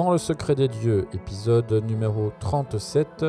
Dans 0.00 0.12
le 0.12 0.16
secret 0.16 0.54
des 0.54 0.68
dieux, 0.68 1.06
épisode 1.12 1.70
numéro 1.86 2.32
37, 2.40 3.26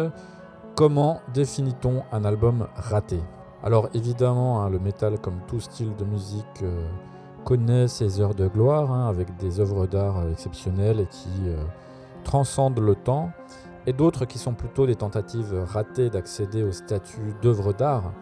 comment 0.74 1.20
définit-on 1.34 2.04
un 2.14 2.24
album 2.24 2.66
raté? 2.76 3.20
Alors 3.62 3.90
évidemment, 3.94 4.62
hein, 4.62 4.70
le 4.70 4.80
métal, 4.80 5.20
comme 5.20 5.42
tout 5.50 5.60
style 5.60 5.94
de 5.98 6.06
musique, 6.06 6.64
euh, 6.64 6.88
connaît 7.44 7.90
ses 7.90 8.22
heures 8.22 8.36
de 8.36 8.48
gloire, 8.48 8.90
hein, 8.90 9.10
avec 9.10 9.36
des 9.36 9.60
œuvres 9.60 9.86
d'art 9.86 10.20
euh, 10.20 10.32
exceptionnelles 10.32 11.02
et 11.02 11.08
qui 11.08 11.42
euh, 11.48 11.62
transcendent 12.24 12.80
le 12.80 12.96
temps, 12.96 13.32
et 13.86 13.92
d'autres 13.92 14.24
qui 14.24 14.38
sont 14.38 14.54
plutôt 14.54 14.88
des 14.88 14.96
tentatives 14.96 15.54
ratées 15.68 16.10
d'accéder 16.10 16.64
au 16.64 16.72
statut 16.72 17.36
d'œuvre 17.42 17.74
d'art. 17.74 18.14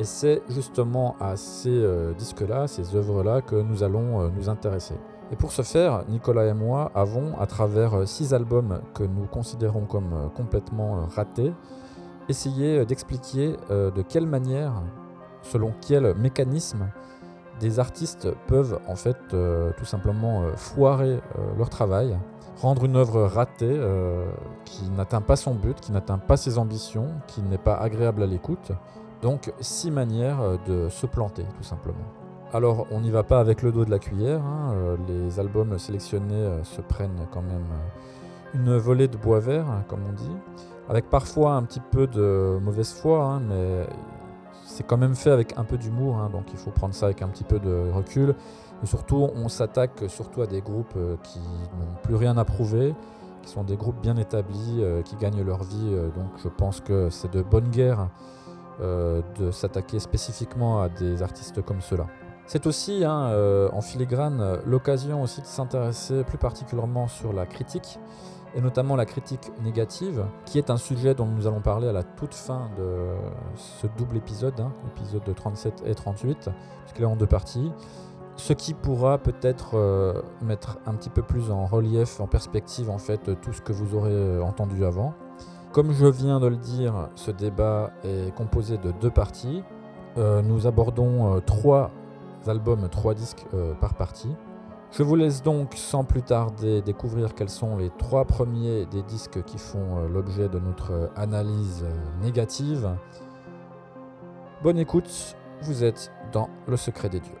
Et 0.00 0.04
c'est 0.04 0.42
justement 0.48 1.14
à 1.20 1.36
ces 1.36 2.12
disques-là, 2.18 2.66
ces 2.66 2.96
œuvres-là, 2.96 3.40
que 3.40 3.54
nous 3.54 3.84
allons 3.84 4.28
nous 4.30 4.48
intéresser. 4.48 4.96
Et 5.30 5.36
pour 5.36 5.52
ce 5.52 5.62
faire, 5.62 6.04
Nicolas 6.08 6.46
et 6.46 6.54
moi 6.54 6.90
avons, 6.94 7.38
à 7.38 7.46
travers 7.46 7.94
euh, 7.94 8.06
six 8.06 8.32
albums 8.32 8.80
que 8.94 9.02
nous 9.02 9.26
considérons 9.26 9.84
comme 9.84 10.12
euh, 10.14 10.28
complètement 10.28 10.96
euh, 10.96 11.04
ratés, 11.14 11.52
essayé 12.28 12.84
d'expliquer 12.84 13.56
de 13.70 14.02
quelle 14.02 14.26
manière, 14.26 14.82
selon 15.40 15.72
quel 15.80 16.14
mécanisme, 16.14 16.90
des 17.58 17.78
artistes 17.78 18.28
peuvent 18.48 18.78
en 18.86 18.96
fait 18.96 19.16
tout 19.78 19.86
simplement 19.86 20.42
foirer 20.54 21.22
leur 21.56 21.70
travail, 21.70 22.18
rendre 22.60 22.84
une 22.84 22.96
œuvre 22.96 23.22
ratée 23.22 23.80
qui 24.66 24.90
n'atteint 24.90 25.22
pas 25.22 25.36
son 25.36 25.54
but, 25.54 25.80
qui 25.80 25.90
n'atteint 25.90 26.18
pas 26.18 26.36
ses 26.36 26.58
ambitions, 26.58 27.06
qui 27.28 27.40
n'est 27.40 27.56
pas 27.56 27.76
agréable 27.76 28.22
à 28.22 28.26
l'écoute. 28.26 28.72
Donc 29.22 29.50
six 29.60 29.90
manières 29.90 30.58
de 30.66 30.90
se 30.90 31.06
planter 31.06 31.46
tout 31.56 31.64
simplement. 31.64 32.04
Alors 32.54 32.86
on 32.90 33.02
n'y 33.02 33.10
va 33.10 33.24
pas 33.24 33.40
avec 33.40 33.60
le 33.60 33.72
dos 33.72 33.84
de 33.84 33.90
la 33.90 33.98
cuillère, 33.98 34.40
hein, 34.42 34.72
euh, 34.72 34.96
les 35.06 35.38
albums 35.38 35.78
sélectionnés 35.78 36.34
euh, 36.34 36.64
se 36.64 36.80
prennent 36.80 37.26
quand 37.30 37.42
même 37.42 37.66
euh, 37.70 38.58
une 38.58 38.76
volée 38.78 39.06
de 39.06 39.18
bois 39.18 39.38
vert, 39.38 39.66
comme 39.86 40.00
on 40.08 40.12
dit, 40.12 40.34
avec 40.88 41.10
parfois 41.10 41.56
un 41.56 41.62
petit 41.64 41.80
peu 41.80 42.06
de 42.06 42.58
mauvaise 42.62 42.94
foi, 42.94 43.22
hein, 43.22 43.40
mais 43.46 43.86
c'est 44.64 44.86
quand 44.86 44.96
même 44.96 45.14
fait 45.14 45.30
avec 45.30 45.58
un 45.58 45.64
peu 45.64 45.76
d'humour, 45.76 46.16
hein, 46.16 46.30
donc 46.32 46.44
il 46.50 46.58
faut 46.58 46.70
prendre 46.70 46.94
ça 46.94 47.04
avec 47.06 47.20
un 47.20 47.28
petit 47.28 47.44
peu 47.44 47.58
de 47.58 47.90
recul. 47.92 48.34
Et 48.82 48.86
surtout, 48.86 49.28
on 49.34 49.48
s'attaque 49.50 50.04
surtout 50.06 50.40
à 50.40 50.46
des 50.46 50.62
groupes 50.62 50.96
qui 51.24 51.40
n'ont 51.40 52.00
plus 52.02 52.14
rien 52.14 52.38
à 52.38 52.44
prouver, 52.46 52.94
qui 53.42 53.50
sont 53.50 53.64
des 53.64 53.76
groupes 53.76 54.00
bien 54.00 54.16
établis, 54.16 54.82
qui 55.04 55.16
gagnent 55.16 55.42
leur 55.42 55.64
vie, 55.64 55.96
donc 56.16 56.30
je 56.42 56.48
pense 56.48 56.80
que 56.80 57.10
c'est 57.10 57.30
de 57.30 57.42
bonne 57.42 57.68
guerre 57.68 58.08
de 58.80 59.50
s'attaquer 59.50 59.98
spécifiquement 59.98 60.80
à 60.80 60.88
des 60.88 61.22
artistes 61.22 61.60
comme 61.60 61.82
ceux-là. 61.82 62.06
C'est 62.48 62.66
aussi, 62.66 63.04
hein, 63.04 63.28
euh, 63.28 63.68
en 63.74 63.82
filigrane, 63.82 64.40
euh, 64.40 64.56
l'occasion 64.64 65.22
aussi 65.22 65.42
de 65.42 65.46
s'intéresser 65.46 66.24
plus 66.24 66.38
particulièrement 66.38 67.06
sur 67.06 67.34
la 67.34 67.44
critique, 67.44 67.98
et 68.54 68.62
notamment 68.62 68.96
la 68.96 69.04
critique 69.04 69.52
négative, 69.62 70.24
qui 70.46 70.56
est 70.56 70.70
un 70.70 70.78
sujet 70.78 71.14
dont 71.14 71.26
nous 71.26 71.46
allons 71.46 71.60
parler 71.60 71.88
à 71.88 71.92
la 71.92 72.04
toute 72.04 72.32
fin 72.32 72.70
de 72.78 73.12
ce 73.54 73.86
double 73.98 74.16
épisode, 74.16 74.58
hein, 74.60 74.72
épisode 74.96 75.24
de 75.24 75.32
37 75.34 75.82
et 75.84 75.94
38, 75.94 76.48
puisqu'il 76.84 77.02
est 77.02 77.06
en 77.06 77.16
deux 77.16 77.26
parties. 77.26 77.70
Ce 78.36 78.54
qui 78.54 78.72
pourra 78.72 79.18
peut-être 79.18 79.72
euh, 79.74 80.22
mettre 80.40 80.78
un 80.86 80.94
petit 80.94 81.10
peu 81.10 81.20
plus 81.20 81.50
en 81.50 81.66
relief, 81.66 82.18
en 82.18 82.28
perspective 82.28 82.88
en 82.88 82.98
fait, 82.98 83.38
tout 83.42 83.52
ce 83.52 83.60
que 83.60 83.74
vous 83.74 83.94
aurez 83.94 84.40
entendu 84.40 84.86
avant. 84.86 85.12
Comme 85.72 85.92
je 85.92 86.06
viens 86.06 86.40
de 86.40 86.46
le 86.46 86.56
dire, 86.56 87.10
ce 87.14 87.30
débat 87.30 87.90
est 88.04 88.34
composé 88.34 88.78
de 88.78 88.90
deux 88.90 89.10
parties. 89.10 89.62
Nous 90.16 90.66
abordons 90.66 91.40
trois 91.42 91.92
albums, 92.46 92.88
trois 92.88 93.14
disques 93.14 93.44
euh, 93.54 93.74
par 93.74 93.94
partie. 93.94 94.34
Je 94.90 95.02
vous 95.02 95.16
laisse 95.16 95.42
donc 95.42 95.74
sans 95.74 96.04
plus 96.04 96.22
tarder 96.22 96.80
découvrir 96.80 97.34
quels 97.34 97.50
sont 97.50 97.76
les 97.76 97.90
trois 97.98 98.24
premiers 98.24 98.86
des 98.86 99.02
disques 99.02 99.42
qui 99.44 99.58
font 99.58 99.98
euh, 99.98 100.08
l'objet 100.08 100.48
de 100.48 100.58
notre 100.58 100.92
euh, 100.92 101.06
analyse 101.16 101.84
négative. 102.22 102.96
Bonne 104.62 104.78
écoute, 104.78 105.36
vous 105.62 105.84
êtes 105.84 106.10
dans 106.32 106.48
le 106.66 106.76
secret 106.76 107.08
des 107.08 107.20
dieux. 107.20 107.38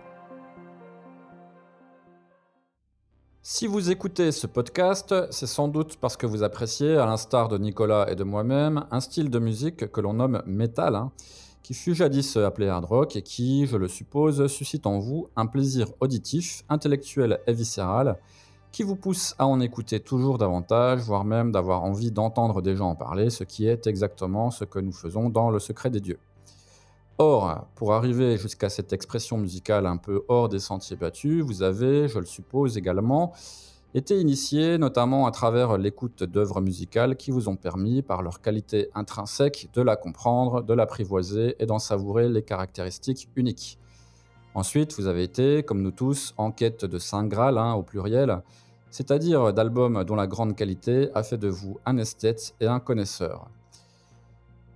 Si 3.50 3.66
vous 3.66 3.90
écoutez 3.90 4.30
ce 4.30 4.46
podcast, 4.46 5.14
c'est 5.30 5.46
sans 5.46 5.68
doute 5.68 5.96
parce 5.96 6.18
que 6.18 6.26
vous 6.26 6.42
appréciez, 6.42 6.98
à 6.98 7.06
l'instar 7.06 7.48
de 7.48 7.56
Nicolas 7.56 8.10
et 8.10 8.14
de 8.14 8.22
moi-même, 8.22 8.84
un 8.90 9.00
style 9.00 9.30
de 9.30 9.38
musique 9.38 9.90
que 9.90 10.00
l'on 10.02 10.12
nomme 10.12 10.42
metal, 10.44 10.94
hein, 10.94 11.12
qui 11.62 11.74
fut 11.74 11.94
jadis 11.94 12.36
appelé 12.36 12.68
hard 12.68 12.84
rock 12.84 13.16
et 13.16 13.22
qui, 13.22 13.66
je 13.66 13.76
le 13.76 13.88
suppose, 13.88 14.46
suscite 14.46 14.86
en 14.86 14.98
vous 14.98 15.28
un 15.36 15.46
plaisir 15.46 15.88
auditif, 16.00 16.64
intellectuel 16.68 17.40
et 17.46 17.52
viscéral, 17.52 18.16
qui 18.72 18.82
vous 18.82 18.96
pousse 18.96 19.34
à 19.38 19.46
en 19.46 19.60
écouter 19.60 20.00
toujours 20.00 20.38
davantage, 20.38 21.00
voire 21.00 21.24
même 21.24 21.52
d'avoir 21.52 21.84
envie 21.84 22.10
d'entendre 22.10 22.62
des 22.62 22.76
gens 22.76 22.90
en 22.90 22.94
parler, 22.94 23.30
ce 23.30 23.44
qui 23.44 23.66
est 23.66 23.86
exactement 23.86 24.50
ce 24.50 24.64
que 24.64 24.78
nous 24.78 24.92
faisons 24.92 25.30
dans 25.30 25.50
le 25.50 25.58
secret 25.58 25.90
des 25.90 26.00
dieux. 26.00 26.18
Or, 27.18 27.66
pour 27.74 27.94
arriver 27.94 28.36
jusqu'à 28.36 28.68
cette 28.68 28.92
expression 28.92 29.38
musicale 29.38 29.86
un 29.86 29.96
peu 29.96 30.22
hors 30.28 30.48
des 30.48 30.60
sentiers 30.60 30.96
battus, 30.96 31.42
vous 31.42 31.62
avez, 31.62 32.06
je 32.06 32.20
le 32.20 32.26
suppose 32.26 32.76
également, 32.76 33.32
été 33.94 34.20
initié 34.20 34.76
notamment 34.78 35.26
à 35.26 35.30
travers 35.30 35.78
l'écoute 35.78 36.22
d'œuvres 36.22 36.60
musicales 36.60 37.16
qui 37.16 37.30
vous 37.30 37.48
ont 37.48 37.56
permis, 37.56 38.02
par 38.02 38.22
leur 38.22 38.40
qualité 38.40 38.90
intrinsèque, 38.94 39.70
de 39.72 39.82
la 39.82 39.96
comprendre, 39.96 40.62
de 40.62 40.74
l'apprivoiser 40.74 41.56
et 41.58 41.66
d'en 41.66 41.78
savourer 41.78 42.28
les 42.28 42.42
caractéristiques 42.42 43.28
uniques. 43.34 43.78
Ensuite, 44.54 44.94
vous 44.98 45.06
avez 45.06 45.22
été, 45.22 45.62
comme 45.62 45.82
nous 45.82 45.90
tous, 45.90 46.34
en 46.36 46.50
quête 46.50 46.84
de 46.84 46.98
Saint 46.98 47.24
Graal, 47.24 47.58
hein, 47.58 47.74
au 47.74 47.82
pluriel, 47.82 48.42
c'est-à-dire 48.90 49.52
d'albums 49.52 50.04
dont 50.04 50.16
la 50.16 50.26
grande 50.26 50.56
qualité 50.56 51.10
a 51.14 51.22
fait 51.22 51.38
de 51.38 51.48
vous 51.48 51.78
un 51.86 51.96
esthète 51.98 52.54
et 52.60 52.66
un 52.66 52.80
connaisseur. 52.80 53.48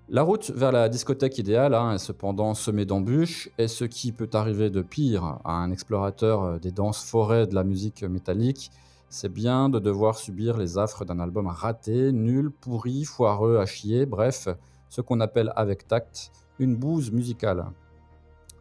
La 0.08 0.22
route 0.22 0.50
vers 0.50 0.72
la 0.72 0.88
discothèque 0.88 1.38
idéale 1.38 1.74
hein, 1.74 1.94
est 1.94 1.98
cependant 1.98 2.54
semée 2.54 2.84
d'embûches, 2.84 3.50
et 3.58 3.68
ce 3.68 3.84
qui 3.84 4.12
peut 4.12 4.28
arriver 4.34 4.68
de 4.68 4.82
pire 4.82 5.38
à 5.44 5.52
un 5.54 5.70
explorateur 5.70 6.60
des 6.60 6.70
denses 6.70 7.02
forêts 7.02 7.46
de 7.46 7.54
la 7.54 7.64
musique 7.64 8.02
métallique, 8.02 8.70
c'est 9.12 9.28
bien 9.28 9.68
de 9.68 9.78
devoir 9.78 10.16
subir 10.16 10.56
les 10.56 10.78
affres 10.78 11.04
d'un 11.04 11.20
album 11.20 11.46
raté, 11.46 12.12
nul, 12.12 12.50
pourri, 12.50 13.04
foireux, 13.04 13.58
à 13.58 13.66
chier, 13.66 14.06
bref, 14.06 14.48
ce 14.88 15.02
qu'on 15.02 15.20
appelle 15.20 15.52
avec 15.54 15.86
tact 15.86 16.32
une 16.58 16.76
bouse 16.76 17.12
musicale. 17.12 17.66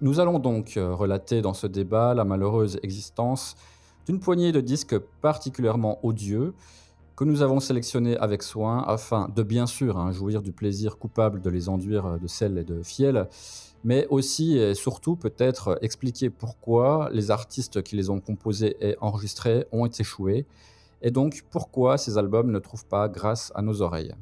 Nous 0.01 0.19
allons 0.19 0.39
donc 0.39 0.75
euh, 0.75 0.93
relater 0.93 1.41
dans 1.41 1.53
ce 1.53 1.67
débat 1.67 2.13
la 2.13 2.25
malheureuse 2.25 2.79
existence 2.83 3.55
d'une 4.05 4.19
poignée 4.19 4.51
de 4.51 4.59
disques 4.59 4.97
particulièrement 5.21 6.05
odieux, 6.05 6.53
que 7.21 7.25
nous 7.25 7.43
avons 7.43 7.59
sélectionnés 7.59 8.17
avec 8.17 8.41
soin 8.41 8.83
afin 8.87 9.29
de 9.35 9.43
bien 9.43 9.67
sûr 9.67 9.99
hein, 9.99 10.11
jouir 10.11 10.41
du 10.41 10.51
plaisir 10.51 10.97
coupable 10.97 11.39
de 11.39 11.51
les 11.51 11.69
enduire 11.69 12.17
de 12.17 12.25
sel 12.25 12.57
et 12.57 12.63
de 12.63 12.81
fiel, 12.81 13.27
mais 13.83 14.07
aussi 14.07 14.57
et 14.57 14.73
surtout 14.73 15.15
peut-être 15.15 15.77
expliquer 15.83 16.31
pourquoi 16.31 17.11
les 17.13 17.29
artistes 17.29 17.83
qui 17.83 17.95
les 17.95 18.09
ont 18.09 18.19
composés 18.19 18.75
et 18.81 18.97
enregistrés 19.01 19.67
ont 19.71 19.85
échoué, 19.85 20.47
et 21.03 21.11
donc 21.11 21.43
pourquoi 21.51 21.99
ces 21.99 22.17
albums 22.17 22.49
ne 22.49 22.57
trouvent 22.57 22.87
pas 22.87 23.07
grâce 23.07 23.51
à 23.53 23.61
nos 23.61 23.83
oreilles. 23.83 24.15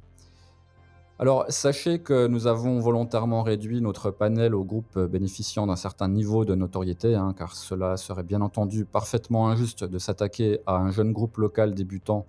Alors 1.19 1.45
sachez 1.47 1.99
que 1.99 2.27
nous 2.27 2.47
avons 2.47 2.81
volontairement 2.81 3.43
réduit 3.43 3.79
notre 3.79 4.11
panel 4.11 4.53
aux 4.53 4.65
groupes 4.65 4.99
bénéficiant 4.99 5.67
d'un 5.67 5.77
certain 5.77 6.09
niveau 6.09 6.43
de 6.43 6.53
notoriété, 6.53 7.15
hein, 7.15 7.33
car 7.37 7.55
cela 7.55 7.95
serait 7.95 8.23
bien 8.23 8.41
entendu 8.41 8.83
parfaitement 8.83 9.47
injuste 9.47 9.85
de 9.85 9.99
s'attaquer 9.99 10.59
à 10.65 10.75
un 10.75 10.91
jeune 10.91 11.13
groupe 11.13 11.37
local 11.37 11.73
débutant 11.73 12.25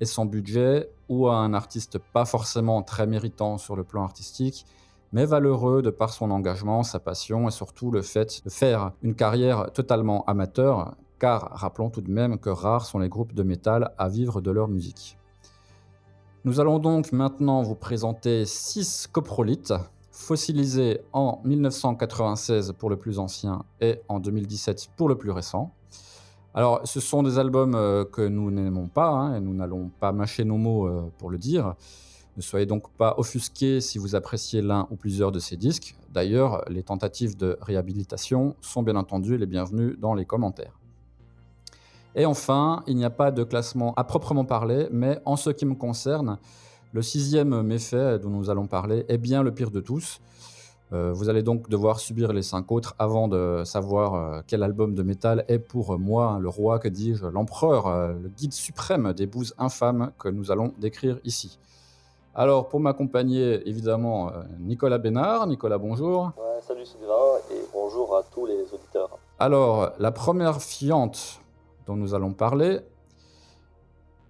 et 0.00 0.04
sans 0.04 0.26
budget, 0.26 0.90
ou 1.08 1.28
à 1.28 1.36
un 1.36 1.54
artiste 1.54 1.98
pas 1.98 2.24
forcément 2.24 2.82
très 2.82 3.06
méritant 3.06 3.58
sur 3.58 3.76
le 3.76 3.84
plan 3.84 4.02
artistique, 4.02 4.66
mais 5.12 5.24
valeureux 5.24 5.82
de 5.82 5.90
par 5.90 6.12
son 6.12 6.30
engagement, 6.30 6.82
sa 6.82 6.98
passion 6.98 7.48
et 7.48 7.52
surtout 7.52 7.90
le 7.90 8.02
fait 8.02 8.42
de 8.44 8.50
faire 8.50 8.92
une 9.02 9.14
carrière 9.14 9.70
totalement 9.72 10.24
amateur, 10.26 10.94
car 11.18 11.48
rappelons 11.52 11.90
tout 11.90 12.00
de 12.00 12.10
même 12.10 12.38
que 12.38 12.50
rares 12.50 12.86
sont 12.86 12.98
les 12.98 13.08
groupes 13.08 13.34
de 13.34 13.42
métal 13.42 13.92
à 13.98 14.08
vivre 14.08 14.40
de 14.40 14.50
leur 14.50 14.68
musique. 14.68 15.16
Nous 16.44 16.60
allons 16.60 16.78
donc 16.78 17.12
maintenant 17.12 17.62
vous 17.62 17.74
présenter 17.74 18.44
6 18.44 19.08
coprolites, 19.10 19.74
fossilisés 20.12 21.00
en 21.12 21.40
1996 21.44 22.72
pour 22.78 22.88
le 22.88 22.96
plus 22.96 23.18
ancien 23.18 23.64
et 23.80 24.00
en 24.08 24.20
2017 24.20 24.90
pour 24.96 25.08
le 25.08 25.16
plus 25.16 25.30
récent. 25.30 25.72
Alors, 26.56 26.80
ce 26.84 27.00
sont 27.00 27.22
des 27.22 27.38
albums 27.38 27.74
euh, 27.74 28.06
que 28.06 28.22
nous 28.22 28.50
n'aimons 28.50 28.88
pas, 28.88 29.10
hein, 29.10 29.36
et 29.36 29.40
nous 29.40 29.52
n'allons 29.52 29.90
pas 30.00 30.10
mâcher 30.12 30.42
nos 30.42 30.56
mots 30.56 30.88
euh, 30.88 31.12
pour 31.18 31.28
le 31.28 31.36
dire. 31.36 31.74
Ne 32.38 32.40
soyez 32.40 32.64
donc 32.64 32.90
pas 32.96 33.14
offusqués 33.18 33.82
si 33.82 33.98
vous 33.98 34.14
appréciez 34.14 34.62
l'un 34.62 34.88
ou 34.90 34.96
plusieurs 34.96 35.32
de 35.32 35.38
ces 35.38 35.58
disques. 35.58 35.96
D'ailleurs, 36.10 36.64
les 36.70 36.82
tentatives 36.82 37.36
de 37.36 37.58
réhabilitation 37.60 38.56
sont 38.62 38.82
bien 38.82 38.96
entendu 38.96 39.36
les 39.36 39.44
bienvenues 39.44 39.98
dans 39.98 40.14
les 40.14 40.24
commentaires. 40.24 40.80
Et 42.14 42.24
enfin, 42.24 42.82
il 42.86 42.96
n'y 42.96 43.04
a 43.04 43.10
pas 43.10 43.30
de 43.30 43.44
classement 43.44 43.92
à 43.96 44.04
proprement 44.04 44.46
parler, 44.46 44.88
mais 44.90 45.20
en 45.26 45.36
ce 45.36 45.50
qui 45.50 45.66
me 45.66 45.74
concerne, 45.74 46.38
le 46.94 47.02
sixième 47.02 47.60
méfait 47.60 48.18
dont 48.18 48.30
nous 48.30 48.48
allons 48.48 48.66
parler 48.66 49.04
est 49.10 49.18
bien 49.18 49.42
le 49.42 49.52
pire 49.52 49.70
de 49.70 49.80
tous. 49.80 50.22
Euh, 50.92 51.12
vous 51.12 51.28
allez 51.28 51.42
donc 51.42 51.68
devoir 51.68 51.98
subir 51.98 52.32
les 52.32 52.42
cinq 52.42 52.70
autres 52.70 52.94
avant 52.98 53.26
de 53.26 53.62
savoir 53.64 54.14
euh, 54.14 54.40
quel 54.46 54.62
album 54.62 54.94
de 54.94 55.02
métal 55.02 55.44
est 55.48 55.58
pour 55.58 55.98
moi 55.98 56.26
hein, 56.26 56.38
le 56.38 56.48
roi, 56.48 56.78
que 56.78 56.86
dis-je, 56.86 57.26
l'empereur, 57.26 57.88
euh, 57.88 58.12
le 58.12 58.28
guide 58.28 58.52
suprême 58.52 59.12
des 59.12 59.26
bouses 59.26 59.52
infâmes 59.58 60.12
que 60.18 60.28
nous 60.28 60.52
allons 60.52 60.72
décrire 60.78 61.18
ici. 61.24 61.58
Alors, 62.36 62.68
pour 62.68 62.80
m'accompagner, 62.80 63.66
évidemment, 63.66 64.30
Nicolas 64.60 64.98
Bénard. 64.98 65.46
Nicolas, 65.46 65.78
bonjour. 65.78 66.32
salut 66.60 66.84
Sylvain 66.84 67.14
et 67.50 67.64
bonjour 67.72 68.14
à 68.14 68.22
tous 68.22 68.44
les 68.44 68.60
auditeurs. 68.74 69.18
Alors, 69.38 69.92
la 69.98 70.12
première 70.12 70.60
fiante 70.60 71.40
dont 71.86 71.96
nous 71.96 72.14
allons 72.14 72.34
parler 72.34 72.80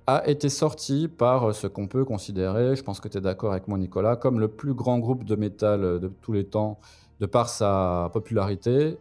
a 0.06 0.28
été 0.28 0.48
sorti 0.48 1.08
par 1.08 1.54
ce 1.54 1.66
qu'on 1.66 1.88
peut 1.88 2.04
considérer, 2.04 2.76
je 2.76 2.82
pense 2.82 3.00
que 3.00 3.08
tu 3.08 3.18
es 3.18 3.20
d'accord 3.20 3.52
avec 3.52 3.66
moi 3.66 3.76
Nicolas, 3.76 4.16
comme 4.16 4.38
le 4.38 4.48
plus 4.48 4.72
grand 4.72 4.98
groupe 4.98 5.24
de 5.24 5.34
métal 5.34 5.80
de 5.98 6.08
tous 6.22 6.32
les 6.32 6.44
temps 6.44 6.78
de 7.20 7.26
par 7.26 7.48
sa 7.48 8.10
popularité. 8.12 8.98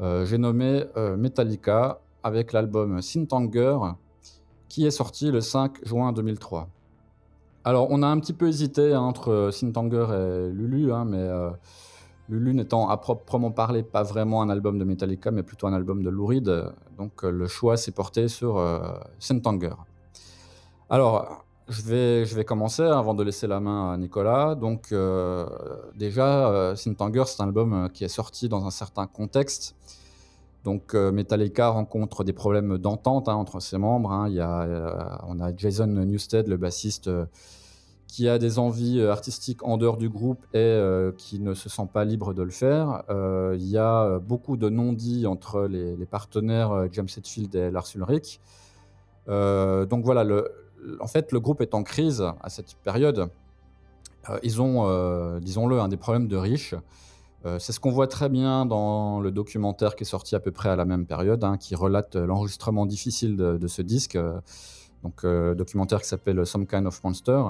Euh, 0.00 0.24
j'ai 0.24 0.38
nommé 0.38 0.84
euh, 0.96 1.16
Metallica 1.16 2.00
avec 2.22 2.52
l'album 2.52 3.00
Syntanger 3.02 3.78
qui 4.68 4.86
est 4.86 4.90
sorti 4.90 5.30
le 5.30 5.40
5 5.40 5.84
juin 5.86 6.12
2003. 6.12 6.68
Alors 7.64 7.88
on 7.90 8.02
a 8.02 8.06
un 8.06 8.18
petit 8.18 8.32
peu 8.32 8.48
hésité 8.48 8.94
hein, 8.94 9.00
entre 9.00 9.50
Syntanger 9.52 10.06
et 10.10 10.52
Lulu, 10.52 10.92
hein, 10.92 11.04
mais 11.04 11.18
euh, 11.18 11.50
Lulu 12.28 12.54
n'étant 12.54 12.88
à 12.88 12.96
proprement 12.96 13.50
parler 13.50 13.82
pas 13.82 14.02
vraiment 14.02 14.42
un 14.42 14.48
album 14.48 14.78
de 14.78 14.84
Metallica, 14.84 15.30
mais 15.30 15.42
plutôt 15.42 15.66
un 15.66 15.74
album 15.74 16.02
de 16.02 16.10
Lou 16.10 16.32
donc 16.96 17.22
le 17.22 17.46
choix 17.46 17.76
s'est 17.76 17.92
porté 17.92 18.28
sur 18.28 18.60
Syntanger. 19.18 19.74
Alors, 20.92 21.46
je 21.70 21.80
vais, 21.80 22.26
je 22.26 22.36
vais 22.36 22.44
commencer 22.44 22.82
avant 22.82 23.14
de 23.14 23.22
laisser 23.22 23.46
la 23.46 23.60
main 23.60 23.94
à 23.94 23.96
Nicolas. 23.96 24.54
Donc, 24.54 24.92
euh, 24.92 25.46
déjà, 25.96 26.50
euh, 26.50 26.76
Syntanger, 26.76 27.22
c'est 27.24 27.40
un 27.40 27.46
album 27.46 27.72
euh, 27.72 27.88
qui 27.88 28.04
est 28.04 28.08
sorti 28.08 28.50
dans 28.50 28.66
un 28.66 28.70
certain 28.70 29.06
contexte. 29.06 29.74
Donc, 30.64 30.92
Metallica 30.92 31.70
rencontre 31.70 32.24
des 32.24 32.34
problèmes 32.34 32.76
d'entente 32.76 33.30
hein, 33.30 33.36
entre 33.36 33.58
ses 33.58 33.78
membres. 33.78 34.12
Hein. 34.12 34.28
Il 34.28 34.34
y 34.34 34.40
a, 34.40 35.24
on 35.26 35.40
a 35.40 35.56
Jason 35.56 35.86
Newsted, 35.86 36.46
le 36.46 36.58
bassiste, 36.58 37.10
qui 38.06 38.28
a 38.28 38.38
des 38.38 38.58
envies 38.58 39.02
artistiques 39.02 39.66
en 39.66 39.78
dehors 39.78 39.96
du 39.96 40.10
groupe 40.10 40.44
et 40.54 40.78
qui 41.16 41.40
ne 41.40 41.54
se 41.54 41.70
sent 41.70 41.88
pas 41.92 42.04
libre 42.04 42.32
de 42.32 42.42
le 42.42 42.50
faire. 42.50 43.02
il 43.10 43.66
y 43.66 43.76
a 43.76 44.20
beaucoup 44.20 44.56
de 44.56 44.68
non-dits 44.68 45.26
entre 45.26 45.62
les, 45.62 45.96
les 45.96 46.06
partenaires 46.06 46.86
James 46.92 47.08
Hetfield 47.08 47.52
et 47.56 47.72
Lars 47.72 47.88
Ulrich. 47.96 48.38
donc 49.26 50.04
voilà, 50.04 50.22
le, 50.22 50.61
en 51.00 51.06
fait, 51.06 51.32
le 51.32 51.40
groupe 51.40 51.60
est 51.60 51.74
en 51.74 51.82
crise 51.82 52.22
à 52.42 52.48
cette 52.48 52.74
période. 52.84 53.28
Euh, 54.30 54.38
ils 54.42 54.60
ont, 54.62 54.86
euh, 54.86 55.40
disons-le, 55.40 55.80
un 55.80 55.88
des 55.88 55.96
problèmes 55.96 56.28
de 56.28 56.36
riches. 56.36 56.74
Euh, 57.44 57.58
c'est 57.58 57.72
ce 57.72 57.80
qu'on 57.80 57.90
voit 57.90 58.06
très 58.06 58.28
bien 58.28 58.66
dans 58.66 59.20
le 59.20 59.32
documentaire 59.32 59.96
qui 59.96 60.04
est 60.04 60.06
sorti 60.06 60.36
à 60.36 60.40
peu 60.40 60.52
près 60.52 60.68
à 60.68 60.76
la 60.76 60.84
même 60.84 61.06
période, 61.06 61.42
hein, 61.42 61.56
qui 61.56 61.74
relate 61.74 62.14
l'enregistrement 62.14 62.86
difficile 62.86 63.36
de, 63.36 63.66
ce 63.66 63.82
disque, 63.82 64.16
donc 65.02 65.26
documentaire 65.26 66.00
qui 66.00 66.06
s'appelle 66.06 66.46
Some 66.46 66.66
Kind 66.66 66.86
of 66.86 67.02
Monster. 67.02 67.42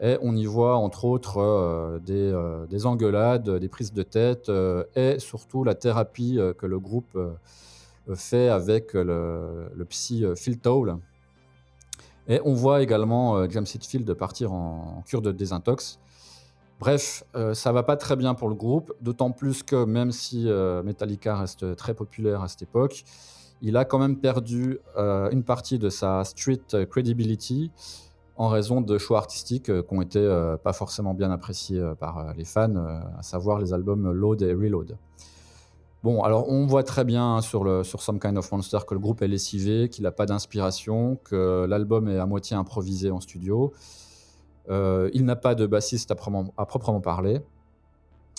Et 0.00 0.16
on 0.22 0.34
y 0.34 0.46
voit 0.46 0.76
entre 0.76 1.04
autres 1.04 2.00
des, 2.06 2.86
engueulades, 2.86 3.50
des 3.50 3.68
prises 3.68 3.92
de 3.92 4.02
tête 4.02 4.50
et 4.96 5.18
surtout 5.18 5.62
la 5.62 5.74
thérapie 5.74 6.38
que 6.56 6.64
le 6.64 6.78
groupe 6.78 7.18
fait 8.14 8.48
avec 8.48 8.94
le, 8.94 9.84
psy 9.90 10.24
Phil 10.36 10.58
Towl, 10.58 10.96
et 12.28 12.40
on 12.44 12.52
voit 12.52 12.82
également 12.82 13.36
euh, 13.36 13.46
James 13.50 13.66
Hetfield 13.74 14.12
partir 14.14 14.52
en, 14.52 15.02
cure 15.06 15.22
de 15.22 15.32
désintox. 15.32 15.98
Bref, 16.78 17.24
euh, 17.34 17.54
ça 17.54 17.72
va 17.72 17.82
pas 17.82 17.96
très 17.96 18.14
bien 18.14 18.34
pour 18.34 18.48
le 18.48 18.54
groupe, 18.54 18.92
d'autant 19.00 19.32
plus 19.32 19.62
que 19.62 19.84
même 19.84 20.12
si 20.12 20.48
euh, 20.48 20.82
Metallica 20.82 21.36
reste 21.36 21.74
très 21.74 21.94
populaire 21.94 22.42
à 22.42 22.48
cette 22.48 22.62
époque, 22.62 23.04
il 23.60 23.76
a 23.76 23.84
quand 23.84 23.98
même 23.98 24.18
perdu 24.18 24.78
une 24.96 25.42
partie 25.42 25.80
de 25.80 25.88
sa 25.90 26.22
street 26.22 26.86
credibility 26.88 27.72
en 28.36 28.46
raison 28.46 28.80
de 28.80 28.98
choix 28.98 29.18
artistiques 29.18 29.64
qui 29.64 29.94
ont 29.94 30.00
été 30.00 30.20
pas 30.62 30.72
forcément 30.72 31.12
bien 31.12 31.32
appréciés 31.32 31.82
par 31.98 32.34
les 32.36 32.44
fans, 32.44 32.76
à 33.18 33.22
savoir 33.24 33.58
les 33.58 33.72
albums 33.72 34.12
Load 34.12 34.42
et 34.42 34.54
Reload. 34.54 34.96
Bon, 36.04 36.22
alors 36.22 36.48
on 36.48 36.64
voit 36.64 36.84
très 36.84 37.04
bien 37.04 37.40
sur, 37.40 37.64
le, 37.64 37.82
sur 37.82 38.02
Some 38.02 38.20
Kind 38.20 38.38
of 38.38 38.52
Monster 38.52 38.78
que 38.86 38.94
le 38.94 39.00
groupe 39.00 39.20
est 39.20 39.28
lessivé, 39.28 39.88
qu'il 39.88 40.04
n'a 40.04 40.12
pas 40.12 40.26
d'inspiration, 40.26 41.18
que 41.24 41.66
l'album 41.68 42.08
est 42.08 42.18
à 42.18 42.26
moitié 42.26 42.56
improvisé 42.56 43.10
en 43.10 43.20
studio. 43.20 43.72
Euh, 44.70 45.10
il 45.12 45.24
n'a 45.24 45.34
pas 45.34 45.56
de 45.56 45.66
bassiste 45.66 46.12
à, 46.12 46.14
proprement, 46.14 47.00
parler. 47.00 47.40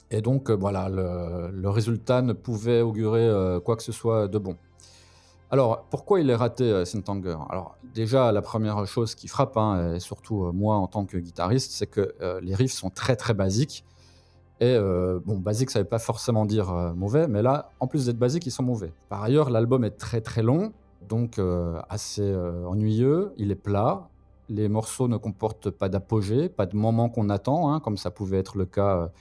Et 0.10 0.22
donc, 0.22 0.50
euh, 0.50 0.56
voilà, 0.56 0.88
le, 0.88 1.70
résultat 1.70 2.22
ne 2.22 2.32
pouvait 2.32 2.82
augurer 2.82 3.26
euh, 3.26 3.60
quoi 3.60 3.76
que 3.76 3.84
ce 3.84 3.92
soit 3.92 4.30
de 4.30 4.38
bon. 4.38 4.56
Alors, 5.52 5.84
pourquoi 5.90 6.22
il 6.22 6.30
est 6.30 6.36
raté, 6.36 6.86
Syntanger 6.86 7.36
Alors, 7.50 7.76
déjà, 7.94 8.32
la 8.32 8.42
première 8.42 8.86
chose 8.86 9.16
qui 9.16 9.28
frappe, 9.28 9.58
hein, 9.58 9.96
et 9.96 10.00
surtout 10.00 10.52
moi 10.54 10.76
en 10.76 10.88
tant 10.88 11.06
que 11.06 11.18
guitariste, 11.18 11.72
c'est 11.72 11.88
que 11.88 12.14
les 12.42 12.54
riffs 12.54 12.74
sont 12.74 12.92
très 12.92 13.16
très 13.16 13.34
basiques. 13.34 13.84
Et 14.62 14.66
euh, 14.66 15.20
bon, 15.26 15.38
basique, 15.38 15.70
ça 15.70 15.80
ne 15.80 15.84
veut 15.84 15.90
pas 15.90 16.00
forcément 16.00 16.46
dire 16.46 16.70
euh, 16.70 16.94
mauvais, 16.94 17.28
mais 17.28 17.42
là, 17.42 17.72
en 17.80 17.88
plus 17.88 18.06
d'être 18.06 18.18
basique, 18.18 18.46
ils 18.46 18.52
sont 18.52 18.64
mauvais. 18.64 18.92
Par 19.08 19.24
ailleurs, 19.24 19.50
l'album 19.50 19.86
est 19.86 19.92
très 19.98 20.20
très 20.20 20.44
long, 20.44 20.74
donc 21.08 21.40
euh, 21.40 21.80
assez 21.90 22.36
ennuyeux. 22.68 23.34
Il 23.38 23.52
est 23.52 23.56
plat. 23.56 24.10
Les 24.50 24.68
morceaux 24.68 25.08
ne 25.08 25.18
comportent 25.18 25.70
pas 25.70 25.90
d'apogée, 25.90 26.50
pas 26.50 26.66
de 26.66 26.76
moment 26.76 27.10
qu'on 27.10 27.30
attend, 27.30 27.72
hein, 27.72 27.80
comme 27.80 27.98
ça 27.98 28.12
pouvait 28.12 28.40
être 28.40 28.58
le 28.58 28.66
cas 28.66 29.12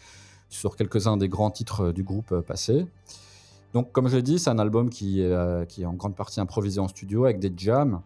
sur 0.49 0.75
quelques-uns 0.75 1.19
des 1.19 1.29
grands 1.29 1.51
titres 1.51 1.93
du 1.93 2.03
groupe 2.03 2.41
passé. 2.41 2.87
Donc, 3.75 3.93
comme 3.93 4.09
je 4.09 4.17
l'ai 4.17 4.23
dit, 4.23 4.39
c'est 4.39 4.51
un 4.51 4.59
album 4.59 4.89
qui, 4.89 5.23
qui, 5.69 5.83
est 5.83 5.87
en 5.87 5.93
grande 5.93 6.17
partie 6.17 6.41
improvisé 6.41 6.81
en 6.81 6.89
studio 6.89 7.25
avec 7.25 7.39
des 7.39 7.53
jams. 7.57 8.01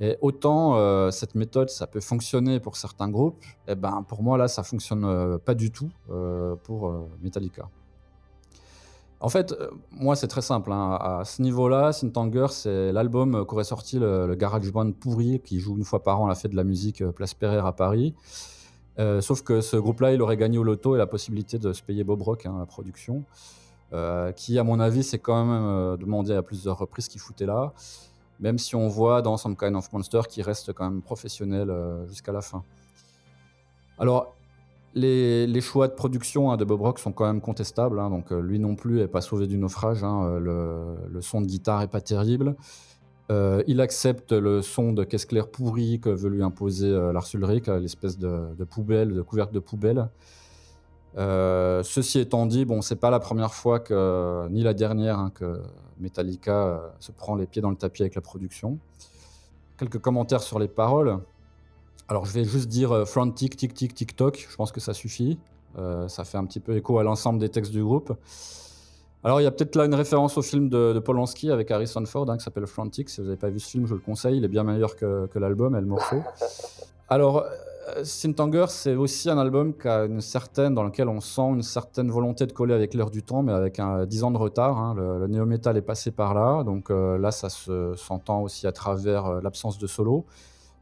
Et 0.00 0.16
autant 0.20 0.76
euh, 0.76 1.10
cette 1.10 1.34
méthode, 1.34 1.70
ça 1.70 1.86
peut 1.86 2.00
fonctionner 2.00 2.60
pour 2.60 2.76
certains 2.76 3.08
groupes, 3.08 3.44
eh 3.66 3.74
ben 3.74 4.04
pour 4.06 4.22
moi 4.22 4.38
là, 4.38 4.46
ça 4.46 4.62
fonctionne 4.62 5.04
euh, 5.04 5.38
pas 5.38 5.54
du 5.54 5.72
tout 5.72 5.90
euh, 6.10 6.54
pour 6.62 6.92
Metallica. 7.20 7.68
En 9.20 9.28
fait, 9.28 9.52
moi 9.90 10.14
c'est 10.14 10.28
très 10.28 10.42
simple. 10.42 10.70
Hein. 10.70 10.96
À 11.00 11.24
ce 11.24 11.42
niveau-là, 11.42 11.92
Syntanger, 11.92 12.46
c'est 12.50 12.92
l'album 12.92 13.44
qu'aurait 13.44 13.64
sorti 13.64 13.98
le, 13.98 14.32
Garage 14.36 14.70
Band 14.70 14.92
pourri 14.92 15.40
qui 15.40 15.58
joue 15.58 15.76
une 15.76 15.84
fois 15.84 16.04
par 16.04 16.20
an 16.20 16.28
la 16.28 16.36
fête 16.36 16.52
de 16.52 16.56
la 16.56 16.62
musique 16.62 17.04
Place 17.10 17.34
Pereire 17.34 17.66
à 17.66 17.74
Paris. 17.74 18.14
sauf 19.20 19.42
que 19.42 19.60
ce 19.60 19.76
groupe-là, 19.76 20.12
il 20.12 20.22
aurait 20.22 20.36
gagné 20.36 20.58
au 20.58 20.62
loto 20.62 20.94
et 20.94 20.98
la 20.98 21.08
possibilité 21.08 21.58
de 21.58 21.72
se 21.72 21.82
payer 21.82 22.04
Bob 22.04 22.22
Rock, 22.22 22.46
hein, 22.46 22.54
la 22.60 22.66
production, 22.66 23.24
qui, 24.36 24.58
à 24.58 24.64
mon 24.64 24.80
avis, 24.80 25.02
s'est 25.02 25.18
quand 25.18 25.44
même 25.44 25.96
demandé 25.96 26.34
à 26.34 26.42
plusieurs 26.42 26.78
reprises 26.78 27.06
ce 27.06 27.10
qu'il 27.10 27.20
foutait 27.20 27.46
là 27.46 27.72
même 28.40 28.58
si 28.58 28.74
on 28.76 28.88
voit 28.88 29.22
dans 29.22 29.36
Some 29.36 29.56
Kind 29.56 29.74
of 29.74 29.92
Monster 29.92 30.20
qui 30.28 30.42
reste 30.42 30.72
quand 30.72 30.88
même 30.88 31.02
professionnel 31.02 31.70
euh, 31.70 32.06
jusqu'à 32.06 32.32
la 32.32 32.40
fin. 32.40 32.62
Alors, 33.98 34.34
les, 34.94 35.60
choix 35.60 35.88
de 35.88 35.92
production 35.92 36.50
hein, 36.50 36.56
de 36.56 36.64
Bob 36.64 36.80
Rock 36.80 36.98
sont 36.98 37.12
quand 37.12 37.26
même 37.26 37.40
contestables, 37.40 37.98
hein, 37.98 38.10
donc 38.10 38.32
euh, 38.32 38.40
lui 38.40 38.58
non 38.58 38.74
plus 38.74 38.98
n'est 38.98 39.08
pas 39.08 39.20
sauvé 39.20 39.46
du 39.46 39.58
naufrage, 39.58 40.02
hein, 40.02 40.24
euh, 40.24 40.98
le, 41.10 41.20
son 41.20 41.40
de 41.40 41.46
guitare 41.46 41.82
est 41.82 41.88
pas 41.88 42.00
terrible. 42.00 42.56
il 43.30 43.80
accepte 43.80 44.32
le 44.32 44.62
son 44.62 44.92
de 44.92 45.04
caisse 45.04 45.26
claire 45.26 45.48
pourri 45.48 46.00
que 46.00 46.08
veut 46.08 46.30
lui 46.30 46.42
imposer 46.42 46.90
Lars 47.12 47.28
Ulrich, 47.34 47.66
l'espèce 47.66 48.18
de, 48.18 48.54
de, 48.56 48.64
poubelle, 48.64 49.12
de 49.12 49.22
couvercle 49.22 49.52
de 49.52 49.60
poubelle. 49.60 50.08
Euh, 51.16 51.82
ceci 51.82 52.20
étant 52.20 52.46
dit, 52.46 52.64
bon, 52.64 52.82
c'est 52.82 52.96
pas 52.96 53.10
la 53.10 53.20
première 53.20 53.54
fois 53.54 53.80
que, 53.80 54.46
ni 54.50 54.62
la 54.62 54.74
dernière, 54.74 55.18
hein, 55.18 55.30
que 55.34 55.62
Metallica 55.98 56.52
euh, 56.52 56.78
se 57.00 57.12
prend 57.12 57.34
les 57.34 57.46
pieds 57.46 57.62
dans 57.62 57.70
le 57.70 57.76
tapis 57.76 58.02
avec 58.02 58.14
la 58.14 58.20
production. 58.20 58.78
Quelques 59.78 59.98
commentaires 59.98 60.42
sur 60.42 60.58
les 60.58 60.68
paroles. 60.68 61.18
Alors, 62.08 62.24
je 62.24 62.32
vais 62.32 62.44
juste 62.44 62.68
dire 62.68 62.92
euh, 62.92 63.04
front 63.04 63.30
tick, 63.30 63.56
tick, 63.56 63.74
tick, 63.74 63.94
tick, 63.94 64.16
tock. 64.16 64.46
Je 64.48 64.56
pense 64.56 64.72
que 64.72 64.80
ça 64.80 64.94
suffit. 64.94 65.38
ça 66.08 66.24
fait 66.24 66.38
un 66.38 66.44
petit 66.44 66.60
peu 66.60 66.76
écho 66.76 66.98
à 66.98 67.04
l'ensemble 67.04 67.38
des 67.38 67.48
textes 67.48 67.72
du 67.72 67.82
groupe. 67.82 68.12
Alors, 69.24 69.40
il 69.40 69.44
y 69.44 69.46
a 69.46 69.50
peut-être 69.50 69.74
là 69.74 69.84
une 69.84 69.94
référence 69.94 70.38
au 70.38 70.42
film 70.42 70.68
de, 70.68 70.98
Polanski 71.00 71.50
avec 71.50 71.70
Harrison 71.70 72.04
Ford 72.06 72.30
hein, 72.30 72.36
qui 72.36 72.44
s'appelle 72.44 72.66
Frantic. 72.66 73.10
Si 73.10 73.20
vous 73.20 73.26
n'avez 73.26 73.36
pas 73.36 73.50
vu 73.50 73.58
ce 73.58 73.68
film, 73.68 73.86
je 73.86 73.94
le 73.94 74.00
conseille. 74.00 74.36
Il 74.36 74.44
est 74.44 74.48
bien 74.48 74.62
meilleur 74.62 74.94
que, 74.94 75.28
l'album 75.38 75.74
et 75.74 75.80
le 75.80 75.86
morceau. 75.86 76.22
Alors, 77.08 77.44
Syntanger, 78.02 78.66
c'est 78.68 78.94
aussi 78.94 79.30
un 79.30 79.38
album 79.38 79.76
qui 79.76 79.88
a 79.88 80.04
une 80.04 80.20
certaine, 80.20 80.74
dans 80.74 80.82
lequel 80.82 81.08
on 81.08 81.20
sent 81.20 81.42
une 81.42 81.62
certaine 81.62 82.10
volonté 82.10 82.46
de 82.46 82.52
coller 82.52 82.74
avec 82.74 82.94
l'air 82.94 83.10
du 83.10 83.22
temps, 83.22 83.42
mais 83.42 83.52
avec 83.52 83.78
un 83.78 84.06
10 84.06 84.24
ans 84.24 84.30
de 84.30 84.38
retard. 84.38 84.78
Hein. 84.78 84.94
Le, 84.96 85.26
néo-metal 85.26 85.76
est 85.76 85.82
passé 85.82 86.10
par 86.10 86.34
là, 86.34 86.64
donc 86.64 86.90
euh, 86.90 87.18
là, 87.18 87.30
ça 87.30 87.48
se 87.48 87.94
s'entend 87.96 88.42
aussi 88.42 88.66
à 88.66 88.72
travers 88.72 89.26
euh, 89.26 89.40
l'absence 89.40 89.78
de 89.78 89.86
solo. 89.86 90.26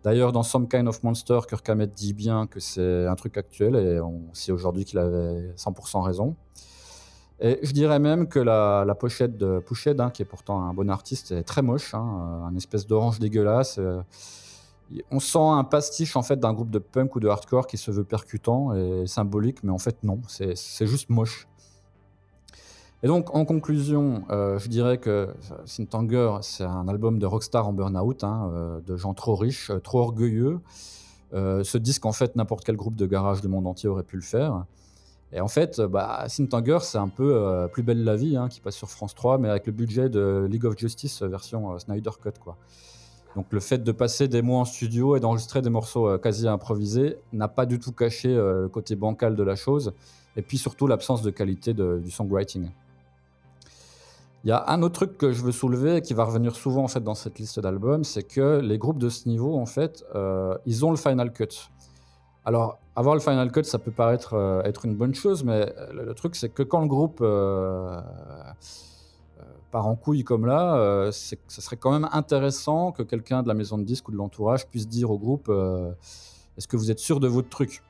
D'ailleurs, 0.04 0.32
dans 0.32 0.42
Some 0.42 0.68
Kind 0.68 0.86
of 0.88 1.02
Monster, 1.02 1.40
Kirk 1.48 1.68
Hammett 1.68 1.92
dit 1.92 2.12
bien 2.12 2.46
que 2.46 2.60
c'est 2.60 3.06
un 3.06 3.14
truc 3.16 3.36
actuel 3.36 3.74
et 3.74 4.00
on 4.00 4.22
sait 4.32 4.52
aujourd'hui 4.52 4.84
qu'il 4.84 4.98
avait 4.98 5.52
100% 5.56 6.00
raison. 6.02 6.36
Et 7.40 7.58
je 7.62 7.72
dirais 7.72 7.98
même 7.98 8.28
que 8.28 8.38
la, 8.38 8.96
pochette 8.98 9.36
de 9.36 9.58
Pushed, 9.58 10.00
hein, 10.00 10.10
qui 10.10 10.22
est 10.22 10.26
pourtant 10.26 10.62
un 10.62 10.72
bon 10.72 10.88
artiste, 10.90 11.32
est 11.32 11.42
très 11.42 11.62
moche, 11.62 11.92
hein, 11.94 12.44
un 12.48 12.56
espèce 12.56 12.86
d'orange 12.86 13.18
dégueulasse. 13.18 13.76
Euh, 13.78 14.00
on 15.10 15.20
sent 15.20 15.38
un 15.38 15.64
pastiche 15.64 16.16
en 16.16 16.22
fait 16.22 16.38
d'un 16.38 16.52
groupe 16.52 16.70
de 16.70 16.78
punk 16.78 17.16
ou 17.16 17.20
de 17.20 17.28
hardcore 17.28 17.66
qui 17.66 17.76
se 17.76 17.90
veut 17.90 18.04
percutant 18.04 18.74
et 18.74 19.06
symbolique, 19.06 19.62
mais 19.64 19.72
en 19.72 19.78
fait 19.78 20.02
non, 20.04 20.20
c'est 20.28 20.86
juste 20.86 21.10
moche. 21.10 21.48
Et 23.02 23.08
donc, 23.08 23.34
en 23.34 23.44
conclusion, 23.44 24.24
euh, 24.30 24.58
je 24.58 24.68
dirais 24.68 24.98
que 24.98 25.28
Sintanger, 25.66 26.38
c'est 26.40 26.64
un 26.64 26.88
album 26.88 27.18
de 27.18 27.26
rockstar 27.26 27.68
en 27.68 27.72
burn-out, 27.72 28.24
hein, 28.24 28.50
euh, 28.52 28.80
de 28.80 28.96
gens 28.96 29.12
trop 29.12 29.36
riches, 29.36 29.70
euh, 29.70 29.80
trop 29.80 30.00
orgueilleux. 30.00 30.60
ce 31.32 31.78
disque, 31.78 32.06
en 32.06 32.12
fait, 32.12 32.36
n'importe 32.36 32.64
quel 32.64 32.76
groupe 32.76 32.96
de 32.96 33.06
garage 33.06 33.42
du 33.42 33.48
monde 33.48 33.66
entier 33.66 33.88
aurait 33.88 34.02
pu 34.02 34.16
le 34.16 34.22
faire. 34.22 34.64
Et 35.32 35.40
en 35.40 35.48
fait, 35.48 35.80
bah, 35.80 36.24
Sintanger, 36.28 36.78
c'est 36.82 36.98
un 36.98 37.08
peu 37.08 37.68
Plus 37.72 37.82
belle 37.82 38.02
la 38.04 38.16
vie, 38.16 38.36
hein, 38.36 38.48
qui 38.48 38.60
passe 38.60 38.76
sur 38.76 38.88
France 38.88 39.14
3, 39.14 39.38
mais 39.38 39.50
avec 39.50 39.66
le 39.66 39.72
budget 39.72 40.08
de 40.08 40.46
League 40.50 40.64
of 40.64 40.78
Justice 40.78 41.22
version 41.22 41.78
Snyder 41.78 42.10
Cut. 42.22 42.38
Quoi. 42.40 42.56
Donc 43.36 43.46
le 43.50 43.60
fait 43.60 43.78
de 43.78 43.92
passer 43.92 44.26
des 44.26 44.42
mois 44.42 44.60
en 44.60 44.64
studio 44.64 45.14
et 45.14 45.20
d'enregistrer 45.20 45.62
des 45.62 45.70
morceaux 45.70 46.18
quasi 46.18 46.48
improvisés 46.48 47.18
n'a 47.32 47.46
pas 47.46 47.66
du 47.66 47.78
tout 47.78 47.92
caché 47.92 48.34
le 48.34 48.68
côté 48.68 48.96
bancal 48.96 49.36
de 49.36 49.42
la 49.44 49.54
chose, 49.54 49.92
et 50.36 50.42
puis 50.42 50.58
surtout 50.58 50.88
l'absence 50.88 51.22
de 51.22 51.30
qualité 51.30 51.74
du 51.74 52.10
songwriting. 52.10 52.70
Il 54.46 54.50
y 54.50 54.52
a 54.52 54.64
un 54.68 54.80
autre 54.82 54.94
truc 54.94 55.18
que 55.18 55.32
je 55.32 55.42
veux 55.42 55.50
soulever 55.50 56.02
qui 56.02 56.14
va 56.14 56.22
revenir 56.22 56.54
souvent 56.54 56.84
en 56.84 56.86
fait 56.86 57.02
dans 57.02 57.16
cette 57.16 57.40
liste 57.40 57.58
d'albums, 57.58 58.04
c'est 58.04 58.22
que 58.22 58.60
les 58.60 58.78
groupes 58.78 58.98
de 58.98 59.08
ce 59.08 59.28
niveau, 59.28 59.58
en 59.58 59.66
fait, 59.66 60.04
euh, 60.14 60.56
ils 60.66 60.84
ont 60.84 60.92
le 60.92 60.96
final 60.96 61.32
cut. 61.32 61.68
Alors, 62.44 62.78
avoir 62.94 63.16
le 63.16 63.20
final 63.20 63.50
cut, 63.50 63.64
ça 63.64 63.80
peut 63.80 63.90
paraître 63.90 64.34
euh, 64.34 64.62
être 64.62 64.84
une 64.84 64.94
bonne 64.94 65.16
chose, 65.16 65.42
mais 65.42 65.74
le, 65.92 66.14
truc, 66.14 66.36
c'est 66.36 66.48
que 66.48 66.62
quand 66.62 66.80
le 66.80 66.86
groupe 66.86 67.18
euh, 67.22 68.00
part 69.70 69.86
en 69.86 69.96
couille 69.96 70.24
comme 70.24 70.46
là, 70.46 71.10
c'est 71.12 71.38
ça 71.48 71.60
serait 71.60 71.76
quand 71.76 71.92
même 71.92 72.08
intéressant 72.12 72.92
que 72.92 73.02
quelqu'un 73.02 73.42
de 73.42 73.48
la 73.48 73.54
maison 73.54 73.78
de 73.78 73.84
disques 73.84 74.08
ou 74.08 74.12
de 74.12 74.16
l'entourage 74.16 74.66
puisse 74.68 74.88
dire 74.88 75.10
au 75.10 75.18
groupe 75.18 75.48
Est-ce 76.56 76.68
que 76.68 76.76
vous 76.76 76.90
êtes 76.90 76.98
sûr 76.98 77.20
de 77.20 77.28
votre 77.28 77.48
truc? 77.48 77.82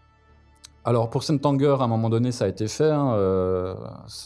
Alors 0.86 1.10
pour 1.10 1.24
Saint-Anger, 1.24 1.78
à 1.80 1.82
un 1.82 1.88
moment 1.88 2.08
donné, 2.08 2.30
ça 2.30 2.44
a 2.44 2.48
été 2.48 2.68
fait. 2.68 2.86
Il 2.86 2.92
hein, 2.92 3.12
euh, 3.14 3.74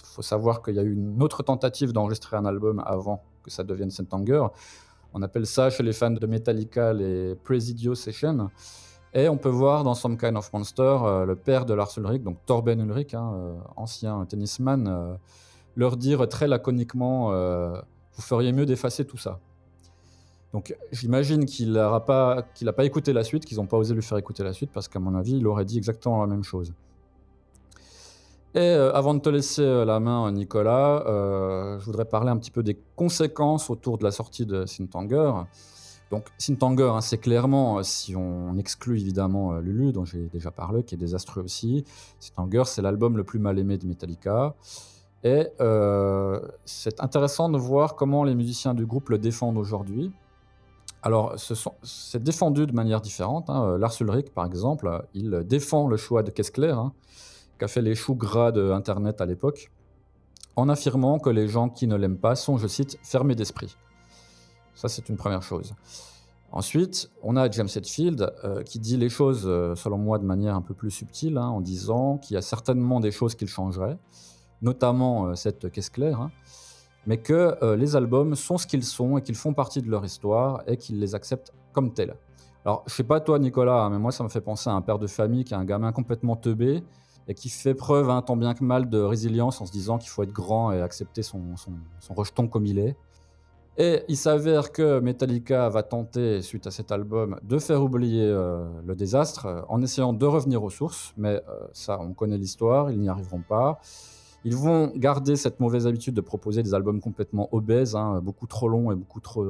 faut 0.05 0.21
savoir 0.21 0.61
qu'il 0.63 0.75
y 0.75 0.79
a 0.79 0.83
eu 0.83 0.93
une 0.93 1.23
autre 1.23 1.43
tentative 1.43 1.95
d'enregistrer 1.95 2.37
un 2.37 2.45
album 2.45 2.83
avant 2.85 3.23
que 3.43 3.51
ça 3.51 3.65
devienne 3.65 3.91
Saint-Anger. 3.91 4.47
On 5.15 5.23
appelle 5.23 5.47
ça 5.47 5.71
chez 5.71 5.83
les 5.83 5.95
fans 5.95 6.11
de 6.11 6.27
Metallica 6.27 6.93
les 6.93 7.35
Presidio 7.35 7.95
Sessions. 7.95 8.51
Et 9.15 9.31
on 9.31 9.39
peut 9.39 9.49
voir 9.49 9.85
dans 9.85 9.95
Some 9.95 10.19
Kind 10.19 10.37
of 10.37 10.53
Monster 10.53 10.83
euh, 10.83 11.25
le 11.25 11.35
père 11.35 11.65
de 11.65 11.73
Lars 11.73 11.93
Ulrich, 11.97 12.23
donc 12.23 12.37
Torben 12.45 12.79
Ulrich, 12.79 13.15
hein, 13.15 13.33
euh, 13.35 13.55
ancien 13.77 14.27
tennisman, 14.27 15.19
leur 15.77 15.97
dire 15.97 16.29
très 16.29 16.49
laconiquement 16.49 17.31
Vous 17.31 18.23
feriez 18.23 18.53
mieux 18.53 18.67
d'effacer 18.67 19.05
tout 19.05 19.19
ça. 19.19 19.41
Donc 20.53 20.77
j'imagine 20.91 21.47
qu'il 21.47 21.73
n'a 21.73 22.01
pas, 22.01 22.43
qu'il 22.55 22.71
pas 22.73 22.85
écouté 22.85 23.13
la 23.13 23.23
suite, 23.23 23.45
qu'ils 23.45 23.59
n'ont 23.59 23.67
pas 23.67 23.77
osé 23.77 23.95
lui 23.95 24.03
faire 24.03 24.19
écouter 24.19 24.43
la 24.43 24.53
suite, 24.53 24.71
parce 24.73 24.89
qu'à 24.89 24.99
mon 24.99 25.15
avis, 25.15 25.37
il 25.37 25.47
aurait 25.47 25.65
dit 25.65 25.79
exactement 25.79 26.21
la 26.21 26.27
même 26.27 26.43
chose. 26.43 26.73
Et 28.55 28.59
euh, 28.59 28.93
avant 28.93 29.15
de 29.15 29.21
te 29.21 29.29
laisser 29.29 29.63
euh, 29.63 29.85
la 29.85 30.01
main, 30.01 30.31
Nicolas, 30.33 31.05
euh, 31.07 31.79
je 31.79 31.85
voudrais 31.85 32.05
parler 32.05 32.31
un 32.31 32.37
petit 32.37 32.51
peu 32.51 32.65
des 32.65 32.77
conséquences 32.97 33.71
autour 33.71 33.97
de 33.97 34.03
la 34.03 34.11
sortie 34.11 34.45
de 34.45 34.67
Sintanger. 34.67 35.33
Donc 36.11 36.27
Sintanger, 36.37 36.91
hein, 36.93 37.01
c'est 37.01 37.19
clairement, 37.19 37.81
si 37.85 38.17
on 38.17 38.59
exclut 38.59 38.99
évidemment 38.99 39.53
Lulu, 39.61 39.93
dont 39.93 40.05
j'ai 40.05 40.27
déjà 40.33 40.51
parlé, 40.51 40.83
qui 40.83 40.97
est 40.97 40.99
désastreux 40.99 41.45
aussi, 41.45 41.85
Sintanger, 42.19 42.65
c'est 42.67 42.83
l'album 42.83 43.17
le 43.17 43.23
plus 43.23 43.39
mal 43.39 43.57
aimé 43.61 43.79
de 43.79 43.87
Metallica. 43.87 44.57
Et 45.23 45.47
c'est 46.65 47.01
intéressant 47.01 47.49
de 47.49 47.59
voir 47.59 47.95
comment 47.95 48.25
les 48.25 48.35
musiciens 48.35 48.75
du 48.75 48.87
groupe 48.87 49.11
le 49.11 49.19
défendent 49.19 49.59
aujourd'hui. 49.59 50.13
Alors, 51.03 51.35
c'est 51.83 52.23
défendu 52.23 52.67
de 52.67 52.73
manière 52.73 53.01
différente. 53.01 53.49
Hein. 53.49 53.65
Euh, 53.65 53.79
Lars 53.79 53.95
Ulrich, 54.01 54.31
par 54.35 54.45
exemple, 54.45 55.07
il 55.15 55.45
défend 55.47 55.89
le 55.89 55.97
choix 55.97 56.23
de 56.23 56.31
Kessler, 56.31 56.73
hein, 56.73 56.93
qui 57.59 57.65
a 57.65 57.69
fait 57.69 57.81
les 57.81 57.95
choux 57.95 58.15
gras 58.15 58.53
de 58.53 58.71
Internet 58.71 59.21
à 59.23 59.27
l'époque, 59.27 59.71
en 60.57 60.69
affirmant 60.69 61.19
que 61.19 61.31
les 61.31 61.49
gens 61.49 61.71
qui 61.71 61.87
ne 61.87 61.97
l'aiment 61.97 62.19
pas 62.19 62.37
sont, 62.37 62.59
je 62.59 62.67
cite, 62.67 62.99
fermés 63.03 63.35
d'esprit. 63.35 63.77
Ça, 64.75 64.89
c'est 64.89 65.09
une 65.09 65.17
première 65.17 65.43
chose. 65.43 65.75
Ensuite, 66.53 67.11
on 67.23 67.37
a 67.37 67.51
James 67.51 67.69
Hetfield 67.75 68.33
euh, 68.45 68.63
qui 68.63 68.79
dit 68.79 68.97
les 68.97 69.09
choses, 69.09 69.45
euh, 69.47 69.75
selon 69.77 69.97
moi, 69.97 70.19
de 70.19 70.25
manière 70.25 70.55
un 70.55 70.63
peu 70.63 70.75
plus 70.75 70.91
subtile, 70.91 71.39
hein, 71.39 71.47
en 71.47 71.61
disant 71.61 72.19
qu'il 72.19 72.35
y 72.35 72.37
a 72.37 72.43
certainement 72.43 73.01
des 73.01 73.11
choses 73.11 73.35
qu'il 73.37 73.49
changerait, 73.49 73.97
notamment 74.63 75.35
cette 75.35 75.71
Kessler 75.71 76.15
mais 77.07 77.19
que 77.19 77.57
euh, 77.63 77.77
les 77.77 77.97
albums 77.97 78.35
sont 78.35 78.59
ce 78.59 78.67
qu'ils 78.67 78.85
sont 78.85 79.19
et 79.19 79.23
qu'ils 79.23 79.35
font 79.37 79.55
partie 79.55 79.83
de 79.83 79.91
leur 79.91 80.05
histoire 80.05 80.63
et 80.67 80.77
qu'ils 80.77 81.01
les 81.01 81.15
acceptent 81.15 81.53
comme 81.73 81.93
tels. 81.93 82.15
Alors, 82.65 82.85
je 82.87 82.95
sais 82.95 83.05
pas 83.05 83.21
toi, 83.21 83.39
Nicolas, 83.39 83.89
mais 83.91 83.99
moi, 83.99 84.13
ça 84.13 84.23
me 84.23 84.29
fait 84.29 84.43
penser 84.43 84.69
à 84.69 84.75
un 84.75 84.83
père 84.83 84.99
de 84.99 85.07
famille 85.07 85.45
qui 85.45 85.55
a 85.55 85.59
un 85.59 85.65
gamin 85.65 85.93
complètement 85.93 86.37
teubé 86.37 86.83
et 87.27 87.35
qui 87.35 87.49
fait 87.49 87.75
preuve, 87.75 88.11
hein, 88.11 88.21
tant 88.23 88.37
bien 88.37 88.55
que 88.55 88.65
mal, 88.65 88.91
de 88.91 89.01
résilience 89.01 89.61
en 89.61 89.67
se 89.67 89.73
disant 89.73 89.99
qu'il 89.99 90.11
faut 90.11 90.23
être 90.23 90.33
grand 90.33 90.73
et 90.73 90.81
accepter 90.81 91.23
son, 91.23 91.43
rejeton 92.11 92.49
comme 92.49 92.67
il 92.67 92.79
est. 92.79 92.97
Et 93.79 94.03
il 94.09 94.17
s'avère 94.17 94.73
que 94.73 95.01
Metallica 95.01 95.71
va 95.71 95.83
tenter, 95.83 96.43
suite 96.43 96.67
à 96.67 96.71
cet 96.71 96.93
album, 96.93 97.39
de 97.43 97.59
faire 97.59 97.83
oublier 97.83 98.27
euh, 98.27 98.69
le 98.85 98.95
désastre 98.95 99.47
euh, 99.47 99.63
en 99.69 99.81
essayant 99.81 100.13
de 100.13 100.27
revenir 100.27 100.63
aux 100.63 100.71
sources. 100.71 101.15
Mais 101.17 101.41
ça, 101.73 101.99
on 102.01 102.13
connaît 102.13 102.37
l'histoire, 102.37 102.91
ils 102.91 103.01
n'y 103.01 103.09
arriveront 103.09 103.43
pas. 103.49 103.81
Ils 104.45 104.57
vont 104.57 104.93
garder 104.97 105.37
cette 105.37 105.61
mauvaise 105.61 105.87
habitude 105.87 106.15
de 106.15 106.21
proposer 106.23 106.63
des 106.63 106.73
albums 106.73 107.01
complètement 107.01 107.49
obèses, 107.53 107.95
hein, 107.95 108.21
beaucoup 108.23 108.47
trop 108.47 108.69
longs 108.69 108.91
et 108.91 108.95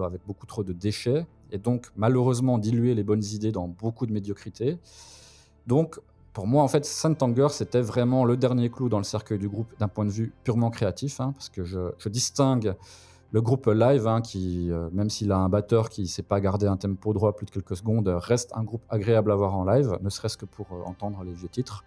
avec 0.04 0.20
beaucoup 0.26 0.46
trop 0.46 0.64
de 0.64 0.72
déchets, 0.72 1.26
et 1.52 1.58
donc 1.58 1.90
malheureusement 1.96 2.58
diluer 2.58 2.94
les 2.94 3.04
bonnes 3.04 3.22
idées 3.22 3.52
dans 3.52 3.68
beaucoup 3.68 4.06
de 4.06 4.12
médiocrité. 4.12 4.78
Donc, 5.66 6.00
pour 6.32 6.46
moi, 6.46 6.62
en 6.62 6.68
fait, 6.68 6.84
Saint 6.84 7.16
Anger, 7.20 7.48
c'était 7.50 7.80
vraiment 7.80 8.24
le 8.24 8.36
dernier 8.36 8.70
clou 8.70 8.88
dans 8.88 8.98
le 8.98 9.04
cercueil 9.04 9.38
du 9.38 9.48
groupe 9.48 9.68
d'un 9.78 9.88
point 9.88 10.04
de 10.04 10.10
vue 10.10 10.32
purement 10.44 10.70
créatif, 10.70 11.20
hein, 11.20 11.32
parce 11.32 11.48
que 11.48 11.64
je, 11.64 12.08
distingue 12.08 12.74
le 13.32 13.40
groupe 13.40 13.66
live, 13.66 14.08
hein, 14.08 14.20
qui, 14.20 14.70
euh, 14.70 14.88
même 14.92 15.08
s'il 15.08 15.30
a 15.30 15.36
un 15.36 15.48
batteur 15.48 15.88
qui 15.88 16.02
ne 16.02 16.06
sait 16.06 16.22
pas 16.22 16.40
garder 16.40 16.66
un 16.66 16.76
tempo 16.76 17.12
droit 17.12 17.36
plus 17.36 17.46
de 17.46 17.50
quelques 17.52 17.76
secondes, 17.76 18.08
reste 18.08 18.50
un 18.56 18.64
groupe 18.64 18.82
agréable 18.88 19.30
à 19.30 19.36
voir 19.36 19.56
en 19.56 19.64
live, 19.64 19.96
ne 20.00 20.08
serait-ce 20.08 20.36
que 20.36 20.46
pour 20.46 20.66
euh, 20.72 20.82
entendre 20.84 21.22
les 21.22 21.32
vieux 21.32 21.48
titres. 21.48 21.84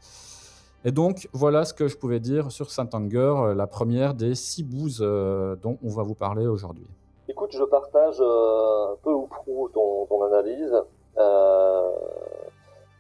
Et 0.85 0.91
donc, 0.91 1.29
voilà 1.31 1.63
ce 1.63 1.73
que 1.73 1.87
je 1.87 1.97
pouvais 1.97 2.19
dire 2.19 2.51
sur 2.51 2.69
Saint-Anger, 2.69 3.17
euh, 3.17 3.55
la 3.55 3.67
première 3.67 4.13
des 4.13 4.35
six 4.35 4.63
bouses 4.63 4.99
euh, 5.01 5.55
dont 5.55 5.77
on 5.81 5.87
va 5.87 6.03
vous 6.03 6.13
parler 6.13 6.45
aujourd'hui. 6.45 6.85
Écoute, 7.29 7.51
je 7.53 7.63
partage 7.63 8.17
euh, 8.19 8.93
peu 9.01 9.13
ou 9.13 9.27
prou 9.27 9.69
ton, 9.69 10.23
analyse. 10.25 10.73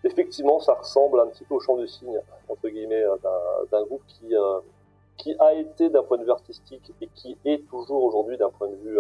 effectivement, 0.05 0.59
ça 0.59 0.73
ressemble 0.75 1.19
un 1.19 1.27
petit 1.27 1.43
peu 1.43 1.55
au 1.55 1.59
champ 1.59 1.75
de 1.75 1.85
signe, 1.85 2.19
entre 2.47 2.69
guillemets, 2.69 3.03
d'un 3.71 3.83
groupe 3.83 4.03
qui, 4.07 4.33
qui 5.17 5.35
a 5.39 5.53
été 5.53 5.89
d'un 5.89 6.03
point 6.03 6.17
de 6.17 6.23
vue 6.23 6.31
artistique 6.31 6.93
et 7.01 7.07
qui 7.13 7.37
est 7.45 7.67
toujours 7.69 8.03
aujourd'hui 8.03 8.37
d'un 8.37 8.49
point 8.49 8.67
de 8.67 8.75
vue 8.75 8.99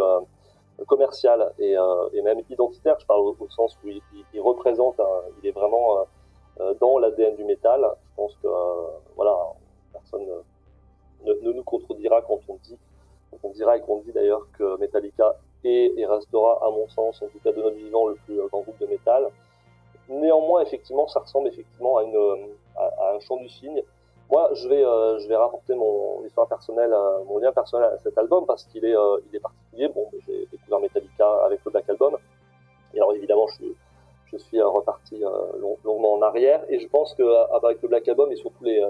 commercial 0.87 1.53
et, 1.59 1.75
même 2.23 2.41
identitaire. 2.49 2.97
Je 2.99 3.05
parle 3.05 3.21
au, 3.21 3.49
sens 3.49 3.77
où 3.83 3.89
il, 3.89 4.41
représente, 4.41 4.99
il 5.41 5.49
est 5.49 5.53
vraiment 5.53 6.05
dans 6.79 6.97
l'ADN 6.97 7.35
du 7.35 7.43
métal. 7.43 7.85
Je 8.13 8.21
pense 8.21 8.35
que 8.43 8.47
euh, 8.47 8.91
voilà, 9.15 9.35
personne 9.91 10.23
ne, 11.25 11.33
nous 11.33 11.63
contredira 11.63 12.21
quand 12.21 12.39
on 12.47 12.55
dit, 12.63 12.77
quand 13.31 13.49
on 13.49 13.49
dira 13.49 13.75
et 13.77 13.81
qu'on 13.81 14.01
dit 14.01 14.11
d'ailleurs 14.11 14.45
que 14.57 14.77
Metallica 14.77 15.35
est 15.63 15.93
et 15.97 16.05
restera, 16.05 16.59
à 16.63 16.69
mon 16.69 16.87
sens, 16.89 17.23
en 17.23 17.27
tout 17.27 17.39
cas 17.43 17.51
de 17.51 17.61
notre 17.61 17.75
vivant, 17.75 18.07
le 18.07 18.15
plus 18.25 18.37
grand 18.49 18.61
groupe 18.61 18.77
de 18.79 18.85
métal. 18.85 19.27
Néanmoins, 20.09 20.61
effectivement, 20.61 21.07
ça 21.07 21.21
ressemble 21.21 21.47
effectivement 21.47 21.97
à, 21.97 22.03
une, 22.03 22.49
à, 22.75 23.15
un 23.15 23.19
chant 23.21 23.37
du 23.37 23.49
cygne. 23.49 23.81
Moi, 24.29 24.49
je 24.53 24.67
vais, 24.67 24.85
euh, 24.85 25.17
je 25.19 25.27
vais 25.27 25.35
rapporter 25.35 25.73
mon 25.73 26.23
histoire 26.25 26.47
personnelle, 26.47 26.93
mon 27.27 27.39
lien 27.39 27.51
personnel 27.51 27.89
à 27.93 27.97
cet 27.97 28.15
album 28.17 28.45
parce 28.45 28.63
qu'il 28.65 28.85
est, 28.85 28.95
il 29.29 29.35
est 29.35 29.39
particulier. 29.39 29.87
Bon, 29.87 30.07
j'ai 30.27 30.45
découvert 30.51 30.79
Metallica 30.79 31.45
avec 31.45 31.61
le 31.65 31.71
Black 31.71 31.89
Album. 31.89 32.17
Et 32.93 32.97
alors, 32.97 33.13
évidemment, 33.15 33.47
je 33.47 33.55
suis 33.55 33.75
je 34.33 34.37
suis 34.39 34.59
euh, 34.59 34.67
reparti 34.67 35.23
euh, 35.23 35.29
longuement 35.85 36.13
en 36.13 36.21
arrière. 36.21 36.63
Et 36.69 36.79
je 36.79 36.87
pense 36.87 37.13
que 37.13 37.23
euh, 37.23 37.45
avec 37.55 37.81
le 37.81 37.87
Black 37.87 38.07
Album 38.07 38.31
et 38.31 38.35
surtout 38.35 38.63
les, 38.63 38.83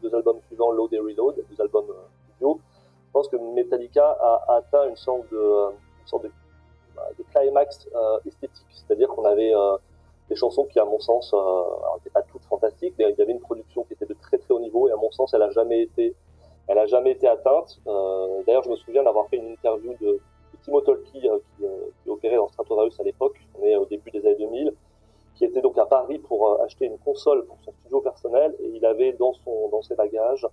deux 0.00 0.14
albums 0.14 0.38
suivants, 0.46 0.70
Load 0.70 0.92
et 0.92 0.98
Reload, 0.98 1.36
les 1.36 1.42
deux 1.42 1.60
albums 1.60 1.92
studio, 2.30 2.60
je 3.06 3.12
pense 3.12 3.28
que 3.28 3.36
Metallica 3.36 4.16
a 4.20 4.56
atteint 4.56 4.88
une 4.88 4.96
sorte 4.96 5.28
de, 5.30 5.68
bah, 6.94 7.02
climax 7.34 7.88
esthétique. 8.26 8.66
C'est-à-dire 8.70 9.08
qu'on 9.08 9.24
avait 9.24 9.52
des 10.28 10.34
chansons 10.34 10.64
qui, 10.64 10.80
à 10.80 10.84
mon 10.84 10.98
sens, 10.98 11.32
n'étaient 11.96 12.10
pas 12.10 12.22
toutes 12.22 12.44
fantastiques, 12.44 12.94
mais 12.98 13.10
il 13.10 13.16
y 13.16 13.22
avait 13.22 13.32
une 13.32 13.40
production 13.40 13.84
qui 13.84 13.92
était 13.92 14.06
de 14.06 14.16
très 14.20 14.38
très 14.38 14.52
haut 14.52 14.58
niveau 14.58 14.88
et 14.88 14.92
à 14.92 14.96
mon 14.96 15.12
sens, 15.12 15.32
elle 15.32 15.42
a 15.42 15.50
jamais 15.50 15.82
été, 15.82 16.12
elle 16.66 16.78
a 16.78 16.86
jamais 16.86 17.12
été 17.12 17.28
atteinte. 17.28 17.78
D'ailleurs, 17.86 18.64
je 18.64 18.70
me 18.70 18.76
souviens 18.76 19.04
d'avoir 19.04 19.28
fait 19.28 19.36
une 19.36 19.52
interview 19.52 19.94
de, 20.00 20.20
Timo 20.64 20.80
Tolki 20.80 21.20
qui, 21.20 21.28
qui 22.02 22.10
opérait 22.10 22.36
dans 22.36 22.48
Stratovarius 22.48 22.98
à 23.00 23.02
l'époque. 23.02 23.38
On 23.60 23.64
est 23.64 23.76
au 23.76 23.84
début 23.86 24.10
des 24.10 24.20
années 24.26 24.36
2000 24.36 24.72
qui 25.34 25.44
était 25.44 25.60
donc 25.60 25.76
à 25.78 25.86
Paris 25.86 26.18
pour 26.18 26.60
acheter 26.62 26.86
une 26.86 26.98
console 26.98 27.44
pour 27.46 27.56
son 27.64 27.72
studio 27.72 28.00
personnel 28.00 28.54
et 28.60 28.68
il 28.68 28.86
avait 28.86 29.12
dans 29.14 29.32
son 29.32 29.68
dans 29.68 29.82
ses 29.82 29.96
bagages 29.96 30.46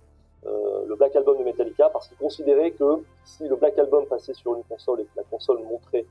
le 0.44 0.96
Black 0.96 1.14
Album 1.14 1.38
de 1.38 1.44
Metallica 1.44 1.88
parce 1.90 2.08
qu'il 2.08 2.16
considérait 2.16 2.72
que 2.72 3.04
si 3.24 3.46
le 3.46 3.54
Black 3.54 3.78
Album 3.78 4.06
passait 4.06 4.34
sur 4.34 4.56
une 4.56 4.64
console 4.64 5.02
et 5.02 5.04
que 5.04 5.16
la 5.16 5.22
console 5.22 5.60
montrait 5.62 6.04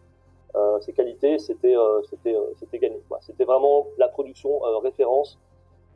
ses 0.79 0.93
qualités, 0.93 1.37
c'était 1.37 1.75
gagné. 2.79 3.01
C'était 3.19 3.43
vraiment 3.43 3.87
la 3.97 4.07
production 4.07 4.59
référence 4.81 5.37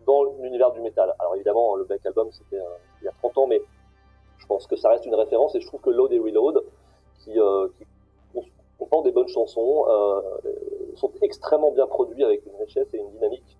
dans 0.06 0.24
l'univers 0.24 0.72
du 0.72 0.82
métal. 0.82 1.14
Alors 1.20 1.36
évidemment, 1.36 1.76
le 1.76 1.84
Black 1.84 2.06
Album, 2.06 2.30
c'était 2.32 2.58
euh, 2.58 2.78
il 3.02 3.06
y 3.06 3.08
a 3.08 3.12
30 3.12 3.38
ans, 3.40 3.48
mais 3.48 3.62
je 4.38 4.46
pense 4.46 4.68
que 4.68 4.76
ça 4.76 4.90
reste 4.90 5.06
une 5.06 5.16
référence 5.16 5.56
et 5.56 5.62
je 5.62 5.68
trouve 5.68 5.82
que 5.82 5.90
Load 5.90 6.12
et 6.14 6.20
Reload, 6.20 6.64
euh, 7.28 7.70
qui 7.78 7.86
des 9.04 9.12
bonnes 9.12 9.28
chansons, 9.28 9.86
euh, 9.88 10.22
sont 10.96 11.12
extrêmement 11.22 11.72
bien 11.72 11.88
produits 11.88 12.24
avec 12.24 12.46
une 12.46 12.56
richesse 12.56 12.88
et 12.94 12.98
une 12.98 13.12
dynamique 13.12 13.58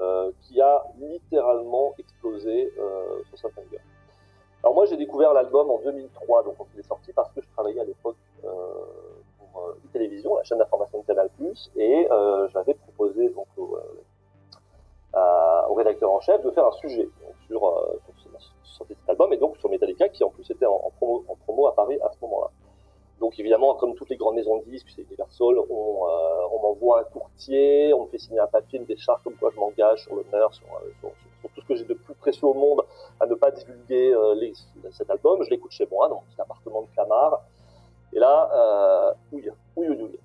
euh, 0.00 0.30
qui 0.42 0.60
a 0.60 0.84
littéralement 0.98 1.94
explosé 1.98 2.72
euh, 2.78 3.22
sur 3.28 3.38
sa 3.38 3.48
finger. 3.50 3.80
Alors 4.62 4.74
moi, 4.74 4.86
j'ai 4.86 4.96
découvert 4.96 5.32
l'album 5.32 5.70
en 5.70 5.78
2003, 5.78 6.44
donc 6.44 6.56
quand 6.58 6.66
il 6.74 6.80
est 6.80 6.88
sorti, 6.88 7.12
parce 7.12 7.30
que 7.32 7.40
je 7.40 7.48
travaillais 7.50 7.80
à 7.80 7.84
l'époque 7.84 8.16
pour 9.38 9.74
télévision, 9.92 10.36
la 10.36 10.42
chaîne 10.42 10.58
d'information 10.58 11.00
de 11.00 11.06
Canal+, 11.06 11.30
et 11.76 12.08
j'avais 12.52 12.74
proposé 12.74 13.28
donc 13.30 13.46
au 13.56 13.78
rédacteur 15.74 16.10
en 16.10 16.20
chef 16.20 16.42
de 16.42 16.50
faire 16.50 16.66
un 16.66 16.72
sujet 16.72 17.08
sur, 17.46 17.98
cet 18.88 19.08
album 19.08 19.32
et 19.32 19.36
donc 19.36 19.56
sur 19.58 19.70
Metallica 19.70 20.08
qui 20.08 20.24
en 20.24 20.30
plus 20.30 20.50
était 20.50 20.66
en 20.66 20.90
promo 20.98 21.66
à 21.68 21.74
Paris 21.74 21.98
à 22.02 22.10
ce 22.10 22.16
moment-là. 22.22 22.50
Donc 23.20 23.38
évidemment, 23.38 23.74
comme 23.74 23.94
toutes 23.94 24.10
les 24.10 24.16
grandes 24.16 24.34
maisons 24.34 24.58
de 24.58 24.64
disques, 24.64 24.88
c'est 24.94 25.02
Universal, 25.02 25.58
on, 25.70 26.06
euh, 26.06 26.48
on 26.52 26.60
m'envoie 26.60 27.00
un 27.00 27.04
courtier, 27.04 27.92
on 27.94 28.04
me 28.04 28.08
fait 28.08 28.18
signer 28.18 28.40
un 28.40 28.46
papier, 28.46 28.78
une 28.78 28.84
décharge 28.84 29.22
comme 29.24 29.34
quoi 29.34 29.50
je 29.54 29.58
m'engage 29.58 30.02
sur 30.02 30.14
l'honneur, 30.14 30.52
sur, 30.52 30.66
euh, 30.66 30.90
sur, 31.00 31.10
tout 31.54 31.60
ce 31.62 31.66
que 31.66 31.76
j'ai 31.76 31.84
de 31.84 31.94
plus 31.94 32.14
précieux 32.14 32.46
au 32.46 32.54
monde 32.54 32.82
à 33.20 33.26
ne 33.26 33.34
pas 33.34 33.50
divulguer 33.50 34.14
les, 34.36 34.52
cet 34.90 35.08
album. 35.10 35.42
Je 35.44 35.50
l'écoute 35.50 35.70
chez 35.70 35.86
moi, 35.90 36.08
dans 36.08 36.16
mon 36.16 36.22
petit 36.22 36.40
appartement 36.40 36.82
de 36.82 36.88
Clamart. 36.92 37.40
Et 38.12 38.18
là, 38.18 38.50
euh, 38.52 39.14
oui, 39.32 39.48
oui, 39.76 39.86
oui, 39.88 39.96
oui 40.00 40.18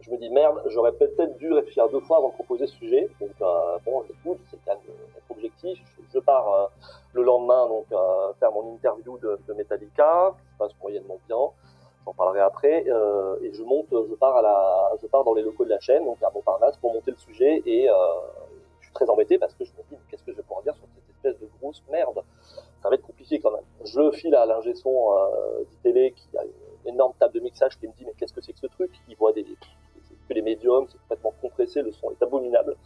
je 0.00 0.10
me 0.10 0.16
dis 0.16 0.30
merde, 0.30 0.62
j'aurais 0.66 0.92
peut-être 0.92 1.36
dû 1.38 1.52
réfléchir 1.52 1.88
deux 1.88 2.00
fois 2.00 2.18
avant 2.18 2.28
de 2.28 2.34
proposer 2.34 2.66
ce 2.66 2.74
sujet. 2.76 3.08
Donc 3.20 3.30
euh, 3.40 3.78
bon, 3.84 4.02
j'écoute, 4.08 4.38
c'est 4.50 4.58
quand 4.64 4.72
même 4.72 4.94
être 5.16 5.30
objectif. 5.30 5.78
Je, 6.12 6.18
pars 6.18 6.52
euh, 6.52 6.66
le 7.12 7.22
lendemain 7.22 7.66
donc 7.68 7.86
euh, 7.92 8.32
faire 8.40 8.50
mon 8.52 8.74
interview 8.74 9.18
de, 9.18 9.38
de 9.46 9.52
Metallica, 9.54 10.34
qui 10.38 10.52
se 10.52 10.58
passe 10.58 10.72
moyennement 10.82 11.18
bien. 11.28 11.36
J'en 12.04 12.14
parlerai 12.14 12.40
après. 12.40 12.84
Euh, 12.88 13.36
et 13.42 13.52
je 13.52 13.62
monte, 13.62 13.88
je 13.90 14.14
pars 14.14 14.36
à 14.36 14.42
la, 14.42 14.92
je 15.00 15.06
pars 15.06 15.24
dans 15.24 15.34
les 15.34 15.42
locaux 15.42 15.64
de 15.64 15.70
la 15.70 15.80
chaîne, 15.80 16.04
donc 16.04 16.22
à 16.22 16.30
Montparnasse, 16.34 16.76
pour 16.78 16.92
monter 16.92 17.10
le 17.10 17.16
sujet. 17.16 17.62
Et 17.66 17.88
euh, 17.88 17.94
je 18.80 18.86
suis 18.86 18.94
très 18.94 19.08
embêté 19.08 19.38
parce 19.38 19.54
que 19.54 19.64
je 19.64 19.70
me 19.72 19.82
dis 19.90 19.96
qu'est-ce 20.08 20.22
que 20.22 20.32
je 20.32 20.36
vais 20.36 20.42
pouvoir 20.42 20.62
dire 20.62 20.74
sur 20.74 20.86
cette 20.94 21.14
espèce 21.16 21.40
de 21.40 21.48
grosse 21.60 21.82
merde? 21.90 22.22
Ça 22.82 22.88
va 22.88 22.94
être 22.94 23.06
compliqué 23.06 23.40
quand 23.40 23.52
même. 23.52 23.64
Je 23.84 24.10
file 24.12 24.34
à 24.34 24.46
l'ingé 24.46 24.74
son 24.74 25.12
euh, 25.12 25.64
télé 25.82 26.12
qui 26.12 26.36
a 26.36 26.42
une 26.44 26.94
énorme 26.94 27.12
table 27.18 27.34
de 27.34 27.40
mixage 27.40 27.78
qui 27.78 27.86
me 27.86 27.92
dit 27.92 28.04
mais 28.06 28.14
qu'est-ce 28.16 28.32
que 28.32 28.40
c'est 28.40 28.52
que 28.52 28.60
ce 28.60 28.66
truc? 28.66 28.90
Il 29.08 29.16
voit 29.16 29.32
des 29.32 29.44
les 30.34 30.42
médiums, 30.42 30.86
c'est 30.88 30.98
complètement 30.98 31.34
compressé, 31.40 31.82
le 31.82 31.92
son 31.92 32.10
est 32.10 32.22
abominable. 32.22 32.76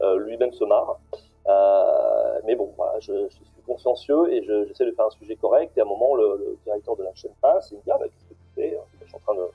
Euh, 0.00 0.18
lui-même 0.18 0.52
se 0.52 0.64
marre. 0.64 0.98
Euh, 1.46 2.40
mais 2.44 2.54
bon, 2.54 2.72
voilà, 2.76 2.98
je, 3.00 3.28
suis 3.28 3.44
consciencieux 3.66 4.32
et 4.32 4.42
j'essaie 4.42 4.86
de 4.86 4.92
faire 4.92 5.06
un 5.06 5.10
sujet 5.10 5.36
correct. 5.36 5.76
Et 5.76 5.80
à 5.80 5.84
un 5.84 5.86
moment, 5.86 6.14
le, 6.14 6.36
le 6.36 6.58
directeur 6.64 6.96
de 6.96 7.04
la 7.04 7.14
chaîne 7.14 7.32
passe 7.40 7.72
et 7.72 7.76
me 7.76 7.80
dit 7.82 7.90
ah, 7.90 7.98
bah, 7.98 8.06
qu'est-ce 8.06 8.24
que 8.24 8.34
fais 8.58 8.78
Je 9.00 9.06
suis 9.06 9.16
en 9.16 9.20
train 9.20 9.34
de 9.34 9.48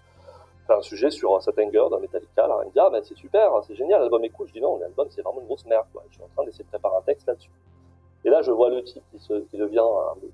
faire 0.68 0.78
un 0.78 0.82
sujet 0.82 1.12
sur 1.12 1.42
Satanger 1.42 1.86
dans 1.90 2.00
Metallica. 2.00 2.48
Là. 2.48 2.60
Il 2.64 2.68
me 2.68 2.72
dit 2.72 2.80
ah, 2.80 2.90
bah, 2.90 3.00
c'est 3.04 3.16
super, 3.16 3.52
c'est 3.68 3.76
génial, 3.76 4.02
l'album 4.02 4.24
est 4.24 4.30
cool. 4.30 4.48
Je 4.48 4.54
dis 4.54 4.62
non, 4.62 4.78
l'album 4.78 5.08
c'est 5.10 5.22
vraiment 5.22 5.42
une 5.42 5.48
grosse 5.48 5.66
merde. 5.66 5.86
Quoi. 5.92 6.04
Je 6.10 6.16
suis 6.16 6.24
en 6.24 6.28
train 6.36 6.46
d'essayer 6.46 6.64
de 6.64 6.70
préparer 6.70 6.96
un 6.98 7.02
texte 7.02 7.28
là-dessus. 7.28 7.52
Et 8.26 8.30
là, 8.30 8.42
je 8.42 8.52
vois 8.52 8.70
le 8.70 8.84
type 8.84 9.04
qui 9.12 9.20
se, 9.20 9.34
devient, 9.54 9.84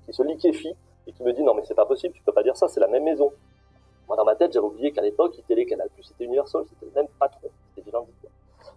qui 0.06 0.12
se 0.12 0.22
liquéfie 0.22 0.74
et 1.06 1.12
qui 1.12 1.22
me 1.24 1.32
dit 1.32 1.42
non, 1.42 1.54
mais 1.54 1.62
c'est 1.64 1.74
pas 1.74 1.86
possible, 1.86 2.14
tu 2.14 2.22
peux 2.22 2.32
pas 2.32 2.44
dire 2.44 2.56
ça, 2.56 2.68
c'est 2.68 2.80
la 2.80 2.86
même 2.86 3.02
maison. 3.02 3.32
Moi, 4.06 4.16
dans 4.16 4.24
ma 4.24 4.36
tête, 4.36 4.52
j'avais 4.52 4.66
oublié 4.66 4.92
qu'à 4.92 5.02
l'époque, 5.02 5.36
Télé 5.46 5.66
Canal 5.66 5.88
Plus, 5.94 6.04
c'était 6.04 6.24
Universal, 6.24 6.64
c'était 6.68 6.86
le 6.86 6.92
même 6.92 7.08
patron, 7.18 7.48
c'était 7.74 7.90
du. 7.90 7.96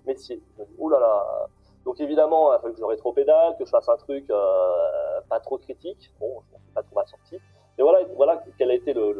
Métier. 0.05 0.41
Ouh 0.77 0.89
là 0.89 0.99
là. 0.99 1.47
Donc 1.85 1.99
évidemment, 1.99 2.51
il 2.51 2.55
a 2.55 2.59
fallu 2.59 2.73
que 2.73 2.79
je 2.79 2.85
rétro-pédale, 2.85 3.55
que 3.57 3.65
je 3.65 3.69
fasse 3.69 3.87
un 3.87 3.97
truc 3.97 4.29
euh, 4.29 5.21
pas 5.29 5.39
trop 5.39 5.57
critique. 5.57 6.13
Bon, 6.19 6.41
je 6.47 6.53
m'en 6.53 6.59
suis 6.59 6.71
pas 6.73 6.83
trop 6.83 6.95
mal 6.95 7.07
sorti. 7.07 7.37
Mais 7.77 7.83
voilà, 7.83 8.05
voilà 8.15 8.43
quelle 8.57 8.71
a 8.71 8.73
été 8.73 8.93
le, 8.93 9.13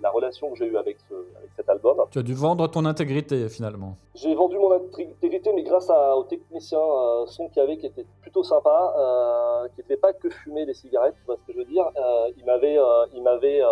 la 0.00 0.10
relation 0.10 0.50
que 0.50 0.56
j'ai 0.56 0.66
eue 0.66 0.76
avec, 0.76 0.98
ce, 1.08 1.14
avec 1.14 1.50
cet 1.56 1.68
album. 1.68 1.98
Tu 2.10 2.18
as 2.18 2.22
dû 2.22 2.34
vendre 2.34 2.66
ton 2.68 2.84
intégrité 2.84 3.48
finalement. 3.48 3.96
J'ai 4.14 4.34
vendu 4.34 4.58
mon 4.58 4.72
intégrité, 4.72 5.52
mais 5.54 5.62
grâce 5.62 5.90
à, 5.90 6.16
au 6.16 6.24
technicien 6.24 6.78
euh, 6.78 7.26
son 7.26 7.48
qu'il 7.48 7.62
y 7.62 7.64
avait 7.64 7.76
qui 7.76 7.86
était 7.86 8.06
plutôt 8.22 8.42
sympa, 8.42 8.94
euh, 8.98 9.68
qui 9.74 9.80
n'était 9.80 9.96
pas 9.96 10.12
que 10.12 10.30
fumer 10.30 10.66
des 10.66 10.74
cigarettes, 10.74 11.14
tu 11.18 11.24
vois 11.26 11.36
ce 11.36 11.46
que 11.46 11.52
je 11.52 11.58
veux 11.58 11.64
dire. 11.64 11.86
Euh, 11.96 12.30
il 12.36 12.44
m'avait, 12.44 12.78
euh, 12.78 13.06
il 13.14 13.22
m'avait 13.22 13.62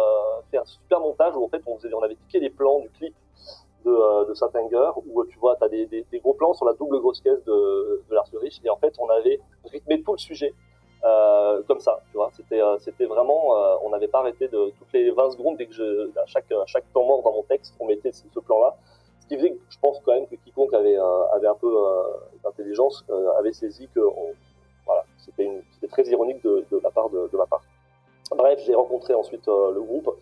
fait 0.50 0.58
un 0.58 0.64
super 0.64 1.00
montage 1.00 1.34
où 1.36 1.44
en 1.44 1.48
fait 1.48 1.62
on, 1.66 1.76
faisait, 1.76 1.92
on 1.94 2.02
avait 2.02 2.16
piqué 2.16 2.40
les 2.40 2.50
plans 2.50 2.80
du 2.80 2.90
clip 2.90 3.14
de, 3.84 4.28
de 4.28 4.34
Satinger, 4.34 4.90
où 5.06 5.24
tu 5.26 5.38
vois, 5.38 5.56
tu 5.56 5.64
as 5.64 5.68
des, 5.68 5.86
des, 5.86 6.06
des, 6.10 6.18
gros 6.18 6.32
plans 6.32 6.54
sur 6.54 6.64
la 6.64 6.72
double 6.72 7.00
grosse 7.00 7.20
caisse 7.20 7.44
de, 7.44 8.02
de 8.08 8.14
Lars 8.14 8.26
Ulrich, 8.32 8.60
et 8.64 8.70
en 8.70 8.76
fait 8.76 8.94
on 8.98 9.08
avait 9.10 9.40
rythmé 9.70 10.02
tout 10.02 10.12
le 10.12 10.18
sujet 10.18 10.54
euh, 11.04 11.62
comme 11.68 11.80
ça, 11.80 12.00
tu 12.10 12.16
vois. 12.16 12.30
C'était, 12.32 12.62
euh, 12.62 12.78
c'était 12.78 13.04
vraiment, 13.04 13.56
euh, 13.56 13.76
on 13.82 13.90
n'avait 13.90 14.08
pas 14.08 14.20
arrêté 14.20 14.48
de 14.48 14.72
toutes 14.78 14.92
les 14.94 15.10
20 15.10 15.32
secondes 15.32 15.58
dès 15.58 15.66
que 15.66 15.74
je, 15.74 16.08
à 16.18 16.24
chaque, 16.24 16.50
à 16.50 16.64
chaque 16.64 16.90
temps 16.94 17.04
mort 17.04 17.22
dans 17.22 17.32
mon 17.32 17.42
texte, 17.42 17.74
on 17.78 17.86
mettait 17.86 18.12
ce, 18.12 18.40
plan-là. 18.40 18.74
Ce 19.20 19.26
qui 19.26 19.36
faisait 19.36 19.50
que 19.50 19.58
je 19.68 19.78
pense 19.78 20.00
quand 20.00 20.14
même 20.14 20.26
que 20.26 20.36
quiconque 20.36 20.72
avait, 20.72 20.96
avait 21.32 21.46
un 21.46 21.54
peu 21.54 21.74
d'intelligence 22.42 23.04
avait 23.38 23.52
saisi 23.52 23.88
que, 23.94 24.00
voilà, 24.86 25.04
c'était, 25.18 25.44
une, 25.44 25.62
c'était 25.72 25.88
très 25.88 26.04
ironique 26.04 26.42
de, 26.42 26.64
la 26.82 26.90
part 26.90 27.10
de, 27.10 27.28
ma 27.34 27.46
part. 27.46 27.62
Bref, 28.30 28.60
j'ai 28.64 28.74
rencontré 28.74 29.14
ensuite 29.14 29.46
le 29.46 29.80
groupe 29.80 30.14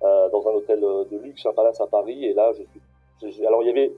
dans 0.00 0.48
un 0.48 0.52
hôtel 0.52 0.80
de 0.80 1.18
luxe, 1.18 1.46
un 1.46 1.52
palace 1.52 1.80
à 1.80 1.86
Paris, 1.86 2.24
et 2.24 2.32
là, 2.32 2.52
je 3.22 3.28
suis, 3.28 3.46
alors 3.46 3.62
il 3.62 3.66
y 3.66 3.70
avait, 3.70 3.92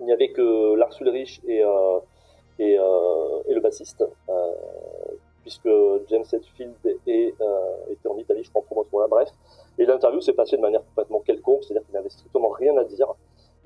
il 0.00 0.06
n'y 0.06 0.12
avait 0.12 0.30
que 0.30 0.74
Lars 0.74 0.94
Ulrich 1.00 1.40
et 1.46 1.62
et, 2.58 2.72
et, 2.74 3.54
le 3.54 3.60
bassiste, 3.60 4.04
puisque 5.42 5.68
James 6.08 6.24
Hetfield 6.32 6.74
euh, 6.84 7.74
était 7.90 8.08
en 8.08 8.16
Italie, 8.18 8.44
je 8.44 8.50
crois, 8.50 8.62
pour 8.62 8.84
ce 8.84 8.90
moment-là, 8.92 9.08
bref. 9.08 9.28
Et 9.78 9.86
l'interview 9.86 10.20
s'est 10.20 10.32
passée 10.32 10.56
de 10.56 10.62
manière 10.62 10.84
complètement 10.84 11.20
quelconque, 11.20 11.64
c'est-à-dire 11.64 11.84
qu'il 11.86 11.94
n'avait 11.94 12.10
strictement 12.10 12.50
rien 12.50 12.76
à 12.76 12.84
dire. 12.84 13.08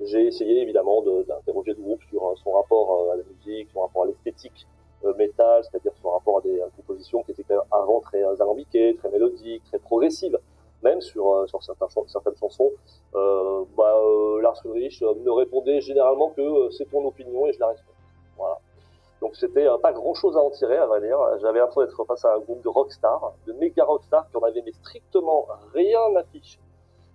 J'ai 0.01 0.25
essayé 0.25 0.61
évidemment 0.61 1.01
d'interroger 1.01 1.71
le 1.71 1.81
groupe 1.81 2.01
sur 2.09 2.33
son 2.43 2.51
rapport 2.51 3.11
à 3.13 3.15
la 3.15 3.23
musique, 3.23 3.69
son 3.73 3.81
rapport 3.81 4.03
à 4.03 4.07
l'esthétique 4.07 4.67
euh, 5.05 5.13
métal, 5.15 5.63
c'est-à-dire 5.63 5.91
son 6.01 6.11
rapport 6.11 6.39
à 6.39 6.41
des 6.41 6.59
compositions 6.75 7.23
qui 7.23 7.31
étaient 7.31 7.55
avant 7.71 8.01
très 8.01 8.23
alambiquées, 8.23 8.95
très 8.95 9.09
mélodiques, 9.09 9.63
très 9.65 9.79
progressives, 9.79 10.37
même 10.85 11.01
sur, 11.01 11.33
euh, 11.33 11.47
sur 11.47 11.61
certains, 11.63 11.87
certaines 12.07 12.37
chansons. 12.37 12.71
Euh, 13.15 13.63
bah, 13.77 13.95
euh, 13.97 14.41
Lars 14.41 14.61
Ulrich 14.65 15.01
me 15.01 15.31
répondait 15.31 15.81
généralement 15.81 16.29
que 16.29 16.69
c'est 16.71 16.89
ton 16.89 17.05
opinion 17.05 17.47
et 17.47 17.53
je 17.53 17.59
la 17.59 17.67
respecte. 17.67 17.97
Voilà. 18.37 18.59
Donc 19.21 19.35
c'était 19.35 19.67
euh, 19.67 19.77
pas 19.77 19.93
grand 19.93 20.13
chose 20.13 20.37
à 20.37 20.41
en 20.41 20.49
tirer, 20.49 20.77
à 20.77 20.85
vrai 20.85 21.01
dire. 21.01 21.19
J'avais 21.41 21.59
l'impression 21.59 21.81
d'être 21.81 22.05
face 22.05 22.25
à 22.25 22.35
un 22.35 22.39
groupe 22.39 22.61
de 22.61 22.69
rockstars, 22.69 23.33
de 23.47 23.53
méga 23.53 23.83
rockstars 23.83 24.29
qui 24.29 24.37
en 24.37 24.41
avaient 24.41 24.61
mais 24.65 24.73
strictement 24.73 25.47
rien 25.73 26.15
affiché 26.15 26.59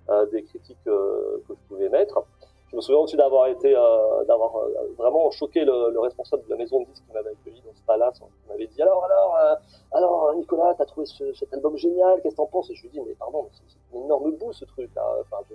euh, 0.09 0.27
des 0.27 0.43
critiques 0.43 0.87
euh, 0.87 1.43
que 1.47 1.55
je 1.55 1.69
pouvais 1.69 1.89
mettre. 1.89 2.25
Je 2.71 2.77
me 2.77 2.81
souviens 2.81 3.01
aussi 3.01 3.17
d'avoir 3.17 3.49
été, 3.49 3.75
euh, 3.77 4.25
d'avoir 4.27 4.55
euh, 4.57 4.95
vraiment 4.97 5.29
choqué 5.33 5.65
le, 5.65 5.91
le, 5.91 5.99
responsable 5.99 6.45
de 6.45 6.51
la 6.51 6.57
maison 6.57 6.81
de 6.81 6.87
disques 6.87 7.05
qui 7.05 7.13
m'avait 7.13 7.31
accueilli 7.31 7.61
dans 7.63 7.75
ce 7.75 7.83
palace, 7.83 8.19
qui 8.21 8.49
m'avait 8.49 8.69
dit 8.69 8.81
alors, 8.81 9.05
alors, 9.05 9.37
euh, 9.37 9.55
alors, 9.93 10.35
Nicolas, 10.37 10.75
t'as 10.79 10.85
trouvé 10.85 11.05
ce, 11.07 11.33
cet 11.33 11.53
album 11.53 11.77
génial, 11.77 12.23
qu'est-ce 12.23 12.35
que 12.35 12.37
t'en 12.37 12.47
penses? 12.47 12.71
Et 12.71 12.77
je 12.77 12.83
lui 12.83 12.91
dis 12.91 13.01
mais 13.01 13.15
pardon, 13.15 13.49
c'est 13.53 13.97
une 13.97 14.05
énorme 14.05 14.31
boue 14.37 14.53
ce 14.53 14.65
truc 14.67 14.89
là. 14.95 15.03
Enfin, 15.21 15.39
je, 15.49 15.55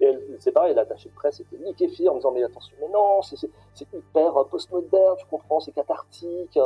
et 0.00 0.04
elle, 0.04 0.22
c'est 0.40 0.52
pareil, 0.52 0.74
l'attaché 0.74 1.08
de 1.08 1.14
presse 1.14 1.40
était 1.40 1.56
liquéfié 1.56 2.08
en 2.08 2.16
disant 2.16 2.30
mais 2.30 2.42
attention, 2.42 2.74
mais 2.80 2.88
non, 2.88 3.22
c'est, 3.22 3.36
c'est, 3.36 3.50
c'est 3.74 3.86
hyper 3.92 4.32
postmoderne, 4.50 5.16
tu 5.18 5.26
comprends, 5.26 5.60
c'est 5.60 5.72
cathartique. 5.72 6.58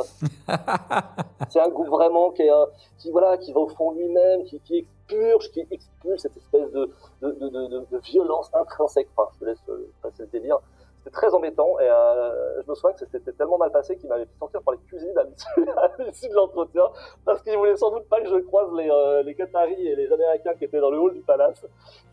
c'est 1.49 1.59
un 1.59 1.69
groupe 1.69 1.87
vraiment 1.87 2.31
qui, 2.31 2.41
est, 2.41 2.51
qui 2.97 3.09
voilà, 3.11 3.37
qui 3.37 3.53
va 3.53 3.61
au 3.61 3.67
fond 3.69 3.91
lui-même, 3.91 4.43
qui, 4.43 4.59
qui 4.59 4.79
expurge, 4.79 5.51
qui 5.51 5.65
expulse 5.71 6.21
cette 6.21 6.35
espèce 6.35 6.71
de, 6.71 6.91
de, 7.21 7.31
de, 7.31 7.49
de, 7.49 7.85
de 7.89 7.97
violence 7.99 8.49
intrinsèque. 8.53 9.07
Enfin, 9.15 9.29
je 9.35 9.39
te 9.39 9.45
laisse 9.45 9.63
passer 10.01 10.23
le 10.23 10.27
délire. 10.27 10.57
C'était 11.03 11.15
très 11.15 11.33
embêtant 11.33 11.79
et 11.79 11.89
euh, 11.89 12.61
je 12.61 12.69
me 12.69 12.75
souviens 12.75 12.93
que 12.93 12.99
c'était 12.99 13.31
tellement 13.31 13.57
mal 13.57 13.71
passé 13.71 13.97
qu'il 13.97 14.07
m'avait 14.07 14.25
fait 14.25 14.37
sortir 14.37 14.61
par 14.61 14.75
les 14.75 14.79
cuisines 14.81 15.17
à 15.17 15.91
l'issue 15.99 16.29
de 16.29 16.35
l'entretien 16.35 16.83
parce 17.25 17.41
qu'il 17.41 17.57
voulait 17.57 17.75
sans 17.75 17.89
doute 17.89 18.07
pas 18.07 18.21
que 18.21 18.29
je 18.29 18.35
croise 18.37 18.71
les, 18.77 18.89
euh, 18.89 19.23
les 19.23 19.33
Qataris 19.33 19.87
et 19.87 19.95
les 19.95 20.11
Américains 20.13 20.53
qui 20.53 20.65
étaient 20.65 20.79
dans 20.79 20.91
le 20.91 20.99
hall 20.99 21.13
du 21.13 21.21
palace. 21.21 21.65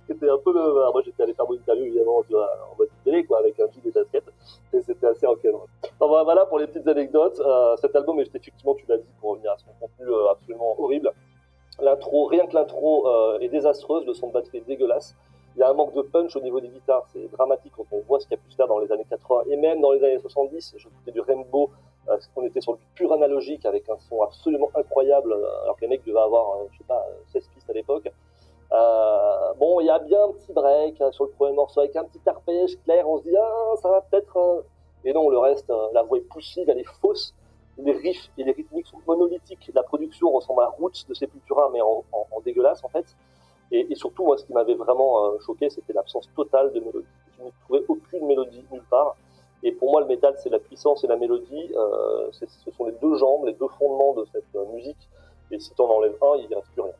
C'était 0.06 0.30
un 0.30 0.38
peu 0.38 0.54
le... 0.54 0.60
Alors 0.60 0.92
moi 0.94 1.02
j'étais 1.04 1.22
allé 1.22 1.34
faire 1.34 1.46
mon 1.46 1.54
interview 1.54 1.84
évidemment 1.84 2.18
en 2.18 2.76
mode 2.78 2.88
télé 3.04 3.24
quoi 3.26 3.40
avec 3.40 3.60
un 3.60 3.66
jean 3.66 3.82
et 3.84 3.92
casquette 3.92 4.32
et 4.72 4.80
c'était 4.80 5.06
assez 5.06 5.26
rock'n'roll. 5.26 5.68
Enfin 6.00 6.24
voilà 6.24 6.46
pour 6.46 6.58
les 6.58 6.66
petites 6.66 6.86
anecdotes. 6.88 7.40
Euh, 7.40 7.76
cet 7.76 7.94
album 7.96 8.18
est 8.20 8.34
effectivement, 8.34 8.74
tu 8.74 8.84
l'as 8.88 8.98
dit, 8.98 9.04
pour 9.20 9.32
revenir 9.32 9.52
à 9.52 9.58
son 9.58 9.70
contenu 9.80 10.10
euh, 10.12 10.30
absolument 10.30 10.80
horrible. 10.80 11.12
L'intro, 11.80 12.26
rien 12.26 12.46
que 12.46 12.54
l'intro 12.54 13.06
euh, 13.06 13.38
est 13.38 13.48
désastreuse, 13.48 14.04
le 14.06 14.14
son 14.14 14.28
de 14.28 14.32
batterie 14.32 14.58
est 14.58 14.66
dégueulasse 14.66 15.14
il 15.58 15.62
y 15.62 15.64
a 15.64 15.70
un 15.70 15.74
manque 15.74 15.92
de 15.92 16.02
punch 16.02 16.36
au 16.36 16.40
niveau 16.40 16.60
des 16.60 16.68
guitares. 16.68 17.04
C'est 17.12 17.28
dramatique 17.32 17.72
quand 17.76 17.84
on 17.90 18.00
voit 18.02 18.20
ce 18.20 18.28
qu'il 18.28 18.36
y 18.36 18.40
a 18.40 18.42
pu 18.42 18.48
se 18.52 18.54
faire 18.54 18.68
dans 18.68 18.78
les 18.78 18.92
années 18.92 19.06
80 19.10 19.42
et 19.50 19.56
même 19.56 19.80
dans 19.80 19.90
les 19.90 20.04
années 20.04 20.20
70. 20.20 20.74
Je 20.76 20.88
fais 21.04 21.10
du 21.10 21.20
Rainbow, 21.20 21.70
euh, 22.08 22.16
on 22.36 22.44
était 22.44 22.60
sur 22.60 22.74
le 22.74 22.78
pur 22.94 23.12
analogique 23.12 23.66
avec 23.66 23.88
un 23.88 23.98
son 24.08 24.22
absolument 24.22 24.70
incroyable, 24.76 25.32
euh, 25.32 25.62
alors 25.64 25.74
que 25.74 25.80
les 25.80 25.88
mecs 25.88 26.04
devaient 26.04 26.20
avoir, 26.20 26.58
je 26.70 26.78
sais 26.78 26.84
pas, 26.84 27.04
16 27.32 27.48
pistes 27.48 27.68
à 27.68 27.72
l'époque. 27.72 28.08
Euh, 28.70 29.52
bon, 29.58 29.80
il 29.80 29.86
y 29.86 29.90
a 29.90 29.98
bien 29.98 30.26
un 30.26 30.32
petit 30.32 30.52
break 30.52 31.00
hein, 31.00 31.10
sur 31.10 31.24
le 31.24 31.30
premier 31.30 31.54
morceau 31.54 31.80
avec 31.80 31.96
un 31.96 32.04
petit 32.04 32.20
arpège 32.26 32.80
clair. 32.84 33.08
On 33.08 33.18
se 33.18 33.24
dit, 33.24 33.36
ah, 33.36 33.74
ça 33.82 33.88
va 33.88 34.02
peut-être. 34.02 34.64
Et 35.04 35.12
non, 35.12 35.28
le 35.28 35.38
reste, 35.38 35.72
la 35.92 36.04
voix 36.04 36.18
est 36.18 36.28
poussive, 36.28 36.70
elle 36.70 36.78
est 36.78 37.00
fausse. 37.00 37.34
Les 37.78 37.92
riffs 37.92 38.30
et 38.38 38.44
les 38.44 38.52
rythmiques 38.52 38.86
sont 38.86 39.00
monolithiques. 39.08 39.72
La 39.74 39.82
production 39.82 40.30
ressemble 40.30 40.62
à 40.62 40.66
Roots 40.66 41.04
de 41.08 41.14
Sepultura, 41.14 41.68
mais 41.72 41.80
en 41.80 42.04
dégueulasse 42.44 42.84
en 42.84 42.88
fait. 42.88 43.16
Et, 43.70 43.86
et, 43.90 43.94
surtout, 43.94 44.24
moi, 44.24 44.38
ce 44.38 44.44
qui 44.44 44.52
m'avait 44.52 44.74
vraiment 44.74 45.26
euh, 45.26 45.38
choqué, 45.44 45.68
c'était 45.68 45.92
l'absence 45.92 46.28
totale 46.34 46.72
de 46.72 46.80
mélodie. 46.80 47.06
Je 47.38 47.44
ne 47.44 47.50
trouvais 47.64 47.84
aucune 47.88 48.26
mélodie 48.26 48.64
nulle 48.72 48.84
part. 48.90 49.16
Et 49.62 49.72
pour 49.72 49.90
moi, 49.90 50.00
le 50.00 50.06
métal, 50.06 50.34
c'est 50.38 50.50
la 50.50 50.58
puissance 50.58 51.02
et 51.04 51.06
la 51.06 51.16
mélodie. 51.16 51.72
Euh, 51.76 52.28
ce 52.32 52.70
sont 52.70 52.86
les 52.86 52.94
deux 53.02 53.16
jambes, 53.16 53.44
les 53.46 53.54
deux 53.54 53.68
fondements 53.78 54.14
de 54.14 54.26
cette 54.32 54.44
euh, 54.54 54.64
musique. 54.72 55.08
Et 55.50 55.58
si 55.58 55.74
tu 55.74 55.82
en 55.82 55.86
enlèves 55.86 56.16
un, 56.22 56.36
il 56.36 56.48
ne 56.50 56.56
reste 56.56 56.70
plus 56.72 56.82
rien. 56.82 56.92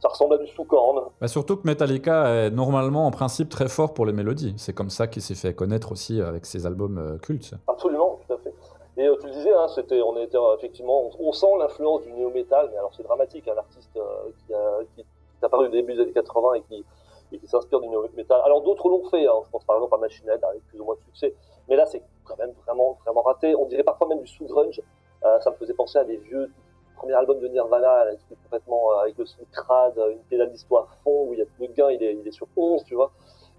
Ça 0.00 0.08
ressemble 0.08 0.34
à 0.34 0.38
du 0.38 0.46
sous-corne. 0.48 1.00
Bah 1.20 1.28
surtout 1.28 1.56
que 1.56 1.66
Metallica 1.66 2.28
est 2.28 2.50
normalement, 2.50 3.06
en 3.06 3.10
principe, 3.10 3.48
très 3.48 3.68
fort 3.68 3.94
pour 3.94 4.04
les 4.04 4.12
mélodies. 4.12 4.54
C'est 4.58 4.74
comme 4.74 4.90
ça 4.90 5.06
qu'il 5.06 5.22
s'est 5.22 5.34
fait 5.34 5.54
connaître 5.54 5.92
aussi 5.92 6.20
avec 6.20 6.44
ses 6.44 6.66
albums 6.66 6.98
euh, 6.98 7.18
cultes. 7.18 7.54
Absolument, 7.66 8.20
tout 8.26 8.34
à 8.34 8.38
fait. 8.38 8.52
Et 8.98 9.08
tu 9.20 9.26
le 9.26 9.32
disais, 9.32 9.52
hein, 9.52 9.68
c'était, 9.74 10.00
on 10.02 10.16
était 10.18 10.38
effectivement, 10.56 11.10
on, 11.18 11.32
sent 11.32 11.46
l'influence 11.58 12.02
du 12.02 12.12
néo-metal, 12.12 12.68
mais 12.72 12.78
alors 12.78 12.92
c'est 12.96 13.02
dramatique, 13.02 13.46
un 13.46 13.58
artiste 13.58 13.90
qui, 13.92 14.54
a, 14.54 14.78
qui 14.94 15.02
qui 15.02 15.04
est 15.42 15.44
apparu 15.44 15.66
au 15.66 15.70
début 15.70 15.94
des 15.94 16.02
années 16.02 16.12
80 16.12 16.54
et 16.54 16.62
qui, 16.62 17.46
s'inspire 17.46 17.80
du 17.80 17.88
new 17.88 18.02
metal. 18.14 18.40
Alors 18.44 18.62
d'autres 18.62 18.88
l'ont 18.88 19.04
fait, 19.10 19.26
hein. 19.26 19.40
je 19.44 19.50
pense 19.50 19.64
par 19.64 19.76
exemple 19.76 19.94
à 19.94 19.98
Machine 19.98 20.28
Head 20.28 20.42
avec 20.44 20.64
plus 20.68 20.80
ou 20.80 20.84
moins 20.84 20.94
de 20.94 21.00
succès, 21.00 21.34
mais 21.68 21.76
là 21.76 21.84
c'est 21.86 22.02
quand 22.24 22.36
même 22.38 22.52
vraiment 22.66 22.98
vraiment 23.04 23.22
raté. 23.22 23.54
On 23.56 23.66
dirait 23.66 23.82
parfois 23.82 24.08
même 24.08 24.20
du 24.20 24.26
sous 24.26 24.44
grunge. 24.46 24.80
Euh, 25.24 25.40
ça 25.40 25.50
me 25.50 25.56
faisait 25.56 25.74
penser 25.74 25.98
à 25.98 26.04
des 26.04 26.16
vieux 26.16 26.50
premiers 26.96 27.14
albums 27.14 27.40
de 27.40 27.48
Nirvana, 27.48 28.06
complètement 28.42 28.92
euh, 28.92 29.02
avec 29.02 29.18
le 29.18 29.26
son 29.26 29.42
crade, 29.52 30.00
une 30.10 30.22
pédale 30.30 30.50
d'histoire 30.50 30.84
à 30.84 30.96
fond 31.02 31.26
où 31.28 31.34
il 31.34 31.40
y 31.40 31.42
a 31.42 31.46
le 31.58 31.66
gain 31.66 31.90
il 31.90 32.02
est, 32.02 32.30
sur 32.32 32.46
11, 32.56 32.84
tu 32.84 32.94
vois. 32.94 33.10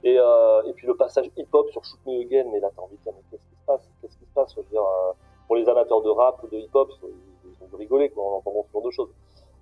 Et, 0.03 0.17
euh, 0.19 0.63
et 0.63 0.73
puis 0.73 0.87
le 0.87 0.95
passage 0.95 1.29
hip-hop 1.35 1.69
sur 1.71 1.83
Shoot 1.83 1.99
Me 2.05 2.21
Again, 2.21 2.49
mais 2.51 2.59
là 2.59 2.69
t'as 2.75 2.81
envie 2.81 2.97
de 2.97 3.01
dire 3.01 3.13
mais 3.15 3.23
qu'est-ce 3.29 3.45
qui 3.47 3.55
se 3.55 3.65
passe? 3.65 3.89
Qu'est-ce 4.01 4.17
qui 4.17 4.25
se 4.25 4.33
passe? 4.33 4.53
Je 4.53 4.61
veux 4.61 4.67
dire, 4.67 4.83
pour 5.47 5.55
les 5.55 5.67
amateurs 5.67 6.01
de 6.01 6.09
rap 6.09 6.41
ou 6.43 6.47
de 6.47 6.57
hip-hop, 6.57 6.89
ils 7.03 7.73
ont 7.73 7.77
rigolé 7.77 8.09
quoi, 8.09 8.23
en 8.23 8.37
entendant 8.37 8.63
ce 8.67 8.71
genre 8.71 8.81
de 8.83 8.91
choses. 8.91 9.09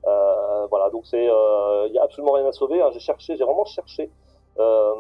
Euh, 0.08 0.68
voilà, 0.70 0.90
donc 0.90 1.06
c'est, 1.06 1.24
il 1.24 1.30
euh, 1.30 1.88
y 1.88 1.98
a 1.98 2.04
absolument 2.04 2.34
rien 2.34 2.46
à 2.46 2.52
sauver. 2.52 2.82
Hein. 2.82 2.90
J'ai 2.94 3.00
cherché, 3.00 3.36
j'ai 3.36 3.44
vraiment 3.44 3.66
cherché. 3.66 4.10
Euh, 4.60 4.94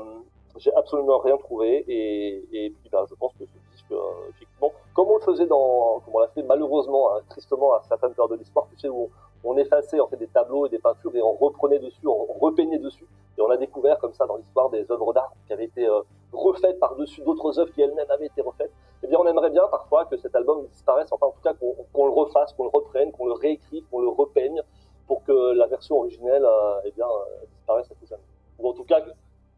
j'ai 0.58 0.74
absolument 0.74 1.18
rien 1.20 1.38
trouvé 1.38 1.84
et, 1.88 2.46
et 2.54 2.70
puis 2.70 2.90
bah, 2.90 3.06
je 3.10 3.16
pense 3.16 3.34
que 3.34 3.46
ce 3.46 3.72
disque, 3.74 3.94
effectivement, 4.30 4.72
comme 4.94 5.10
on 5.10 5.16
le 5.18 5.22
faisait 5.22 5.48
dans, 5.48 6.00
comme 6.06 6.16
on 6.16 6.20
l'a 6.20 6.30
fait 6.30 6.44
malheureusement, 6.44 7.14
hein, 7.14 7.20
tristement 7.30 7.74
à 7.74 7.82
certaines 7.84 8.14
périodes 8.14 8.32
de 8.32 8.38
l'histoire, 8.38 8.66
tu 8.70 8.78
sais, 8.78 8.88
où 8.88 9.10
on, 9.44 9.58
effaçait 9.58 10.00
en 10.00 10.08
fait 10.08 10.16
des 10.16 10.28
tableaux 10.28 10.66
et 10.66 10.70
des 10.70 10.80
peintures 10.80 11.14
et 11.14 11.22
on 11.22 11.34
reprenait 11.34 11.80
dessus, 11.80 12.08
on, 12.08 12.26
repeignait 12.40 12.80
dessus. 12.80 13.06
Et 13.38 13.42
on 13.42 13.50
a 13.50 13.58
découvert 13.58 14.00
comme 14.00 14.14
ça 14.14 14.26
dans 14.26 14.38
l'histoire 14.38 14.70
des 14.70 14.90
œuvres 14.90 15.12
d'art 15.14 15.34
qui 15.46 15.52
avaient 15.54 15.66
été 15.66 15.90
refaites 16.32 16.80
par-dessus 16.80 17.22
d'autres 17.22 17.60
œuvres 17.60 17.72
qui 17.74 17.82
elles-mêmes 17.82 18.10
avaient 18.10 18.28
été 18.28 18.42
refaites. 18.42 18.72
Eh 19.04 19.08
bien, 19.08 19.20
on 19.20 19.28
aimerait 19.28 19.50
bien 19.50 19.68
parfois 19.70 20.06
que 20.06 20.18
cet 20.18 20.36
album 20.36 20.66
disparaisse, 20.68 21.12
enfin 21.12 21.28
en 21.28 21.32
tout 21.32 21.42
cas 21.44 21.54
qu'on 21.54 22.06
le 22.06 22.12
refasse, 22.12 22.54
qu'on 22.54 22.64
le 22.64 22.72
reprenne, 22.74 23.12
qu'on 23.12 23.28
le 23.28 23.34
réécrive, 23.34 23.84
qu'on 23.92 24.00
le 24.00 24.08
repeigne, 24.08 24.62
pour 25.08 25.24
que 25.24 25.56
la 25.58 25.68
version 25.68 25.98
originelle 26.00 26.44
euh, 26.44 26.80
eh 26.86 26.92
bien, 26.92 27.06
euh, 27.06 27.46
disparaisse 27.58 27.88
à 27.92 27.96
tout 27.96 28.08
jamais. 28.08 28.22
Ou 28.60 28.70
en 28.70 28.74
tout 28.74 28.84
cas, 28.84 29.00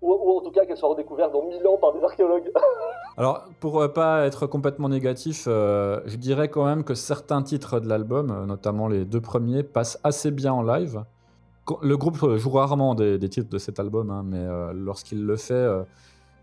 ou, 0.02 0.38
en 0.38 0.42
tout 0.42 0.52
cas 0.52 0.66
qu'elle 0.66 0.78
soit 0.78 0.90
redécouverte 0.90 1.32
dans 1.32 1.44
1000 1.44 1.66
ans 1.68 1.78
par 1.78 1.94
des 1.94 2.04
archéologues. 2.04 2.52
Alors, 3.18 3.46
pour 3.60 3.82
euh, 3.82 3.88
pas 3.88 4.26
être 4.26 4.48
complètement 4.48 4.90
négatif, 4.90 5.46
je 5.46 6.16
dirais 6.16 6.50
quand 6.50 6.66
même 6.66 6.84
que 6.84 6.94
certains 6.94 7.42
titres 7.42 7.80
de 7.80 7.88
l'album, 7.88 8.46
notamment 8.46 8.88
les 8.88 9.06
deux 9.06 9.22
premiers, 9.22 9.64
passent 9.64 10.00
assez 10.04 10.32
bien 10.32 10.54
en 10.54 10.64
live. 10.64 11.04
Le 11.82 11.98
groupe 11.98 12.38
joue 12.38 12.52
rarement 12.52 12.96
des, 12.96 13.20
titres 13.30 13.50
de 13.50 13.58
cet 13.58 13.80
album, 13.80 14.10
hein, 14.10 14.24
mais 14.26 14.46
lorsqu'il 14.74 15.26
le 15.26 15.36
fait, 15.36 15.68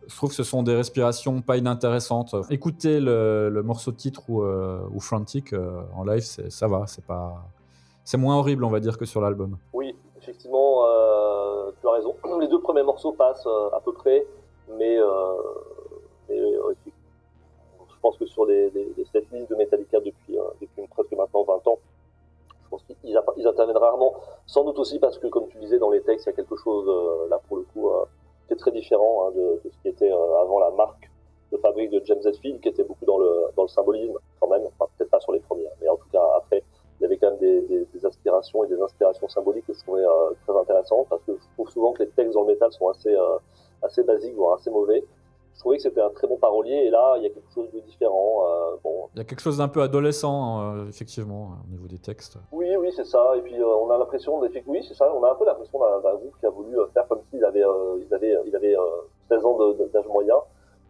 je 0.06 0.14
trouve 0.14 0.28
que 0.28 0.36
ce 0.36 0.42
sont 0.42 0.62
des 0.62 0.74
respirations 0.74 1.40
pas 1.40 1.56
inintéressantes. 1.56 2.34
Écouter 2.50 3.00
le, 3.00 3.62
morceau 3.64 3.90
de 3.90 3.96
titre 3.96 4.28
ou, 4.28 4.42
ou 4.44 5.00
Frantic 5.00 5.54
en 5.94 6.04
live, 6.04 6.20
ça 6.20 6.68
va, 6.68 6.86
c'est 6.86 7.06
pas 7.06 7.46
c'est 8.04 8.18
moins 8.18 8.38
horrible, 8.38 8.64
on 8.64 8.70
va 8.70 8.80
dire, 8.80 8.98
que 8.98 9.06
sur 9.06 9.20
l'album. 9.20 9.56
Oui, 9.72 9.96
effectivement, 10.18 10.86
euh, 10.86 11.70
tu 11.80 11.88
as 11.88 11.92
raison. 11.92 12.14
Les 12.40 12.48
deux 12.48 12.60
premiers 12.60 12.82
morceaux 12.82 13.12
passent 13.12 13.46
euh, 13.46 13.70
à 13.72 13.80
peu 13.80 13.92
près, 13.92 14.26
mais, 14.78 14.98
euh, 14.98 15.08
je 16.28 18.00
pense 18.02 18.18
que 18.18 18.26
sur 18.26 18.44
les, 18.44 18.68
les, 18.70 19.04
setlists 19.10 19.48
de 19.48 19.56
Metallica 19.56 19.98
depuis, 19.98 20.36
presque 20.90 21.12
maintenant 21.12 21.42
20 21.44 21.66
ans, 21.68 21.78
je 22.62 22.68
pense 22.68 22.84
qu'ils 22.84 23.46
interviennent 23.46 23.78
rarement. 23.78 24.12
Sans 24.46 24.62
doute 24.64 24.78
aussi 24.78 24.98
parce 24.98 25.16
que, 25.16 25.26
comme 25.28 25.48
tu 25.48 25.56
disais 25.56 25.78
dans 25.78 25.90
les 25.90 26.02
textes, 26.02 26.26
il 26.26 26.30
y 26.30 26.32
a 26.32 26.36
quelque 26.36 26.56
chose 26.56 26.86
là 27.30 27.40
pour 27.48 27.56
le 27.56 27.62
coup 27.62 27.90
qui 28.46 28.52
est 28.52 28.56
très 28.56 28.72
différent 28.72 29.26
hein, 29.26 29.32
de, 29.34 29.70
ce 29.70 29.78
qui 29.80 29.88
était 29.88 30.10
avant 30.10 30.58
la 30.58 30.70
marque 30.72 31.10
de 31.50 31.56
fabrique 31.56 31.90
de 31.92 32.02
James 32.04 32.20
Hetfield, 32.22 32.60
qui 32.60 32.68
était 32.68 32.84
beaucoup 32.84 33.06
dans 33.06 33.16
le, 33.16 33.46
dans 33.56 33.62
le 33.62 33.68
symbolisme 33.68 34.18
quand 34.38 34.48
même. 34.48 34.64
Enfin, 34.66 34.90
peut-être 34.98 35.10
pas 35.10 35.20
sur 35.20 35.32
les 35.32 35.40
premiers, 35.40 35.64
mais 35.80 35.88
en 35.88 35.96
tout 35.96 36.08
cas 36.12 36.22
après 36.36 36.62
y 37.04 37.06
avait 37.06 37.16
quand 37.18 37.30
même 37.30 37.38
des, 37.38 37.60
des, 37.62 37.86
des, 37.92 38.06
aspirations 38.06 38.64
et 38.64 38.68
des 38.68 38.80
inspirations 38.80 39.28
symboliques 39.28 39.66
que 39.66 39.74
je 39.74 39.80
trouvais 39.80 40.04
euh, 40.04 40.30
très 40.46 40.58
intéressantes 40.58 41.06
parce 41.08 41.22
que 41.24 41.32
je 41.32 41.54
trouve 41.54 41.70
souvent 41.70 41.92
que 41.92 42.02
les 42.02 42.08
textes 42.10 42.34
dans 42.34 42.42
le 42.42 42.48
métal 42.48 42.72
sont 42.72 42.88
assez, 42.88 43.14
euh, 43.14 43.38
assez 43.82 44.02
basiques, 44.02 44.34
voire 44.34 44.54
assez 44.54 44.70
mauvais. 44.70 45.04
Je 45.54 45.60
trouvais 45.60 45.76
que 45.76 45.82
c'était 45.82 46.00
un 46.00 46.10
très 46.10 46.26
bon 46.26 46.36
parolier 46.36 46.74
et 46.74 46.90
là, 46.90 47.14
il 47.16 47.22
y 47.22 47.26
a 47.26 47.30
quelque 47.30 47.52
chose 47.54 47.70
de 47.72 47.80
différent. 47.80 48.44
Euh, 48.48 48.76
bon. 48.82 49.08
Il 49.14 49.18
y 49.18 49.20
a 49.20 49.24
quelque 49.24 49.40
chose 49.40 49.58
d'un 49.58 49.68
peu 49.68 49.82
adolescent, 49.82 50.74
euh, 50.74 50.88
effectivement, 50.88 51.52
au 51.64 51.70
niveau 51.70 51.86
des 51.86 51.98
textes. 51.98 52.38
Oui, 52.50 52.74
oui, 52.76 52.90
c'est 52.96 53.06
ça. 53.06 53.34
Et 53.36 53.40
puis, 53.40 53.54
on 53.62 53.88
a 53.90 53.98
l'impression, 53.98 54.40
oui, 54.40 54.84
c'est 54.88 54.94
ça, 54.94 55.12
on 55.14 55.22
a 55.22 55.30
un 55.30 55.34
peu 55.36 55.46
l'impression 55.46 55.78
d'un 55.78 56.14
groupe 56.16 56.34
qui 56.40 56.46
a 56.46 56.50
voulu 56.50 56.76
faire 56.92 57.06
comme 57.06 57.20
s'il 57.30 57.44
avait, 57.44 57.62
il 58.00 58.14
avait, 58.14 58.36
il 58.46 58.56
avait 58.56 58.74
16 59.28 59.44
ans 59.44 59.58
d'âge 59.92 60.06
moyen, 60.08 60.36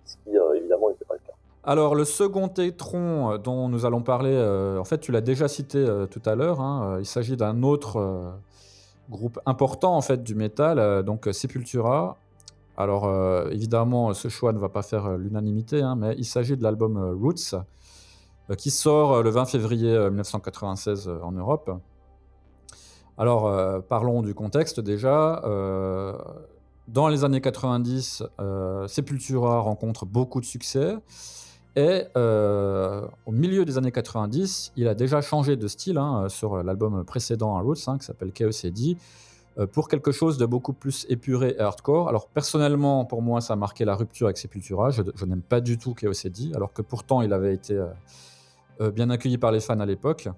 ce 0.07 0.16
qui, 0.24 0.37
évidemment, 0.57 0.88
n'était 0.88 1.05
pas 1.05 1.14
le 1.14 1.20
cas. 1.27 1.35
Alors, 1.66 1.94
le 1.94 2.05
second 2.05 2.48
étron 2.48 3.33
euh, 3.33 3.38
dont 3.38 3.70
nous 3.70 3.87
allons 3.87 4.03
parler, 4.03 4.35
euh, 4.35 4.79
en 4.79 4.85
fait, 4.85 4.98
tu 4.98 5.12
l'as 5.12 5.22
déjà 5.22 5.48
cité 5.48 5.79
euh, 5.79 6.07
tout 6.07 6.20
à 6.27 6.35
l'heure. 6.35 6.61
Hein, 6.61 6.98
il 7.00 7.07
s'agit 7.07 7.38
d'un 7.38 7.62
autre 7.62 8.35
groupe 9.11 9.38
important 9.46 9.96
en 9.96 10.00
fait 10.00 10.22
du 10.22 10.35
métal, 10.35 11.03
donc 11.03 11.29
Sepultura. 11.33 12.16
Alors, 12.77 13.09
évidemment, 13.50 14.14
ce 14.14 14.29
choix 14.29 14.53
ne 14.53 14.59
va 14.59 14.68
pas 14.68 14.83
faire 14.83 15.16
l'unanimité, 15.16 15.83
hein, 15.83 15.94
mais 15.94 16.14
il 16.18 16.24
s'agit 16.24 16.57
de 16.57 16.62
l'album 16.62 16.98
Roots, 17.20 17.55
qui 18.57 18.70
sort 18.70 19.22
le 19.22 19.31
20 19.31 19.44
février 19.44 20.11
1996 20.11 21.09
en 21.22 21.33
Europe. 21.33 21.70
Alors, 23.18 23.83
parlons 23.85 24.22
du 24.22 24.35
contexte 24.35 24.81
déjà. 24.81 25.42
dans 26.88 27.09
les 27.09 27.24
années 27.24 27.42
90, 27.42 28.24
Sepultura 28.88 29.61
rencontre 29.61 30.07
beaucoup 30.07 30.40
de 30.40 30.46
succès. 30.46 30.96
Et 31.77 32.05
euh, 32.17 33.07
au 33.27 33.33
milieu 33.33 33.65
des 33.65 33.79
années 33.79 33.91
90, 33.91 34.73
il 34.77 34.87
a 34.87 34.95
déjà 34.95 35.21
changé 35.21 35.57
de 35.57 35.67
style 35.67 35.99
hein, 35.99 36.29
sur 36.29 36.63
l'album 36.63 37.05
précédent 37.05 37.57
à 37.57 37.63
Roots, 37.63 37.89
hein, 37.89 37.99
qui 37.99 38.05
s'appelle 38.05 38.31
Chaos 38.31 38.65
AD, 38.65 38.97
euh, 39.59 39.67
pour 39.67 39.89
quelque 39.89 40.13
chose 40.13 40.39
de 40.39 40.47
beaucoup 40.47 40.73
plus 40.73 41.05
épuré 41.09 41.57
et 41.59 41.61
hardcore. 41.61 42.09
Alors 42.09 42.29
personnellement, 42.29 43.05
pour 43.05 43.23
moi, 43.23 43.41
ça 43.41 43.55
a 43.55 43.57
marqué 43.57 43.85
la 43.85 43.97
rupture 43.97 44.29
avec 44.29 44.39
Sepultura. 44.39 44.91
Je, 44.91 45.03
n'aime 45.25 45.43
pas 45.43 45.61
du 45.61 45.77
tout 45.77 45.95
Chaos 45.95 46.27
AD, 46.27 46.55
alors 46.55 46.73
que 46.73 46.83
pourtant 46.83 47.23
il 47.23 47.33
avait 47.33 47.55
été 47.55 47.83
euh, 48.81 48.91
bien 48.93 49.11
accueilli 49.11 49.39
par 49.39 49.51
les 49.51 49.61
fans 49.61 49.81
à 49.81 49.87
l'époque. 49.87 50.29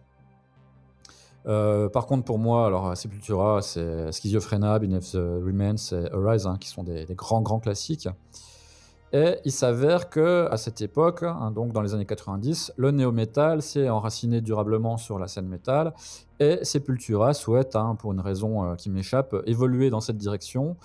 par 1.45 2.07
contre, 2.07 2.25
pour 2.25 2.39
moi, 2.39 2.67
alors 2.67 2.97
Sepultura, 2.97 3.61
c'est 3.61 4.11
Schizophrenia, 4.11 4.79
Beneath 4.79 5.13
the 5.13 5.17
Remains 5.45 5.93
et 5.93 6.11
Arise, 6.15 6.47
hein, 6.47 6.57
qui 6.59 6.71
sont 6.71 6.83
des, 6.83 7.05
des, 7.05 7.15
grands, 7.15 7.43
grands 7.43 7.61
classiques. 7.61 8.09
Et 9.13 9.37
il 9.45 9.53
s'avère 9.53 10.11
que 10.11 10.49
à 10.51 10.57
cette 10.57 10.81
époque, 10.81 11.23
hein, 11.23 11.53
donc 11.53 11.73
dans 11.73 11.81
les 11.81 11.95
années 11.95 12.07
90, 12.07 12.73
le 12.77 12.91
néo-metal 12.91 13.63
s'est 13.63 13.89
enraciné 13.89 14.41
durablement 14.41 14.97
sur 14.97 15.19
la 15.19 15.29
scène 15.29 15.47
métal 15.47 15.95
et 16.41 16.65
Sepultura 16.65 17.33
souhaite, 17.33 17.77
hein, 17.77 17.97
pour 17.99 18.13
une 18.13 18.21
raison 18.21 18.65
euh, 18.65 18.75
qui 18.75 18.91
m'échappe, 18.91 19.35
évoluer 19.47 19.91
dans 19.91 20.01
cette 20.01 20.19
direction. 20.19 20.77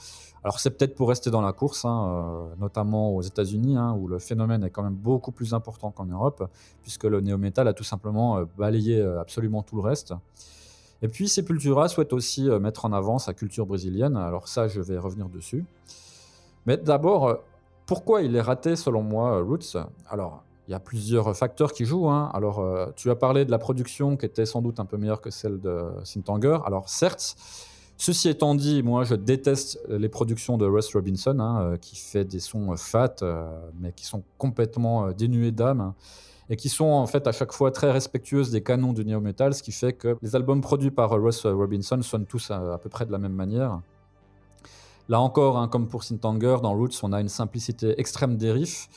Alors 0.44 0.60
c'est 0.60 0.72
peut-être 0.72 0.96
pour 0.96 1.10
rester 1.10 1.30
dans 1.30 1.42
la 1.42 1.52
course, 1.52 1.84
hein, 1.84 2.08
euh, 2.08 2.56
notamment 2.60 3.16
aux 3.16 3.22
États-Unis, 3.22 3.76
où 3.98 4.08
le 4.08 4.20
phénomène 4.20 4.64
est 4.64 4.70
quand 4.70 4.84
même 4.84 4.96
beaucoup 4.96 5.32
plus 5.32 5.54
important 5.54 5.92
qu'en 5.92 6.06
Europe, 6.06 6.48
puisque 6.84 7.06
le 7.06 7.22
néo-metal 7.22 7.68
a 7.68 7.74
tout 7.74 7.84
simplement 7.84 8.38
euh, 8.38 8.46
balayé 8.58 9.02
absolument 9.20 9.64
tout 9.64 9.76
le 9.76 9.82
reste. 9.82 10.14
Et 11.02 11.08
puis 11.08 11.28
Sepultura 11.28 11.88
souhaite 11.88 12.14
aussi 12.14 12.48
mettre 12.60 12.86
en 12.86 12.94
avant 12.94 13.18
sa 13.18 13.34
culture 13.34 13.66
brésilienne. 13.66 14.16
Alors 14.16 14.48
ça, 14.48 14.68
je 14.68 14.80
vais 14.80 15.00
revenir 15.00 15.30
dessus. 15.30 15.66
Mais 16.68 16.78
d'abord, 16.78 17.40
pourquoi 17.92 18.22
il 18.22 18.38
est 18.38 18.42
raté 18.42 18.78
selon 18.78 19.04
moi, 19.04 19.36
euh, 19.36 19.44
Roots? 19.44 19.76
Alors, 20.10 20.46
il 20.66 20.72
y 20.72 20.74
a 20.74 20.80
plusieurs 20.80 21.36
facteurs 21.36 21.74
qui 21.74 21.84
jouent. 21.84 22.08
Hein. 22.08 22.32
Alors, 22.34 22.60
euh, 22.60 22.86
tu 22.96 23.10
as 23.10 23.16
parlé 23.16 23.44
de 23.44 23.52
la 23.52 23.58
production 23.58 24.16
qui 24.16 24.26
était 24.26 24.46
sans 24.46 24.62
doute 24.62 24.80
un 24.80 24.86
peu 24.86 24.96
meilleure 24.96 25.20
que 25.20 25.30
celle 25.30 25.60
de 25.60 25.90
Sintanger. 26.06 26.60
Alors, 26.66 26.88
certes, 26.88 27.36
Ceci 27.98 28.30
étant 28.30 28.56
dit, 28.56 28.82
moi 28.82 29.04
je 29.04 29.14
déteste 29.14 29.80
les 29.88 30.10
productions 30.10 30.58
de 30.58 30.66
Russ 30.66 30.92
Robinson, 30.96 31.38
hein, 31.40 31.62
euh, 31.62 31.78
qui 31.78 31.96
fait 31.96 32.24
des 32.24 32.40
sons 32.40 32.76
fat, 32.76 33.18
mais 33.80 33.92
qui 33.92 34.06
sont 34.06 34.24
complètement 34.40 35.12
dénués 35.12 35.52
d'âme. 35.52 35.82
Hein, 35.82 35.96
et 36.50 36.56
qui 36.56 36.68
sont 36.68 36.86
en 36.86 37.08
fait 37.08 37.28
à 37.28 37.32
chaque 37.32 37.52
fois 37.52 37.72
très 37.72 37.92
respectueuses 37.92 38.52
des 38.52 38.64
canons 38.64 38.94
du 38.94 39.06
néo-metal, 39.06 39.54
ce 39.54 39.62
qui 39.62 39.72
fait 39.72 39.94
que 39.94 40.18
les 40.22 40.36
albums 40.36 40.62
produits 40.62 40.92
par 40.92 41.12
Russ 41.12 41.46
Robinson 41.46 42.02
sonnent 42.02 42.26
tous 42.26 42.52
à, 42.52 42.78
peu 42.82 42.90
près 42.90 43.06
de 43.06 43.12
la 43.12 43.20
même 43.20 43.34
manière. 43.34 43.82
Là 45.12 45.20
encore, 45.20 45.58
hein, 45.58 45.68
comme 45.68 45.90
pour 45.90 46.04
Syntanger, 46.04 46.60
dans 46.64 46.74
Roots, 46.74 47.04
on 47.04 47.12
a 47.12 47.20
une 47.20 47.28
simplicité 47.28 48.00
extrême 48.00 48.38
des 48.38 48.50
riffs. 48.50 48.88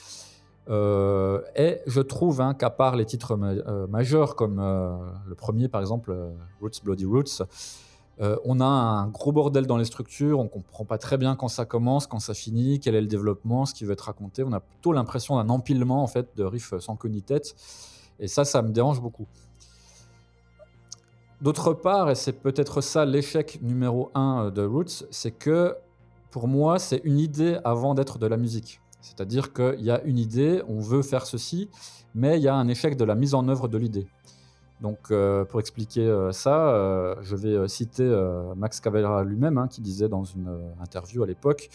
Euh, 0.70 1.40
et 1.57 1.81
je 1.88 2.00
trouve 2.00 2.40
hein, 2.40 2.55
qu'à 2.55 2.70
part 2.70 2.94
les 2.94 3.05
titres 3.05 3.37
euh, 3.37 3.88
majeurs, 3.88 4.37
comme 4.37 4.61
euh, 4.61 4.96
le 5.27 5.35
premier 5.35 5.66
par 5.66 5.81
exemple, 5.81 6.16
Roots 6.61 6.85
Bloody 6.85 7.05
Roots, 7.05 7.42
on 8.20 8.61
a 8.61 8.64
un 8.64 9.09
gros 9.09 9.33
bordel 9.33 9.66
dans 9.66 9.77
les 9.77 9.85
structures, 9.87 10.38
on 10.38 10.46
comprend 10.46 10.85
pas 10.85 10.98
très 10.98 11.18
bien 11.18 11.35
quand 11.35 11.48
ça 11.48 11.64
commence, 11.64 12.07
quand 12.07 12.20
ça 12.20 12.33
finit, 12.33 12.79
quel 12.79 12.94
est 12.94 13.00
le 13.00 13.09
développement, 13.09 13.66
ce 13.66 13.74
qui 13.74 13.85
veut 13.85 13.94
être 13.94 14.03
raconté. 14.03 14.44
On 14.44 14.53
a 14.53 14.61
plutôt 14.61 14.92
l'impression 14.92 15.35
d'un 15.35 15.48
empilement 15.48 16.05
en 16.05 16.07
fait 16.07 16.29
de 16.37 16.44
riffs 16.44 16.79
sans 16.79 16.94
queue 16.94 17.09
ni 17.09 17.22
tête, 17.22 17.57
et 18.20 18.29
ça, 18.29 18.44
ça 18.44 18.62
me 18.62 18.68
dérange 18.68 19.00
beaucoup. 19.00 19.27
D'autre 21.40 21.72
part, 21.72 22.09
et 22.09 22.14
c'est 22.14 22.35
peut-être 22.35 22.83
ça 22.83 23.05
l'échec 23.05 23.59
numéro 23.62 24.12
un 24.14 24.53
de 24.53 24.64
Roots, 24.64 25.07
c'est 25.11 25.33
que 25.33 25.77
pour 26.35 26.49
moi, 26.49 26.81
c'est 26.81 27.01
une 27.05 27.20
idée 27.20 27.59
avant 27.62 27.94
d'être 27.94 28.18
de 28.18 28.27
la 28.27 28.37
musique. 28.37 28.81
C'est-à-dire 29.01 29.53
qu'il 29.53 29.83
y 29.83 29.92
a 29.92 30.03
une 30.03 30.18
idée, 30.18 30.64
on 30.66 30.81
veut 30.81 31.03
faire 31.03 31.27
ceci, 31.27 31.70
mais 32.12 32.38
il 32.38 32.42
y 32.42 32.49
a 32.49 32.57
un 32.57 32.66
échec 32.66 32.97
de 32.97 33.05
la 33.05 33.14
mise 33.14 33.35
en 33.35 33.47
œuvre 33.47 33.68
de 33.68 33.79
l'idée. 33.79 34.09
Donc, 34.81 34.99
euh, 35.12 35.44
pour 35.44 35.61
expliquer 35.61 36.01
euh, 36.01 36.33
ça, 36.33 36.70
euh, 36.70 37.14
je 37.23 37.37
vais 37.37 37.68
citer 37.68 38.05
Max 38.57 38.81
Cavalera 38.81 39.23
lui-même, 39.23 39.59
hein, 39.59 39.68
qui 39.68 39.81
disait 39.81 40.09
dans 40.09 40.25
une 40.25 40.51
interview 40.81 41.23
à 41.23 41.27
l'époque 41.29 41.70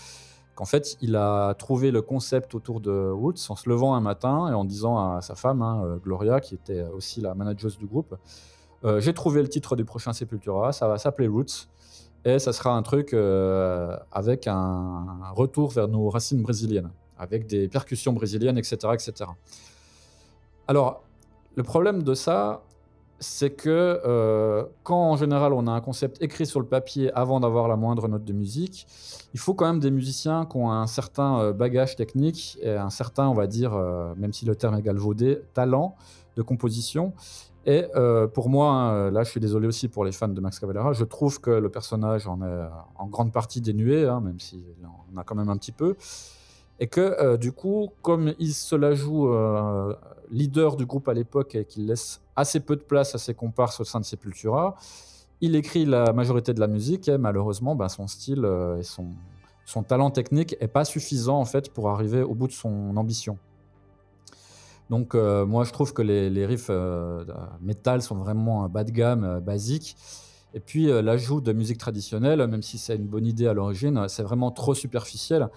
qu'en 0.55 0.65
fait, 0.65 0.97
il 0.99 1.15
a 1.15 1.53
trouvé 1.53 1.89
le 1.89 2.01
concept 2.01 2.53
autour 2.53 2.81
de 2.81 3.09
Roots 3.11 3.47
en 3.47 3.55
se 3.55 3.69
levant 3.69 3.95
un 3.95 4.01
matin 4.01 4.49
et 4.49 4.53
en 4.53 4.65
disant 4.65 4.97
à 4.97 5.21
sa 5.21 5.35
femme, 5.35 5.61
hein, 5.61 6.01
Gloria, 6.03 6.41
qui 6.41 6.55
était 6.55 6.83
aussi 6.83 7.21
la 7.21 7.33
manageuse 7.33 7.77
du 7.77 7.85
groupe, 7.85 8.13
j'ai 8.97 9.13
trouvé 9.13 9.41
le 9.41 9.47
titre 9.47 9.77
du 9.77 9.85
prochain 9.85 10.11
Sepultura, 10.11 10.73
ça 10.73 10.89
va 10.89 10.97
s'appeler 10.97 11.29
Roots. 11.29 11.69
Et 12.25 12.37
ça 12.39 12.53
sera 12.53 12.75
un 12.75 12.81
truc 12.81 13.13
avec 13.13 14.47
un 14.47 15.31
retour 15.35 15.71
vers 15.71 15.87
nos 15.87 16.09
racines 16.09 16.41
brésiliennes 16.41 16.91
avec 17.19 17.45
des 17.45 17.67
percussions 17.67 18.13
brésiliennes, 18.13 18.57
etc. 18.57 18.77
etc. 18.93 19.29
Alors, 20.67 21.03
le 21.55 21.63
problème 21.63 22.01
de 22.01 22.13
ça, 22.13 22.63
c'est 23.19 23.49
que 23.49 24.01
euh, 24.05 24.63
quand 24.83 25.11
en 25.11 25.17
général 25.17 25.51
on 25.51 25.67
a 25.67 25.71
un 25.71 25.81
concept 25.81 26.21
écrit 26.21 26.45
sur 26.45 26.61
le 26.61 26.65
papier 26.65 27.11
avant 27.13 27.41
d'avoir 27.41 27.67
la 27.67 27.75
moindre 27.75 28.07
note 28.07 28.23
de 28.23 28.31
musique, 28.31 28.87
il 29.33 29.39
faut 29.41 29.53
quand 29.53 29.65
même 29.65 29.81
des 29.81 29.91
musiciens 29.91 30.45
qui 30.45 30.55
ont 30.55 30.71
un 30.71 30.87
certain 30.87 31.39
euh, 31.39 31.51
bagage 31.51 31.97
technique 31.97 32.57
et 32.61 32.71
un 32.71 32.89
certain, 32.89 33.27
on 33.27 33.33
va 33.33 33.47
dire, 33.47 33.73
euh, 33.73 34.13
même 34.15 34.31
si 34.31 34.45
le 34.45 34.55
terme 34.55 34.75
est 34.75 34.81
galvaudé, 34.81 35.41
talent 35.53 35.95
de 36.37 36.41
composition. 36.41 37.11
Et 37.65 37.85
pour 38.33 38.49
moi, 38.49 38.71
hein, 38.71 39.11
là 39.11 39.23
je 39.23 39.29
suis 39.29 39.39
désolé 39.39 39.67
aussi 39.67 39.89
pour 39.89 40.05
les 40.05 40.11
fans 40.11 40.27
de 40.27 40.41
Max 40.41 40.59
Cavalera, 40.59 40.93
je 40.93 41.03
trouve 41.03 41.39
que 41.41 41.51
le 41.51 41.69
personnage 41.69 42.25
en 42.25 42.41
est 42.41 42.67
en 42.95 43.07
grande 43.07 43.31
partie 43.31 43.61
dénué, 43.61 44.07
hein, 44.07 44.21
même 44.21 44.39
s'il 44.39 44.63
en 45.13 45.17
a 45.17 45.23
quand 45.23 45.35
même 45.35 45.49
un 45.49 45.57
petit 45.57 45.73
peu. 45.73 45.95
Et 46.79 46.87
que 46.87 47.01
euh, 47.01 47.37
du 47.37 47.51
coup, 47.51 47.89
comme 48.01 48.33
il 48.39 48.53
se 48.53 48.75
la 48.75 48.93
joue 48.93 49.33
euh, 49.33 49.93
leader 50.31 50.77
du 50.77 50.85
groupe 50.85 51.07
à 51.09 51.13
l'époque 51.13 51.55
et 51.55 51.65
qu'il 51.65 51.87
laisse 51.87 52.21
assez 52.35 52.61
peu 52.61 52.75
de 52.75 52.81
place 52.81 53.15
à 53.15 53.17
ses 53.17 53.33
comparses 53.33 53.79
au 53.81 53.83
sein 53.83 53.99
de 53.99 54.05
Sepultura, 54.05 54.75
il 55.41 55.55
écrit 55.55 55.85
la 55.85 56.13
majorité 56.13 56.53
de 56.53 56.59
la 56.59 56.67
musique 56.67 57.09
et 57.09 57.17
malheureusement, 57.17 57.75
ben, 57.75 57.89
son 57.89 58.07
style 58.07 58.45
euh, 58.45 58.77
et 58.77 58.83
son, 58.83 59.07
son 59.65 59.83
talent 59.83 60.09
technique 60.09 60.55
est 60.61 60.67
pas 60.67 60.85
suffisant 60.85 61.39
en 61.39 61.45
fait 61.45 61.71
pour 61.73 61.89
arriver 61.89 62.21
au 62.21 62.33
bout 62.33 62.47
de 62.47 62.53
son 62.53 62.95
ambition. 62.95 63.37
Donc 64.89 65.13
moi 65.13 65.63
je 65.63 65.71
trouve 65.71 65.93
que 65.93 66.01
les, 66.01 66.45
riffs 66.45 66.71
métal 67.61 68.01
sont 68.01 68.15
vraiment 68.15 68.67
bas 68.69 68.83
de 68.83 68.91
gamme, 68.91 69.39
basiques. 69.39 69.95
Et 70.53 70.59
puis 70.59 70.87
l'ajout 70.87 71.41
de 71.41 71.53
musique 71.53 71.77
traditionnelle, 71.77 72.45
même 72.47 72.63
si 72.63 72.77
c'est 72.77 72.95
une 72.95 73.07
bonne 73.07 73.27
idée 73.27 73.47
à 73.47 73.53
l'origine, 73.53 74.07
c'est 74.07 74.23
vraiment 74.23 74.51
trop 74.51 74.73
superficiel. 74.73 75.49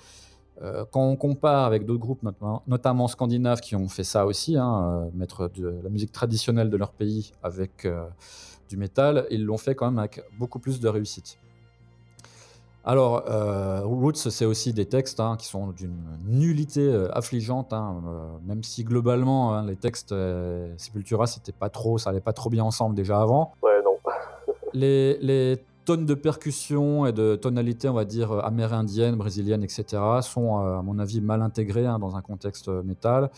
Euh, 0.61 0.85
quand 0.91 1.03
on 1.03 1.17
compare 1.17 1.65
avec 1.65 1.87
d'autres 1.87 2.01
groupes, 2.01 2.23
notamment, 2.67 3.09
scandinaves, 3.09 3.61
qui 3.61 3.75
ont 3.75 3.89
fait 3.89 4.05
ça 4.05 4.27
aussi, 4.27 4.57
hein, 4.57 5.03
euh, 5.07 5.11
mettre 5.15 5.49
de 5.49 5.81
la 5.83 5.89
musique 5.89 6.13
traditionnelle 6.13 6.71
de 6.71 6.77
leur 6.77 6.93
pays 6.93 7.33
avec 7.43 7.85
euh, 7.85 8.05
du 8.69 8.77
métal, 8.77 9.27
ils 9.31 9.45
l'ont 9.45 9.59
fait 9.59 9.75
quand 9.75 9.87
même 9.87 9.99
avec 9.99 10.21
beaucoup 10.39 10.59
plus 10.59 10.81
de 10.81 10.89
réussite. 10.89 11.39
Alors, 12.85 13.23
Roots, 13.85 14.17
c'est 14.17 14.45
aussi 14.45 14.73
des 14.73 14.87
textes 14.87 15.21
hein, 15.21 15.37
qui 15.39 15.47
sont 15.47 15.69
d'une 15.69 16.05
nullité 16.27 17.07
affligeante, 17.13 17.73
hein, 17.73 18.03
même 18.45 18.63
si 18.65 18.83
globalement, 18.83 19.63
les 19.63 19.77
textes 19.77 20.15
Sepultura, 20.79 21.27
c'était 21.27 21.53
pas 21.53 21.69
trop, 21.69 21.99
ça 21.99 22.11
allait 22.11 22.21
pas 22.21 22.33
trop 22.33 22.51
bien 22.51 22.65
ensemble 22.65 22.97
déjà 22.97 23.21
avant. 23.21 23.55
Ouais, 23.63 23.81
non. 23.85 23.99
les, 24.75 25.19
les 25.19 25.65
tonnes 25.85 26.07
de 26.07 26.15
percussions 26.15 27.07
et 27.07 27.13
de 27.13 27.37
tonalités, 27.37 27.89
on 27.89 27.95
va 27.95 28.05
dire, 28.05 28.33
euh, 28.33 28.41
amérindiennes, 28.41 29.17
brésiliennes, 29.17 29.65
etc., 29.65 29.85
sont, 30.23 30.61
euh, 30.61 30.79
à 30.79 30.83
mon 30.83 30.99
avis, 30.99 31.21
mal 31.21 31.43
intégrées 31.43 31.87
hein, 31.87 31.99
dans 31.99 32.17
un 32.17 32.23
contexte 32.23 32.69
euh, 32.69 32.83
métal. 32.83 33.31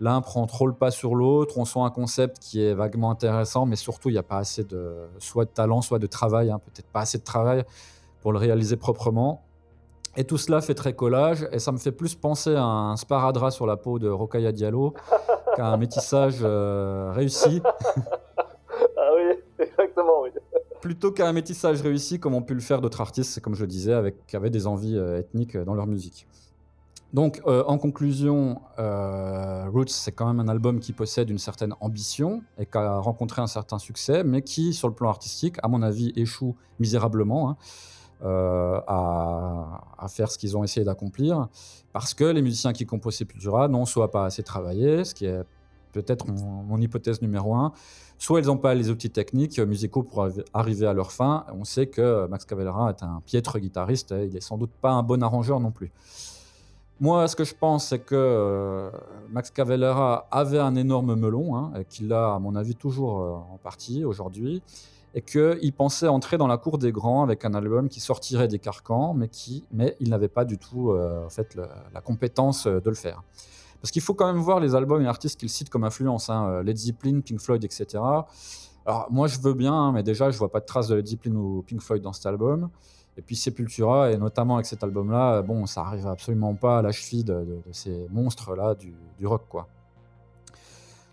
L'un 0.00 0.20
prend 0.20 0.46
trop 0.46 0.66
le 0.66 0.74
pas 0.74 0.90
sur 0.90 1.14
l'autre, 1.14 1.56
on 1.56 1.64
sent 1.64 1.80
un 1.80 1.90
concept 1.90 2.38
qui 2.38 2.62
est 2.62 2.74
vaguement 2.74 3.10
intéressant, 3.10 3.64
mais 3.64 3.76
surtout, 3.76 4.10
il 4.10 4.12
n'y 4.12 4.18
a 4.18 4.22
pas 4.22 4.38
assez 4.38 4.62
de, 4.62 4.94
soit 5.18 5.46
de 5.46 5.50
talent, 5.50 5.80
soit 5.80 5.98
de 5.98 6.06
travail, 6.06 6.50
hein, 6.50 6.58
peut-être 6.58 6.88
pas 6.88 7.00
assez 7.00 7.18
de 7.18 7.24
travail 7.24 7.64
pour 8.26 8.32
le 8.32 8.40
réaliser 8.40 8.76
proprement. 8.76 9.44
Et 10.16 10.24
tout 10.24 10.36
cela 10.36 10.60
fait 10.60 10.74
très 10.74 10.94
collage, 10.94 11.46
et 11.52 11.60
ça 11.60 11.70
me 11.70 11.78
fait 11.78 11.92
plus 11.92 12.16
penser 12.16 12.56
à 12.56 12.64
un 12.64 12.96
sparadrap 12.96 13.52
sur 13.52 13.66
la 13.66 13.76
peau 13.76 14.00
de 14.00 14.08
Rokaya 14.08 14.50
Diallo 14.50 14.94
qu'à 15.54 15.68
un 15.68 15.76
métissage 15.76 16.42
réussi. 16.42 17.62
ah 18.96 19.10
oui, 19.14 19.36
exactement, 19.60 20.22
oui 20.22 20.30
plutôt 20.80 21.12
qu'un 21.12 21.32
métissage 21.32 21.80
réussi 21.82 22.18
comme 22.18 22.34
ont 22.34 22.42
pu 22.42 22.54
le 22.54 22.60
faire 22.60 22.80
d'autres 22.80 23.00
artistes, 23.00 23.40
comme 23.40 23.54
je 23.54 23.60
le 23.60 23.66
disais, 23.66 23.92
avec, 23.92 24.26
qui 24.26 24.36
avaient 24.36 24.50
des 24.50 24.66
envies 24.66 24.96
euh, 24.96 25.20
ethniques 25.20 25.56
euh, 25.56 25.64
dans 25.64 25.74
leur 25.74 25.86
musique. 25.86 26.26
Donc, 27.12 27.40
euh, 27.46 27.62
en 27.66 27.78
conclusion, 27.78 28.60
Roots, 28.76 29.88
c'est 29.88 30.12
quand 30.12 30.26
même 30.26 30.40
un 30.40 30.48
album 30.48 30.80
qui 30.80 30.92
possède 30.92 31.30
une 31.30 31.38
certaine 31.38 31.74
ambition 31.80 32.42
et 32.58 32.66
qui 32.66 32.76
a 32.76 32.98
rencontré 32.98 33.40
un 33.40 33.46
certain 33.46 33.78
succès, 33.78 34.24
mais 34.24 34.42
qui, 34.42 34.74
sur 34.74 34.88
le 34.88 34.94
plan 34.94 35.08
artistique, 35.08 35.56
à 35.62 35.68
mon 35.68 35.82
avis, 35.82 36.12
échoue 36.16 36.56
misérablement 36.80 37.50
hein, 37.50 37.56
à, 38.24 39.80
à, 39.98 40.08
faire 40.08 40.30
ce 40.30 40.38
qu'ils 40.38 40.56
ont 40.56 40.64
essayé 40.64 40.84
d'accomplir, 40.84 41.48
parce 41.92 42.14
que 42.14 42.24
les 42.24 42.42
musiciens 42.42 42.72
qui 42.72 42.86
composent 42.86 43.16
Sepultura 43.16 43.68
n'ont 43.68 43.86
soit 43.86 44.10
pas 44.10 44.24
assez 44.24 44.42
travaillé, 44.42 45.04
ce 45.04 45.14
qui 45.14 45.26
est 45.26 45.42
peut-être 45.96 46.26
mon, 46.28 46.78
hypothèse 46.78 47.22
numéro 47.22 47.54
un. 47.54 47.72
Soit 48.18 48.40
ils 48.40 48.46
n'ont 48.46 48.56
pas 48.56 48.74
les 48.74 48.90
outils 48.90 49.10
techniques 49.10 49.58
euh, 49.58 49.66
musicaux 49.66 50.02
pour 50.02 50.28
arriver 50.54 50.86
à 50.86 50.92
leur 50.92 51.12
fin. 51.12 51.44
On 51.54 51.64
sait 51.64 51.86
que 51.86 52.26
Max 52.28 52.44
Cavalera 52.44 52.90
est 52.90 53.02
un 53.02 53.22
piètre 53.24 53.58
guitariste 53.58 54.14
il 54.24 54.36
est 54.36 54.40
sans 54.40 54.56
doute 54.56 54.70
pas 54.80 54.90
un 54.90 55.02
bon 55.02 55.22
arrangeur 55.22 55.60
non 55.60 55.70
plus. 55.70 55.90
Moi, 56.98 57.28
ce 57.28 57.36
que 57.36 57.44
je 57.44 57.54
pense, 57.54 57.88
c'est 57.88 57.98
que 57.98 58.14
euh, 58.14 58.90
Max 59.30 59.50
Cavalera 59.50 60.26
avait 60.30 60.58
un 60.58 60.76
énorme 60.76 61.14
melon, 61.14 61.54
hein, 61.54 61.72
qu'il 61.90 62.10
a, 62.12 62.34
à 62.34 62.38
mon 62.38 62.56
avis, 62.56 62.74
toujours 62.74 63.20
euh, 63.20 63.32
en 63.52 63.58
partie 63.62 64.02
aujourd'hui, 64.02 64.62
et 65.16 65.22
qu'il 65.22 65.72
pensait 65.72 66.06
entrer 66.06 66.36
dans 66.38 66.46
la 66.46 66.58
cour 66.58 66.78
des 66.78 66.92
grands 66.92 67.24
avec 67.24 67.44
un 67.44 67.54
album 67.54 67.88
qui 67.88 67.98
sortirait 67.98 68.46
des 68.46 68.60
carcans, 68.60 69.14
mais, 69.14 69.26
qui, 69.26 69.64
mais 69.72 69.96
il 69.98 70.10
n'avait 70.10 70.28
pas 70.28 70.44
du 70.44 70.58
tout 70.58 70.92
en 70.92 71.28
fait, 71.30 71.58
la 71.92 72.00
compétence 72.00 72.68
de 72.68 72.88
le 72.88 72.94
faire. 72.94 73.24
Parce 73.80 73.90
qu'il 73.90 74.02
faut 74.02 74.14
quand 74.14 74.26
même 74.26 74.42
voir 74.42 74.60
les 74.60 74.74
albums 74.74 75.02
et 75.02 75.06
artistes 75.06 75.38
qu'il 75.38 75.48
cite 75.48 75.70
comme 75.70 75.84
influence. 75.84 76.30
Hein, 76.30 76.48
euh, 76.48 76.62
Led 76.62 76.76
Pink 76.98 77.38
Floyd, 77.38 77.62
etc. 77.64 78.02
Alors 78.84 79.06
moi 79.10 79.26
je 79.26 79.38
veux 79.40 79.54
bien, 79.54 79.72
hein, 79.72 79.92
mais 79.92 80.02
déjà 80.02 80.30
je 80.30 80.38
vois 80.38 80.50
pas 80.50 80.60
de 80.60 80.64
traces 80.64 80.88
de 80.88 80.96
Led 80.96 81.06
Zeppelin 81.06 81.34
ou 81.36 81.62
Pink 81.66 81.80
Floyd 81.80 82.02
dans 82.02 82.12
cet 82.12 82.26
album. 82.26 82.68
Et 83.16 83.22
puis 83.22 83.36
Sepultura, 83.36 84.10
et 84.10 84.18
notamment 84.18 84.56
avec 84.56 84.66
cet 84.66 84.84
album-là, 84.84 85.40
bon, 85.42 85.66
ça 85.66 85.82
arrive 85.82 86.06
absolument 86.06 86.54
pas 86.54 86.78
à 86.78 86.82
la 86.82 86.92
cheville 86.92 87.24
de, 87.24 87.60
ces 87.72 88.06
monstres-là 88.10 88.74
du, 88.74 89.26
rock, 89.26 89.44
quoi. 89.48 89.68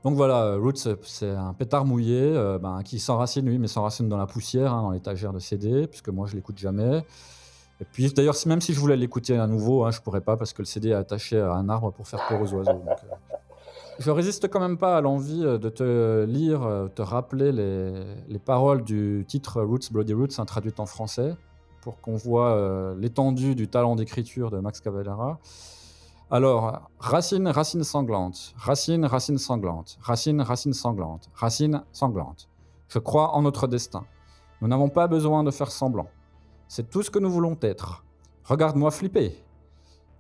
Donc 0.03 0.15
voilà, 0.15 0.57
Roots, 0.57 0.87
c'est 1.03 1.29
un 1.29 1.53
pétard 1.53 1.85
mouillé 1.85 2.19
euh, 2.21 2.59
ben, 2.59 2.81
qui 2.83 2.99
s'enracine, 2.99 3.47
oui, 3.47 3.57
mais 3.57 3.67
s'enracine 3.67 4.09
dans 4.09 4.17
la 4.17 4.27
poussière, 4.27 4.73
hein, 4.73 4.81
dans 4.81 4.91
l'étagère 4.91 5.31
de 5.31 5.39
CD, 5.39 5.87
puisque 5.87 6.09
moi 6.09 6.27
je 6.27 6.35
l'écoute 6.35 6.57
jamais. 6.57 7.03
Et 7.81 7.85
puis 7.91 8.11
d'ailleurs, 8.13 8.35
même 8.45 8.61
si 8.61 8.73
je 8.73 8.79
voulais 8.79 8.95
l'écouter 8.95 9.37
à 9.37 9.47
nouveau, 9.47 9.83
hein, 9.83 9.91
je 9.91 9.99
pourrais 9.99 10.21
pas 10.21 10.37
parce 10.37 10.53
que 10.53 10.61
le 10.61 10.65
CD 10.65 10.89
est 10.89 10.93
attaché 10.93 11.39
à 11.39 11.53
un 11.53 11.67
arbre 11.69 11.91
pour 11.91 12.07
faire 12.07 12.25
peur 12.27 12.41
aux 12.41 12.53
oiseaux. 12.53 12.71
Donc, 12.71 12.87
euh, 12.87 13.15
je 13.99 14.09
résiste 14.11 14.47
quand 14.47 14.59
même 14.59 14.77
pas 14.77 14.97
à 14.97 15.01
l'envie 15.01 15.43
euh, 15.43 15.57
de 15.57 15.69
te 15.69 16.23
lire, 16.23 16.63
euh, 16.63 16.87
te 16.87 17.01
rappeler 17.01 17.51
les, 17.51 18.05
les, 18.29 18.39
paroles 18.39 18.83
du 18.83 19.25
titre 19.27 19.61
Roots, 19.61 19.91
Bloody 19.91 20.13
Roots, 20.13 20.39
hein, 20.39 20.45
en 20.77 20.85
français, 20.85 21.35
pour 21.81 21.99
qu'on 21.99 22.15
voit 22.15 22.95
l'étendue 22.97 23.55
du 23.55 23.67
talent 23.67 23.97
d'écriture 23.97 24.49
de 24.49 24.59
Max 24.59 24.79
Cavalera. 24.79 25.39
Alors, 26.31 26.89
racine, 26.99 27.47
racine 27.47 27.83
sanglante, 27.83 28.53
racine, 28.57 29.05
racine 29.05 29.38
sanglante, 29.38 29.97
racine, 30.01 30.41
racine 30.41 30.73
sanglante, 30.73 31.29
racine 31.36 31.83
sanglante. 31.91 32.49
Je 32.88 32.99
crois 32.99 33.36
en 33.36 33.41
notre 33.41 33.67
destin. 33.67 34.05
Nous 34.62 34.67
n'avons 34.67 34.89
pas 34.89 35.07
besoin 35.07 35.43
de 35.43 35.51
faire 35.51 35.71
semblant. 35.71 36.07
C'est 36.67 36.89
tout 36.89 37.03
ce 37.03 37.12
que 37.12 37.19
nous 37.19 37.29
voulons 37.29 37.57
être. 37.62 38.03
Regarde-moi 38.45 38.89
flipper. 38.89 39.43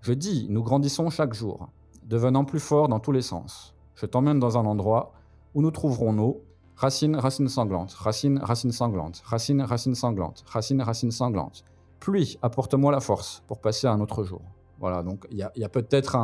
Je 0.01 0.13
dis, 0.13 0.47
nous 0.49 0.61
grandissons 0.61 1.09
chaque 1.09 1.33
jour, 1.33 1.69
devenant 2.03 2.45
plus 2.45 2.59
forts 2.59 2.89
dans 2.89 2.99
tous 2.99 3.11
les 3.11 3.21
sens. 3.21 3.73
Je 3.95 4.05
t'emmène 4.05 4.39
dans 4.39 4.57
un 4.57 4.65
endroit 4.65 5.13
où 5.55 5.61
nous 5.61 5.71
trouverons 5.71 6.13
nos 6.13 6.41
racines, 6.75 7.15
racines 7.15 7.47
sanglantes, 7.47 7.93
racines, 7.93 8.39
racines 8.39 8.71
sanglantes, 8.71 9.21
racines, 9.25 9.61
racines 9.61 9.95
sanglantes, 9.95 10.43
racines, 10.45 10.81
racines 10.81 11.11
sanglantes. 11.11 11.63
Pluie, 11.99 12.37
apporte-moi 12.41 12.91
la 12.91 12.99
force 12.99 13.41
pour 13.47 13.61
passer 13.61 13.87
à 13.87 13.93
un 13.93 14.01
autre 14.01 14.23
jour. 14.23 14.41
Voilà, 14.79 15.03
donc 15.03 15.25
il 15.31 15.37
y 15.37 15.63
a, 15.63 15.69
peut-être 15.69 16.17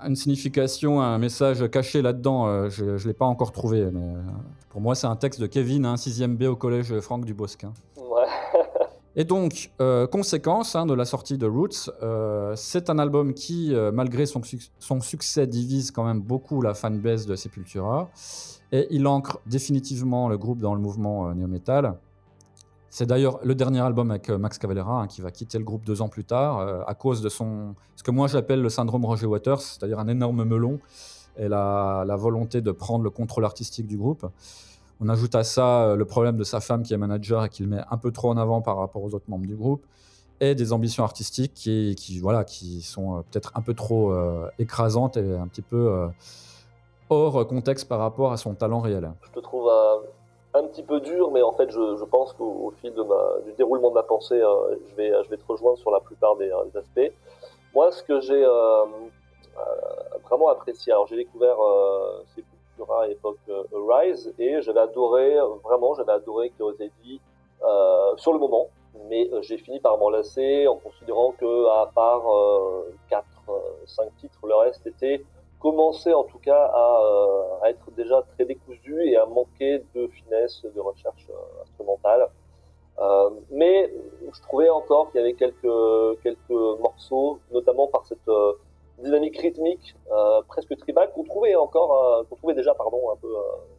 une 0.00 0.16
signification, 0.16 1.00
un 1.00 1.18
message 1.18 1.68
caché 1.70 2.02
là-dedans. 2.02 2.46
Euh, 2.46 2.68
je 2.70 2.84
ne 2.84 2.98
l'ai 2.98 3.14
pas 3.14 3.26
encore 3.26 3.52
trouvé, 3.52 3.90
mais 3.90 4.14
euh, 4.14 4.22
pour 4.70 4.80
moi, 4.80 4.94
c'est 4.94 5.06
un 5.06 5.16
texte 5.16 5.40
de 5.40 5.46
Kevin, 5.46 5.86
6e 5.94 6.36
B 6.36 6.42
au 6.42 6.56
collège 6.56 6.98
Franck 7.00 7.24
Dubosquin. 7.24 7.72
Ouais. 7.96 8.26
Et 9.16 9.24
donc, 9.24 9.70
euh, 9.80 10.06
conséquence 10.06 10.76
hein, 10.76 10.84
de 10.84 10.92
la 10.92 11.06
sortie 11.06 11.38
de 11.38 11.46
Roots, 11.46 11.90
c'est 12.56 12.90
un 12.90 12.98
album 12.98 13.32
qui, 13.32 13.74
malgré 13.92 14.26
son, 14.26 14.42
son, 14.78 15.00
succès, 15.00 15.46
divise 15.46 15.90
quand 15.90 16.04
même 16.04 16.20
beaucoup 16.20 16.60
la 16.60 16.74
fanbase 16.74 17.26
de 17.26 17.34
Sepultura. 17.34 18.10
Et 18.72 18.88
il 18.90 19.06
ancre 19.06 19.40
définitivement 19.46 20.28
le 20.28 20.36
groupe 20.36 20.58
dans 20.58 20.74
le 20.74 20.80
mouvement 20.80 21.32
néo-metal. 21.32 21.94
C'est 22.96 23.04
d'ailleurs 23.04 23.40
le 23.42 23.54
dernier 23.54 23.80
album 23.80 24.10
avec 24.10 24.30
euh, 24.30 24.38
Max 24.38 24.56
Cavalera 24.56 25.02
hein, 25.02 25.06
qui 25.06 25.20
va 25.20 25.30
quitter 25.30 25.58
le 25.58 25.64
groupe 25.64 25.84
deux 25.84 26.00
ans 26.00 26.08
plus 26.08 26.24
tard 26.24 26.60
euh, 26.60 26.80
à 26.86 26.94
cause 26.94 27.20
de 27.20 27.28
son, 27.28 27.74
ce 27.94 28.02
que 28.02 28.10
moi 28.10 28.26
j'appelle 28.26 28.62
le 28.62 28.70
syndrome 28.70 29.04
Roger 29.04 29.26
Waters, 29.26 29.60
c'est-à-dire 29.60 29.98
un 29.98 30.08
énorme 30.08 30.44
melon 30.44 30.80
et 31.36 31.46
la, 31.46 32.06
volonté 32.18 32.62
de 32.62 32.72
prendre 32.72 33.04
le 33.04 33.10
contrôle 33.10 33.44
artistique 33.44 33.86
du 33.86 33.98
groupe. 33.98 34.24
On 35.02 35.10
ajoute 35.10 35.34
à 35.34 35.44
ça 35.44 35.82
euh, 35.82 35.94
le 35.94 36.06
problème 36.06 36.38
de 36.38 36.42
sa 36.42 36.60
femme 36.60 36.84
qui 36.84 36.94
est 36.94 36.96
manager 36.96 37.44
et 37.44 37.50
qu'il 37.50 37.68
met 37.68 37.82
un 37.90 37.98
peu 37.98 38.12
trop 38.12 38.30
en 38.30 38.38
avant 38.38 38.62
par 38.62 38.78
rapport 38.78 39.02
aux 39.02 39.12
autres 39.12 39.28
membres 39.28 39.46
du 39.46 39.56
groupe 39.56 39.84
et 40.40 40.54
des 40.54 40.72
ambitions 40.72 41.04
artistiques 41.04 41.52
qui, 41.52 42.18
voilà, 42.22 42.44
qui 42.44 42.80
sont 42.80 43.22
peut-être 43.30 43.52
un 43.54 43.60
peu 43.60 43.74
trop 43.74 44.14
écrasantes 44.58 45.18
et 45.18 45.36
un 45.36 45.48
petit 45.48 45.60
peu 45.60 46.08
hors 47.10 47.46
contexte 47.46 47.88
par 47.88 47.98
rapport 47.98 48.32
à 48.32 48.38
son 48.38 48.54
talent 48.54 48.80
réel. 48.80 49.12
Je 49.22 49.32
te 49.32 49.40
trouve 49.40 49.70
un 50.58 50.66
petit 50.66 50.82
peu 50.82 51.00
dur, 51.00 51.30
mais 51.30 51.42
en 51.42 51.52
fait, 51.52 51.70
je, 51.70 52.04
pense 52.04 52.32
qu'au 52.32 52.72
fil 52.80 52.92
du 52.92 53.52
déroulement 53.52 53.90
de 53.90 53.94
ma 53.94 54.02
pensée, 54.02 54.40
euh, 54.40 54.76
je, 54.90 54.94
vais, 54.94 55.12
je 55.24 55.30
vais 55.30 55.36
te 55.36 55.46
rejoindre 55.46 55.78
sur 55.78 55.90
la 55.90 56.00
plupart 56.00 56.36
des, 56.36 56.50
euh, 56.50 56.78
aspects. 56.78 57.12
Moi, 57.74 57.92
ce 57.92 58.02
que 58.02 58.20
j'ai 58.20 58.44
euh, 58.44 58.84
vraiment 60.24 60.48
apprécié, 60.48 60.92
alors 60.92 61.06
j'ai 61.06 61.16
découvert 61.16 61.56
Sepultura 62.34 63.02
à 63.02 63.06
l'époque 63.06 63.38
Rise, 63.72 64.32
et 64.38 64.60
j'avais 64.62 64.80
adoré, 64.80 65.36
vraiment, 65.62 65.94
j'avais 65.94 66.12
adoré 66.12 66.50
Curiosity 66.50 67.20
sur 68.16 68.32
le 68.32 68.38
moment, 68.38 68.68
mais 69.08 69.30
j'ai 69.42 69.58
fini 69.58 69.78
par 69.80 69.98
m'en 69.98 70.10
lasser 70.10 70.66
en 70.66 70.76
considérant 70.76 71.32
que 71.32 71.66
à 71.68 71.90
part 71.94 72.24
4, 73.10 73.24
5 73.86 74.16
titres, 74.16 74.46
le 74.46 74.54
reste 74.54 74.86
était 74.86 75.22
commençait 75.66 76.14
en 76.14 76.22
tout 76.22 76.38
cas 76.38 76.64
euh, 76.72 77.62
à, 77.62 77.70
être 77.70 77.90
déjà 77.96 78.22
très 78.34 78.44
décousu 78.44 78.94
et 79.08 79.16
à 79.16 79.26
manquer 79.26 79.82
de 79.96 80.06
finesse 80.06 80.64
de 80.64 80.80
recherche 80.80 81.26
euh, 81.30 81.62
instrumentale. 81.62 82.28
Euh, 82.98 83.30
mais 83.50 83.92
je 84.32 84.40
trouvais 84.42 84.70
encore 84.70 85.10
qu'il 85.10 85.20
y 85.20 85.24
avait 85.24 85.34
quelques, 85.34 86.22
quelques 86.22 86.60
morceaux, 86.86 87.40
notamment 87.50 87.88
par 87.88 88.06
cette 88.06 88.30
dynamique 88.98 89.38
rythmique 89.38 89.96
presque 90.48 90.74
tribale 90.78 91.10
qu'on 91.12 91.24
trouvait 91.24 91.56
encore, 91.56 92.24
qu'on 92.28 92.36
trouvait 92.36 92.54
déjà 92.54 92.72
pardon 92.74 93.10
un 93.10 93.16
peu 93.16 93.34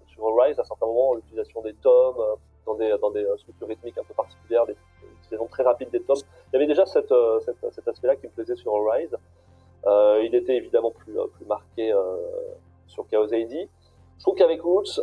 sur 0.07 0.23
Rise 0.39 0.59
à 0.59 0.65
certains 0.65 0.85
moments, 0.85 1.15
l'utilisation 1.15 1.61
des 1.61 1.73
tomes 1.73 2.21
dans 2.67 2.75
des 2.75 2.95
dans 3.01 3.11
des 3.11 3.25
structures 3.37 3.67
rythmiques 3.67 3.97
un 3.97 4.03
peu 4.03 4.13
particulières, 4.13 4.65
des 4.67 4.75
utilisations 5.21 5.47
très 5.47 5.63
rapides 5.63 5.89
des 5.89 6.01
tomes. 6.01 6.23
Il 6.49 6.53
y 6.53 6.55
avait 6.57 6.67
déjà 6.67 6.85
cette, 6.85 7.13
cet 7.71 7.87
aspect-là 7.87 8.17
qui 8.17 8.27
me 8.27 8.31
plaisait 8.33 8.57
sur 8.57 8.73
Rise. 8.91 9.17
Euh, 9.87 10.21
il 10.25 10.35
était 10.35 10.57
évidemment 10.57 10.91
plus, 10.91 11.17
euh, 11.17 11.27
plus 11.27 11.45
marqué 11.45 11.93
euh, 11.93 12.17
sur 12.87 13.07
Chaos 13.07 13.33
AD. 13.33 13.67
Je 14.17 14.23
trouve 14.23 14.35
qu'avec 14.35 14.61
Roots, 14.61 14.99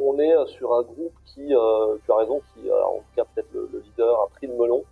on 0.00 0.18
est 0.18 0.34
sur 0.48 0.74
un 0.74 0.82
groupe 0.82 1.14
qui, 1.24 1.46
tu 1.46 1.54
as 2.12 2.16
raison, 2.16 2.42
qui, 2.52 2.68
en 2.70 2.96
tout 2.96 3.14
cas 3.14 3.24
peut-être 3.32 3.52
le, 3.52 3.70
leader, 3.84 4.20
a 4.20 4.26
pris 4.26 4.48
le 4.48 4.54
melon, 4.54 4.84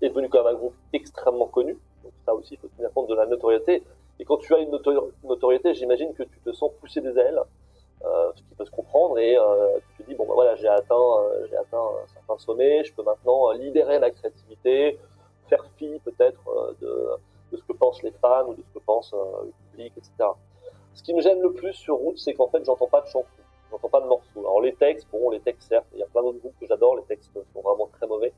est 0.00 0.08
devenu 0.08 0.28
quand 0.28 0.42
même 0.42 0.54
un 0.54 0.58
groupe 0.58 0.74
extrêmement 0.92 1.46
connu. 1.46 1.78
Donc 2.02 2.12
ça 2.26 2.34
aussi, 2.34 2.54
il 2.54 2.58
faut 2.58 2.66
tenir 2.76 2.92
compte 2.92 3.06
de 3.08 3.14
la 3.14 3.26
notoriété. 3.26 3.84
Et 4.18 4.24
quand 4.24 4.38
tu 4.38 4.52
as 4.56 4.58
une 4.58 4.76
notoriété, 5.22 5.72
j'imagine 5.74 6.12
que 6.14 6.24
tu 6.24 6.40
te 6.40 6.50
sens 6.50 6.72
pousser 6.80 7.00
des 7.00 7.16
ailes, 7.16 7.40
ce 8.02 8.42
qui 8.42 8.54
peut 8.56 8.64
se 8.64 8.72
comprendre, 8.72 9.20
et 9.20 9.38
tu 9.96 10.02
te 10.02 10.08
dis 10.08 10.16
bon 10.16 10.26
ben 10.26 10.34
voilà, 10.34 10.56
j'ai 10.56 10.66
atteint, 10.66 11.22
j'ai 11.48 11.56
atteint 11.56 11.78
un 11.78 12.08
certain 12.08 12.38
sommet, 12.38 12.82
je 12.82 12.92
peux 12.92 13.04
maintenant 13.04 13.52
libérer 13.52 14.00
la 14.00 14.10
créativité, 14.10 14.98
faire 15.48 15.64
fi 15.76 16.00
peut-être 16.04 16.74
de 16.80 17.08
de 17.52 17.56
ce 17.56 17.62
que 17.64 17.72
pensent 17.72 18.02
les 18.02 18.12
fans 18.12 18.46
ou 18.48 18.54
de 18.54 18.62
ce 18.62 18.78
que 18.78 18.84
pense 18.84 19.12
euh, 19.12 19.44
le 19.44 19.52
public, 19.70 19.92
etc. 19.96 20.30
Ce 20.94 21.02
qui 21.02 21.14
me 21.14 21.20
gêne 21.20 21.40
le 21.40 21.52
plus 21.52 21.72
sur 21.74 21.96
Route, 21.96 22.18
c'est 22.18 22.34
qu'en 22.34 22.48
fait, 22.48 22.64
j'entends 22.64 22.88
pas 22.88 23.00
de 23.02 23.06
chansons, 23.06 23.26
j'entends 23.70 23.88
pas 23.88 24.00
de 24.00 24.06
morceaux. 24.06 24.40
Alors 24.40 24.60
les 24.60 24.74
textes, 24.74 25.06
bon, 25.12 25.30
les 25.30 25.40
textes, 25.40 25.68
certes, 25.68 25.86
il 25.92 26.00
y 26.00 26.02
a 26.02 26.06
plein 26.06 26.22
d'autres 26.22 26.38
groupes 26.38 26.58
que 26.60 26.66
j'adore, 26.66 26.96
les 26.96 27.04
textes 27.04 27.30
sont 27.32 27.60
vraiment 27.60 27.88
très 27.92 28.06
mauvais. 28.06 28.32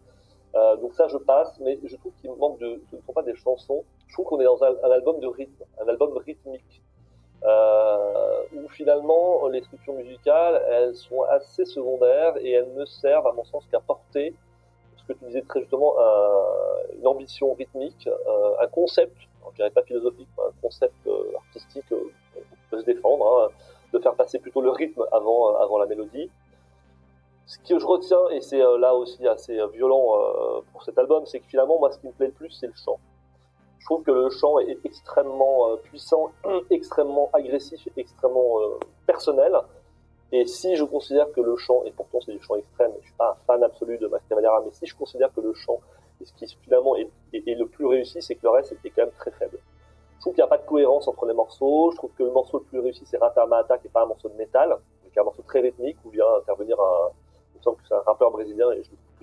Euh, 0.54 0.76
donc 0.76 0.94
ça, 0.94 1.08
je 1.08 1.16
passe, 1.16 1.58
mais 1.60 1.78
je 1.84 1.96
trouve 1.96 2.12
qu'il 2.20 2.30
manque 2.32 2.58
de, 2.58 2.80
ce 2.90 2.96
ne 2.96 3.00
sont 3.02 3.12
pas 3.12 3.22
des 3.22 3.34
chansons. 3.34 3.84
Je 4.06 4.12
trouve 4.12 4.26
qu'on 4.26 4.40
est 4.40 4.44
dans 4.44 4.62
un, 4.62 4.90
album 4.90 5.18
de 5.18 5.26
rythme, 5.26 5.64
un 5.80 5.88
album 5.88 6.16
rythmique, 6.18 6.82
euh, 7.44 8.42
où 8.54 8.68
finalement 8.68 9.48
les 9.48 9.62
structures 9.62 9.94
musicales, 9.94 10.62
elles 10.68 10.94
sont 10.94 11.22
assez 11.22 11.64
secondaires 11.64 12.36
et 12.38 12.52
elles 12.52 12.72
ne 12.74 12.84
servent, 12.84 13.26
à 13.26 13.32
mon 13.32 13.44
sens, 13.44 13.66
qu'à 13.70 13.80
porter 13.80 14.32
ce 14.96 15.04
que 15.04 15.12
tu 15.18 15.24
disais 15.26 15.42
très 15.42 15.60
justement, 15.60 15.94
une 17.04 17.06
ambition 17.06 17.52
rythmique, 17.54 18.08
euh, 18.08 18.54
un 18.60 18.66
concept, 18.66 19.16
je 19.50 19.56
dirais 19.56 19.70
pas 19.70 19.82
philosophique, 19.82 20.28
un 20.38 20.52
concept 20.62 20.94
euh, 21.06 21.36
artistique 21.36 21.92
euh, 21.92 22.10
peut 22.70 22.80
se 22.80 22.86
défendre, 22.86 23.26
hein, 23.26 23.48
de 23.92 23.98
faire 23.98 24.14
passer 24.14 24.38
plutôt 24.38 24.60
le 24.60 24.70
rythme 24.70 25.04
avant, 25.12 25.54
avant 25.56 25.78
la 25.78 25.86
mélodie. 25.86 26.30
Ce 27.46 27.58
que 27.58 27.78
je 27.78 27.86
retiens, 27.86 28.30
et 28.30 28.40
c'est 28.40 28.58
là 28.58 28.94
aussi 28.94 29.28
assez 29.28 29.60
violent 29.74 30.16
pour 30.72 30.82
cet 30.82 30.98
album, 30.98 31.26
c'est 31.26 31.40
que 31.40 31.46
finalement, 31.46 31.78
moi, 31.78 31.92
ce 31.92 31.98
qui 31.98 32.06
me 32.06 32.12
plaît 32.12 32.28
le 32.28 32.32
plus, 32.32 32.50
c'est 32.50 32.66
le 32.66 32.72
chant. 32.74 32.98
Je 33.78 33.84
trouve 33.84 34.02
que 34.02 34.10
le 34.10 34.30
chant 34.30 34.58
est 34.60 34.78
extrêmement 34.82 35.76
puissant, 35.76 36.32
extrêmement 36.70 37.28
agressif, 37.34 37.86
extrêmement 37.98 38.60
personnel. 39.06 39.54
Et 40.36 40.46
si 40.46 40.74
je 40.74 40.82
considère 40.82 41.30
que 41.30 41.40
le 41.40 41.54
chant, 41.56 41.84
et 41.84 41.92
pourtant 41.92 42.18
c'est 42.20 42.32
du 42.32 42.42
chant 42.42 42.56
extrême, 42.56 42.90
je 42.98 43.04
suis 43.04 43.14
pas 43.14 43.38
un 43.38 43.44
fan 43.46 43.62
absolu 43.62 43.98
de 43.98 44.08
Max 44.08 44.24
Cavalera, 44.28 44.62
mais 44.64 44.72
si 44.72 44.84
je 44.84 44.96
considère 44.96 45.32
que 45.32 45.40
le 45.40 45.54
chant, 45.54 45.78
ce 46.24 46.32
qui 46.32 46.44
finalement 46.60 46.96
est, 46.96 47.08
le 47.32 47.66
plus 47.66 47.86
réussi, 47.86 48.20
c'est 48.20 48.34
que 48.34 48.40
le 48.42 48.50
reste 48.50 48.72
était 48.72 48.90
quand 48.90 49.02
même 49.02 49.14
très 49.16 49.30
faible. 49.30 49.60
Je 50.16 50.20
trouve 50.22 50.34
qu'il 50.34 50.42
n'y 50.42 50.46
a 50.46 50.48
pas 50.48 50.58
de 50.58 50.66
cohérence 50.66 51.06
entre 51.06 51.24
les 51.26 51.34
morceaux. 51.34 51.92
Je 51.92 51.98
trouve 51.98 52.10
que 52.18 52.24
le 52.24 52.32
morceau 52.32 52.58
le 52.58 52.64
plus 52.64 52.80
réussi, 52.80 53.04
c'est 53.06 53.16
Ratamata, 53.16 53.78
qui 53.78 53.86
n'est 53.86 53.92
pas 53.92 54.02
un 54.02 54.06
morceau 54.06 54.28
de 54.28 54.34
métal, 54.34 54.76
mais 55.04 55.10
qui 55.10 55.18
est 55.18 55.20
un 55.20 55.24
morceau 55.24 55.42
très 55.42 55.60
rythmique 55.60 55.98
où 56.04 56.10
vient 56.10 56.26
intervenir 56.40 56.80
un, 56.80 57.10
il 57.54 57.58
me 57.58 57.62
semble 57.62 57.76
que 57.76 57.86
c'est 57.86 57.94
un 57.94 58.02
rappeur 58.04 58.32
brésilien 58.32 58.72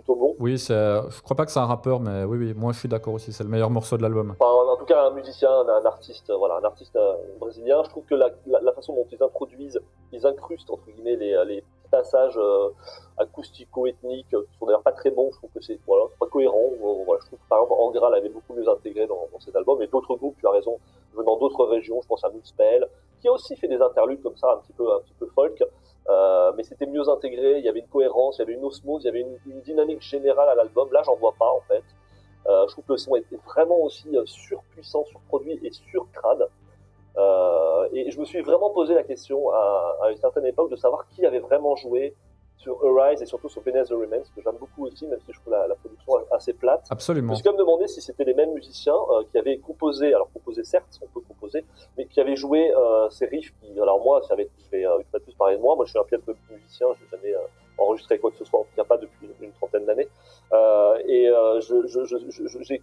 plutôt 0.02 0.16
bon. 0.16 0.36
Oui, 0.40 0.58
je 0.58 1.22
crois 1.22 1.38
pas 1.38 1.46
que 1.46 1.52
c'est 1.52 1.60
un 1.60 1.66
rappeur, 1.66 2.00
mais 2.00 2.24
oui, 2.24 2.38
oui, 2.38 2.54
moi 2.56 2.74
je 2.74 2.80
suis 2.80 2.90
d'accord 2.90 3.14
aussi, 3.14 3.32
c'est 3.32 3.44
le 3.44 3.50
meilleur 3.50 3.70
morceau 3.70 3.98
de 3.98 4.02
l'album. 4.02 4.36
en 4.40 4.78
tout 4.78 4.86
cas, 4.86 5.08
un 5.08 5.12
musicien, 5.12 5.50
un, 5.50 5.86
artiste, 5.86 6.32
voilà, 6.36 6.58
un 6.58 6.64
artiste 6.64 6.96
euh, 6.96 7.16
brésilien. 7.40 7.84
Je 7.84 7.90
trouve 7.90 8.06
que 8.06 8.16
la, 8.16 8.30
la, 8.48 8.72
façon 8.74 8.94
dont 8.96 9.06
ils 9.12 9.22
introduisent, 9.22 9.80
ils 10.12 10.26
incrustent 10.26 10.70
entre 10.70 10.86
guillemets 10.92 11.16
les, 11.16 11.44
les 11.46 11.64
passages 11.92 12.38
euh, 12.38 12.70
acoustico-ethniques 13.18 14.30
qui 14.30 14.58
sont 14.58 14.66
d'ailleurs 14.66 14.82
pas 14.82 14.94
très 14.94 15.12
bons. 15.12 15.30
Je 15.32 15.38
trouve 15.38 15.52
que 15.52 15.62
c'est 15.62 15.80
voilà, 15.86 16.06
pas 16.20 16.26
cohérent. 16.26 16.72
Voilà, 16.80 17.22
je 17.22 17.28
trouve 17.28 17.40
que 17.40 17.48
par 17.50 17.60
exemple 17.60 17.80
Angra 17.80 18.10
l'avait 18.10 18.30
beaucoup 18.30 18.54
mieux 18.54 18.68
intégré 18.68 19.06
dans, 19.06 19.28
dans 19.32 19.40
cet 19.40 19.56
album, 19.56 19.82
et 19.82 19.88
d'autres 19.88 20.16
groupes, 20.16 20.38
tu 20.40 20.48
as 20.48 20.52
raison, 20.52 20.80
venant 21.14 21.38
d'autres 21.38 21.66
régions, 21.66 21.99
je 22.02 22.08
pense 22.08 22.24
à 22.24 22.30
Moonspell, 22.30 22.88
qui 23.20 23.28
a 23.28 23.32
aussi 23.32 23.56
fait 23.56 23.68
des 23.68 23.82
interludes 23.82 24.22
comme 24.24 24.38
ça, 24.38 24.54
un 24.54 24.58
petit 24.58 24.74
peu, 24.74 24.91
un 24.91 24.99
petit 24.99 25.14
peu 25.20 25.28
folk. 25.28 25.64
Euh, 26.10 26.52
mais 26.56 26.64
c'était 26.64 26.88
mieux 26.88 27.08
intégré, 27.10 27.60
il 27.60 27.66
y 27.66 27.70
avait 27.70 27.80
une 27.80 27.88
cohérence, 27.88 28.38
il 28.38 28.39
y 28.39 28.43
avait 28.43 28.54
une 28.54 28.66
osmose, 28.66 29.04
il 29.04 29.06
y 29.06 29.10
avait 29.10 29.22
une, 29.22 29.62
dynamique 29.62 30.02
générale 30.02 30.49
à 30.49 30.56
l'album. 30.56 30.89
Là, 30.91 31.02
j'en 31.06 31.16
vois 31.16 31.34
pas 31.38 31.49
en 31.49 31.62
fait. 31.62 31.84
Euh, 32.47 32.68
je 32.68 32.72
trouve 32.74 32.86
que 32.86 32.93
le 32.93 32.97
son 32.97 33.16
était 33.16 33.38
vraiment 33.45 33.80
aussi 33.82 34.16
euh, 34.18 34.26
surpuissant, 34.26 35.06
surproduit 35.06 35.60
et 35.64 35.72
surcrade. 35.72 36.47
Euh, 37.18 37.88
et 37.91 38.10
je 38.10 38.20
me 38.20 38.26
suis 38.26 38.41
vraiment 38.41 38.72
posé 38.72 38.95
la 38.95 39.04
question 39.04 39.52
à, 39.52 39.97
à, 40.02 40.12
une 40.12 40.18
certaine 40.18 40.45
époque 40.45 40.72
de 40.72 40.76
savoir 40.76 41.08
qui 41.10 41.26
avait 41.26 41.39
vraiment 41.39 41.76
joué 41.76 42.16
sur 42.62 42.78
Arise 42.99 43.22
et 43.22 43.26
surtout 43.26 43.49
sur 43.49 43.62
Venice 43.64 43.89
the 43.89 43.93
Remains, 43.93 44.22
que 44.36 44.41
j'aime 44.43 44.57
beaucoup 44.59 44.86
aussi, 44.86 45.07
même 45.07 45.20
si 45.26 45.34
je 45.34 45.39
trouve 45.39 45.53
la, 45.53 45.68
la, 45.68 45.76
production 45.76 46.14
assez 46.32 46.53
plate. 46.53 46.86
Absolument. 46.89 47.30
Je 47.30 47.32
me 47.32 47.36
suis 47.36 47.43
quand 47.43 47.51
même 47.51 47.59
demandé 47.59 47.88
si 47.88 48.01
c'était 48.01 48.24
les 48.24 48.36
mêmes 48.36 48.53
musiciens 48.53 48.93
euh, 48.93 49.24
qui 49.32 49.38
avaient 49.39 49.57
composé, 49.57 50.14
alors 50.14 50.30
composé 50.32 50.64
certes, 50.64 50.99
on 51.01 51.07
peut 51.07 51.26
composer, 51.28 51.66
mais 51.97 52.05
qui 52.05 52.22
avaient 52.22 52.36
joué 52.36 52.72
euh, 52.72 53.09
ces 53.09 53.26
riffs 53.26 53.51
qui, 53.59 53.80
alors 53.80 54.03
moi, 54.03 54.22
ça 54.28 54.36
avait, 54.36 54.47
je 54.64 54.78
vais 54.78 54.86
euh, 54.86 54.99
plus 55.24 55.34
parler 55.34 55.57
de 55.57 55.62
moi, 55.62 55.76
moi 55.76 55.86
je 55.86 55.89
suis 55.89 55.99
un 55.99 56.03
pied 56.03 56.18
de 56.18 56.36
musicien, 56.53 56.88
je 56.93 57.03
n'ai 57.03 57.09
jamais 57.09 57.36
euh, 57.36 57.39
enregistré 57.80 58.20
quoi 58.20 58.30
que 58.30 58.38
ce 58.38 58.45
soit, 58.45 58.59
en 58.59 58.64
tout 58.64 58.76
cas 58.76 58.84
pas 58.84 58.97
depuis 58.97 59.28
une 59.41 59.53
trentaine 59.53 59.86
d'années, 59.86 60.07
et 61.07 61.30
je, 61.62 61.88
je, 61.88 62.05
je, 62.05 62.18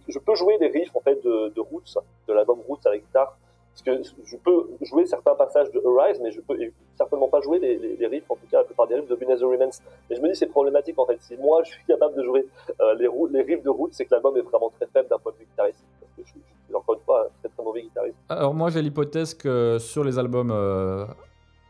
je, 0.07 0.19
peux 0.19 0.35
jouer 0.35 0.57
des 0.57 0.67
riffs 0.67 0.93
en 0.93 0.99
fait 0.99 1.23
de, 1.23 1.53
de 1.55 1.61
Roots, 1.61 1.97
de 2.27 2.33
l'album 2.33 2.59
Roots 2.67 2.85
à 2.85 2.89
la 2.89 2.97
guitare, 2.97 3.37
parce 3.83 4.03
que 4.03 4.09
je 4.25 4.35
peux, 4.37 4.67
jouer 4.81 5.05
certains 5.05 5.35
passages 5.35 5.71
de 5.71 5.81
Arise, 5.99 6.19
mais 6.21 6.31
je 6.31 6.41
peux 6.41 6.57
certainement 6.97 7.27
pas 7.27 7.41
jouer 7.41 7.59
les, 7.59 7.77
les, 7.77 8.07
riffs, 8.07 8.29
en 8.29 8.35
tout 8.35 8.47
cas 8.49 8.59
la 8.59 8.63
plupart 8.63 8.87
des 8.87 8.95
riffs 8.95 9.07
de 9.07 9.15
Bunaz 9.15 9.43
Remains. 9.43 9.69
Mais 10.09 10.15
je 10.15 10.21
me 10.21 10.29
dis 10.29 10.35
c'est 10.35 10.47
problématique 10.47 10.97
en 10.97 11.05
fait. 11.05 11.17
Si 11.21 11.35
moi 11.37 11.63
je 11.63 11.71
suis 11.71 11.85
capable 11.85 12.15
de 12.15 12.23
jouer 12.23 12.47
euh, 12.81 12.95
les, 12.95 13.07
les 13.31 13.41
riffs 13.41 13.63
de 13.63 13.69
route, 13.69 13.93
c'est 13.93 14.05
que 14.05 14.13
l'album 14.13 14.35
est 14.37 14.41
vraiment 14.41 14.71
très 14.77 14.87
faible 14.87 15.07
d'un 15.09 15.17
point 15.17 15.31
de 15.31 15.37
vue 15.37 15.45
guitariste. 15.45 15.83
Parce 15.99 16.11
que 16.13 16.23
je, 16.25 16.31
suis 16.31 16.75
encore 16.75 16.95
une 16.95 17.01
fois 17.01 17.21
un 17.21 17.29
très 17.39 17.49
très 17.49 17.63
mauvais 17.63 17.81
guitariste. 17.83 18.17
Alors 18.27 18.53
moi 18.53 18.69
j'ai 18.69 18.81
l'hypothèse 18.81 19.33
que 19.33 19.77
sur 19.79 20.03
les 20.03 20.19
albums 20.19 20.51
euh, 20.51 21.05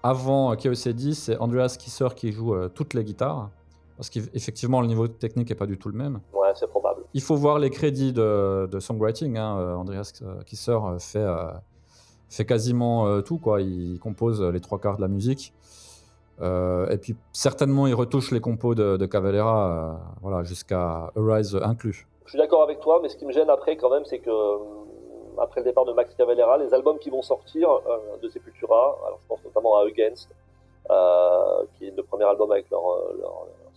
avant 0.02 0.56
KOC 0.56 0.90
10, 0.90 1.16
c'est 1.16 1.38
Andreas 1.38 1.76
Kisser 1.78 2.08
qui 2.16 2.32
joue 2.32 2.56
euh, 2.56 2.70
toutes 2.70 2.94
les 2.94 3.04
guitares. 3.04 3.50
Parce 3.98 4.10
qu'effectivement, 4.10 4.80
le 4.80 4.88
niveau 4.88 5.10
technique 5.10 5.50
n'est 5.50 5.58
pas 5.58 5.66
du 5.66 5.78
tout 5.78 5.90
le 5.90 5.98
même. 5.98 6.22
Ouais, 6.32 6.48
c'est 6.56 6.70
probable. 6.70 7.02
Il 7.14 7.22
faut 7.22 7.36
voir 7.36 7.60
les 7.60 7.70
crédits 7.70 8.14
de, 8.14 8.66
de 8.66 8.80
songwriting. 8.80 9.38
Hein. 9.38 9.76
Andreas 9.76 10.14
Kisser 10.46 10.78
fait 11.00 11.26
fait 12.30 12.46
quasiment 12.46 13.08
euh, 13.08 13.22
tout, 13.22 13.38
quoi. 13.38 13.62
Il 13.62 14.00
compose 14.00 14.42
les 14.42 14.60
trois 14.60 14.80
quarts 14.80 14.98
de 14.98 15.02
la 15.02 15.08
musique. 15.08 15.54
Euh, 16.42 16.88
et 16.90 16.98
puis 16.98 17.16
certainement, 17.34 17.88
il 17.88 17.94
retouche 17.94 18.32
les 18.32 18.40
compos 18.40 18.76
de, 18.76 18.98
de 18.98 19.06
Cavalera, 19.06 19.72
euh, 19.72 19.98
voilà, 20.22 20.44
jusqu'à 20.44 21.12
Arise 21.16 21.60
inclus. 21.62 22.08
Je 22.26 22.30
suis 22.30 22.40
d'accord 22.40 22.64
avec 22.64 22.80
toi, 22.80 23.00
mais 23.02 23.10
ce 23.10 23.18
qui 23.18 23.26
me 23.26 23.32
gêne 23.32 23.50
après, 23.50 23.76
quand 23.76 23.90
même, 23.90 24.06
c'est 24.06 24.20
que 24.20 24.32
après 25.38 25.62
le 25.62 25.66
départ 25.66 25.86
de 25.86 25.94
Max 25.94 26.14
Cavalera, 26.16 26.58
les 26.58 26.74
albums 26.74 27.00
qui 27.00 27.10
vont 27.10 27.22
sortir 27.22 27.70
de 28.22 28.28
Sepultura, 28.30 28.98
alors 29.06 29.20
je 29.22 29.28
pense 29.28 29.40
notamment 29.44 29.78
à 29.78 29.86
Against, 29.86 30.30
qui 31.74 31.88
est 31.88 31.96
le 31.96 32.04
premier 32.04 32.26
album 32.26 32.52
avec 32.52 32.70
leur 32.70 32.82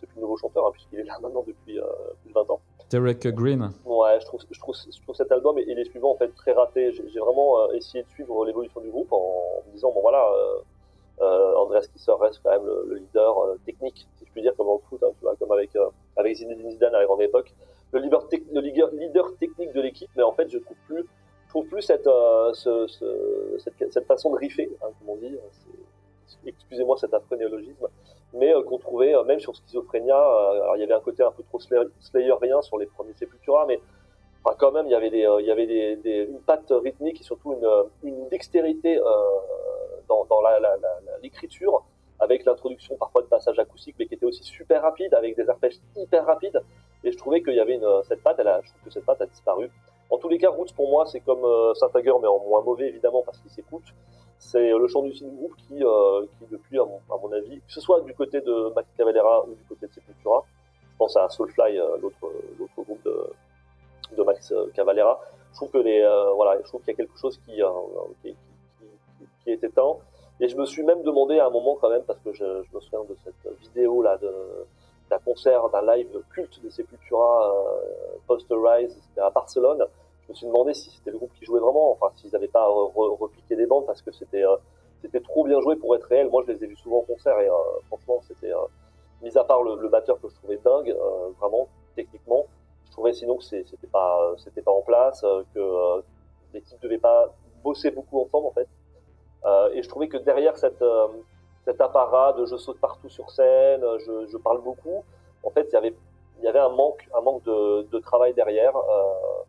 plus 0.07 0.21
nouveau 0.21 0.37
chanteur, 0.37 0.67
hein, 0.67 0.71
puisqu'il 0.73 1.01
est 1.01 1.05
là 1.05 1.19
maintenant 1.21 1.45
depuis 1.47 1.79
plus 2.23 2.31
de 2.31 2.35
20 2.35 2.51
ans. 2.51 2.61
Derek 2.93 3.27
Green. 3.29 3.71
Ouais, 3.87 4.21
je 4.21 4.27
trouve, 4.27 4.41
je 4.51 4.61
trouve, 4.61 4.75
je 4.75 5.01
trouve 5.01 5.15
cet 5.15 5.33
album 5.33 5.59
et, 5.59 5.75
les 5.75 5.85
suivants 5.87 6.13
en 6.13 6.17
fait 6.17 6.29
très 6.35 6.53
ratés. 6.53 6.93
J'ai 6.93 7.21
vraiment 7.21 7.61
euh, 7.61 7.73
essayé 7.73 8.05
de 8.05 8.09
suivre 8.11 8.45
l'évolution 8.45 8.81
du 8.83 8.91
groupe 8.91 9.11
en, 9.13 9.63
me 9.67 9.73
disant 9.73 9.91
bon 9.93 10.03
voilà, 10.03 10.23
euh, 10.23 10.59
euh, 11.23 11.55
Andreas 11.57 11.87
Kisser 11.93 12.13
reste 12.21 12.41
quand 12.45 12.51
même 12.51 12.67
le, 12.67 12.97
leader 12.97 13.39
euh, 13.39 13.57
technique, 13.65 14.07
si 14.19 14.27
je 14.27 14.31
puis 14.31 14.43
dire, 14.43 14.55
comme 14.57 14.67
dans 14.67 14.75
le 14.75 14.89
foot, 14.91 15.03
hein, 15.03 15.13
tu 15.17 15.23
vois, 15.23 15.35
comme 15.37 15.53
avec 15.53 15.71
avec 16.17 16.37
Zinedine 16.37 16.71
Zidane 16.71 16.95
à 16.95 16.99
la 16.99 17.07
grande 17.07 17.23
époque, 17.23 17.55
le 17.93 18.01
leader, 18.01 18.29
le 18.53 18.61
leader, 18.61 19.37
technique 19.39 19.73
de 19.73 19.81
l'équipe. 19.81 20.11
Mais 20.15 20.23
en 20.23 20.33
fait, 20.33 20.51
je 20.51 20.59
trouve 20.59 20.77
plus, 20.87 21.07
je 21.45 21.49
trouve 21.49 21.67
plus 21.67 21.83
cette, 21.83 22.05
ce, 22.05 22.87
ce, 22.89 23.57
cette, 23.59 23.93
cette, 23.93 24.07
façon 24.07 24.33
de 24.33 24.37
riffer, 24.37 24.71
hein, 24.83 24.89
comme 24.99 25.11
on 25.11 25.17
dit. 25.17 25.39
Excusez-moi 26.47 26.97
cet 26.97 27.14
affreux 27.14 27.37
néologisme 27.37 27.89
mais 28.35 28.55
euh, 28.55 28.62
qu'on 28.62 28.78
trouvait 28.78 29.14
euh, 29.14 29.24
même 29.24 29.41
sur 29.41 29.55
Schizophrénia. 29.57 30.16
Euh, 30.16 30.62
alors 30.62 30.76
il 30.76 30.80
y 30.80 30.83
avait 30.83 30.95
un 30.95 31.01
côté 31.01 31.22
un 31.22 31.30
peu 31.30 31.43
trop 31.43 31.59
Slayerien 31.59 32.62
sur 32.62 32.78
les 32.78 32.87
premiers 32.87 33.14
Sepultura, 33.14 33.66
mais 33.66 33.80
quand 34.59 34.72
même 34.72 34.87
il 34.87 34.91
y 34.91 34.95
avait 34.95 35.11
des, 35.66 36.28
une 36.28 36.41
patte 36.41 36.72
rythmique 36.83 37.20
et 37.20 37.24
surtout 37.24 37.57
une, 38.03 38.28
dextérité 38.28 38.99
dans, 40.09 40.26
l'écriture 41.22 41.85
avec 42.18 42.45
l'introduction 42.45 42.97
parfois 42.97 43.22
de 43.22 43.28
passages 43.28 43.59
acoustiques, 43.59 43.95
mais 43.99 44.07
qui 44.07 44.14
était 44.14 44.26
aussi 44.26 44.43
super 44.43 44.83
rapide, 44.83 45.14
avec 45.14 45.37
des 45.37 45.49
arpèges 45.49 45.78
hyper 45.97 46.26
rapides. 46.26 46.61
Et 47.05 47.12
je 47.12 47.18
trouvais 47.18 47.43
qu'il 47.43 47.55
y 47.55 47.61
avait 47.61 47.74
une, 47.74 48.03
cette 48.09 48.22
patte, 48.22 48.39
je 48.39 48.68
trouve 48.70 48.83
que 48.85 48.91
cette 48.91 49.07
patte 49.07 49.20
a 49.20 49.26
disparu. 49.26 49.70
En 50.11 50.18
tous 50.18 50.28
les 50.28 50.39
cas, 50.39 50.51
Roots 50.51 50.74
pour 50.74 50.89
moi, 50.89 51.07
c'est 51.07 51.20
comme 51.20 51.47
Saint-Ager, 51.76 52.14
mais 52.20 52.28
en 52.28 52.41
moins 52.41 52.62
mauvais 52.62 52.89
évidemment 52.89 53.22
parce 53.24 53.39
qu'il 53.39 53.51
s'écoute 53.51 53.85
c'est 54.43 54.70
le 54.70 54.88
chant 54.88 55.03
du 55.03 55.14
signe 55.14 55.34
groupe 55.36 55.55
qui, 55.57 55.84
euh, 55.84 56.26
qui 56.38 56.47
depuis, 56.51 56.78
à 56.78 56.84
mon, 56.84 57.32
avis, 57.32 57.61
que 57.61 57.72
ce 57.72 57.80
soit 57.80 58.01
du 58.01 58.12
côté 58.12 58.40
de 58.40 58.72
Max 58.74 58.88
Cavalera 58.97 59.45
ou 59.47 59.55
du 59.55 59.62
côté 59.68 59.86
de 59.86 59.93
Sepultura, 59.93 60.45
je 60.90 60.97
pense 60.99 61.16
à 61.16 61.28
Soulfly, 61.28 61.78
euh, 61.78 61.97
l'autre, 62.03 62.16
groupe 62.76 63.03
de, 63.05 63.30
de 64.16 64.22
Max 64.24 64.53
Cavalera, 64.74 65.20
je 65.53 65.57
trouve 65.57 65.70
que 65.70 65.78
les, 65.78 66.01
euh, 66.01 66.32
voilà, 66.32 66.61
je 66.61 66.66
trouve 66.66 66.80
qu'il 66.80 66.90
y 66.90 66.95
a 66.95 66.97
quelque 66.97 67.16
chose 67.16 67.38
qui, 67.47 67.62
qui, 68.22 68.32
qui, 68.32 69.26
qui, 69.45 69.51
est 69.51 69.62
éteint. 69.62 69.97
Et 70.40 70.49
je 70.49 70.57
me 70.57 70.66
suis 70.66 70.82
même 70.82 71.03
demandé 71.03 71.38
à 71.38 71.47
un 71.47 71.51
moment 71.51 71.76
quand 71.80 71.88
même, 71.88 72.03
parce 72.03 72.18
que 72.18 72.32
je, 72.32 72.45
je 72.45 72.76
me 72.76 72.80
souviens 72.80 73.05
de 73.05 73.16
cette 73.22 73.61
vidéo 73.61 74.03
là 74.03 74.18
de 74.18 74.32
d'un 75.09 75.18
concert, 75.18 75.68
d'un 75.68 75.82
live 75.95 76.09
culte 76.30 76.62
de 76.64 76.70
Sepultura 76.70 77.55
post-Rise, 78.26 78.99
c'était 79.09 79.20
à 79.20 79.28
Barcelone 79.30 79.86
je 80.27 80.33
me 80.33 80.35
suis 80.35 80.47
demandé 80.47 80.75
si 80.75 80.91
c'était 80.91 81.11
le 81.11 81.18
groupe 81.18 81.33
qui 81.39 81.45
jouait 81.45 81.61
vraiment, 81.61 81.93
enfin 81.93 82.12
s'ils 82.16 82.31
n'avaient 82.33 82.49
pas 82.49 82.66
repiqué 82.66 83.57
des 83.57 83.66
bandes 83.66 83.87
parce 83.87 84.03
que 84.03 84.12
c'était 84.12 84.45
euh, 84.45 84.57
c'était 85.03 85.20
trop 85.20 85.45
bien 85.45 85.61
joué 85.61 85.77
pour 85.77 85.95
être 85.97 86.05
réel. 86.05 86.29
Moi, 86.31 86.45
je 86.47 86.53
les 86.53 86.62
ai 86.62 86.66
vus 86.66 86.77
souvent 86.77 86.99
en 86.99 87.03
concert 87.03 87.39
et 87.41 87.49
euh, 87.49 87.55
franchement, 87.89 88.20
c'était 88.23 88.53
euh, 88.53 88.66
mis 89.23 89.37
à 89.37 89.45
part 89.45 89.62
le, 89.62 89.89
batteur 89.89 90.20
que 90.20 90.29
je 90.29 90.35
trouvais 90.37 90.59
dingue, 90.59 90.97
vraiment 91.41 91.68
techniquement, 91.97 92.47
je 92.87 92.93
trouvais 92.93 93.12
sinon 93.12 93.37
que 93.37 93.45
c'était 93.45 93.87
pas 93.91 94.35
c'était 94.39 94.62
pas 94.62 94.73
en 94.73 94.83
place, 94.83 95.25
que 95.55 96.03
l'équipe 96.53 96.81
devait 96.81 96.99
pas 96.99 97.33
bosser 97.62 97.91
beaucoup 97.91 98.20
ensemble 98.20 98.49
en 98.49 98.53
fait. 98.53 98.68
et 99.75 99.83
je 99.83 99.89
trouvais 99.89 100.09
que 100.09 100.16
derrière 100.16 100.57
cette 100.57 100.85
cet 101.64 101.81
apparat 101.81 102.33
de 102.33 102.45
je 102.47 102.57
saute 102.57 102.81
partout 102.81 103.09
sur 103.09 103.31
scène, 103.31 103.85
je, 104.05 104.27
je 104.27 104.37
parle 104.37 104.61
beaucoup, 104.62 105.05
en 105.45 105.51
fait, 105.51 105.68
il 105.70 105.75
y 105.75 105.77
avait 105.77 105.95
il 106.39 106.45
y 106.45 106.49
avait 106.49 106.59
un 106.59 106.70
manque 106.70 107.09
un 107.16 107.20
manque 107.20 107.45
de, 107.45 107.83
de 107.83 107.99
travail 107.99 108.35
derrière. 108.35 108.77
Euh, 108.77 108.81
euh, 108.81 109.43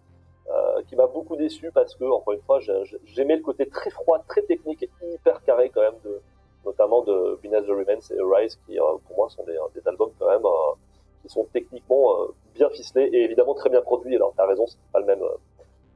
qui 0.88 0.96
m'a 0.96 1.08
beaucoup 1.08 1.36
déçu 1.36 1.72
parce 1.72 1.96
que, 1.96 2.04
encore 2.04 2.34
une 2.34 2.42
fois, 2.42 2.60
j'aimais 3.06 3.38
le 3.38 3.42
côté 3.42 3.68
très 3.68 3.90
froid, 3.90 4.20
très 4.28 4.42
technique 4.44 4.84
et 4.84 4.90
hyper 5.14 5.42
carré 5.44 5.70
quand 5.70 5.82
même, 5.82 6.00
de, 6.04 6.22
notamment 6.66 7.02
de 7.04 7.40
Binaz 7.42 7.66
the 7.66 7.70
Remains 7.70 8.00
et 8.12 8.22
Rise, 8.22 8.60
qui 8.66 8.80
euh, 8.80 8.84
pour 9.08 9.18
moi 9.18 9.30
sont 9.30 9.44
des, 9.44 9.58
des, 9.74 9.88
albums 9.88 10.12
quand 10.20 10.30
même 10.30 10.46
euh, 10.46 10.76
qui 11.22 11.30
sont 11.30 11.48
techniquement 11.54 12.28
bien 12.54 12.70
ficelés 12.70 13.10
et 13.14 13.24
évidemment 13.24 13.54
très 13.54 13.70
bien 13.70 13.82
produits. 13.82 14.16
Alors, 14.16 14.34
t'as 14.36 14.46
raison, 14.46 14.66
c'est 14.68 14.78
pas 14.92 15.00
le 15.00 15.06
même, 15.06 15.24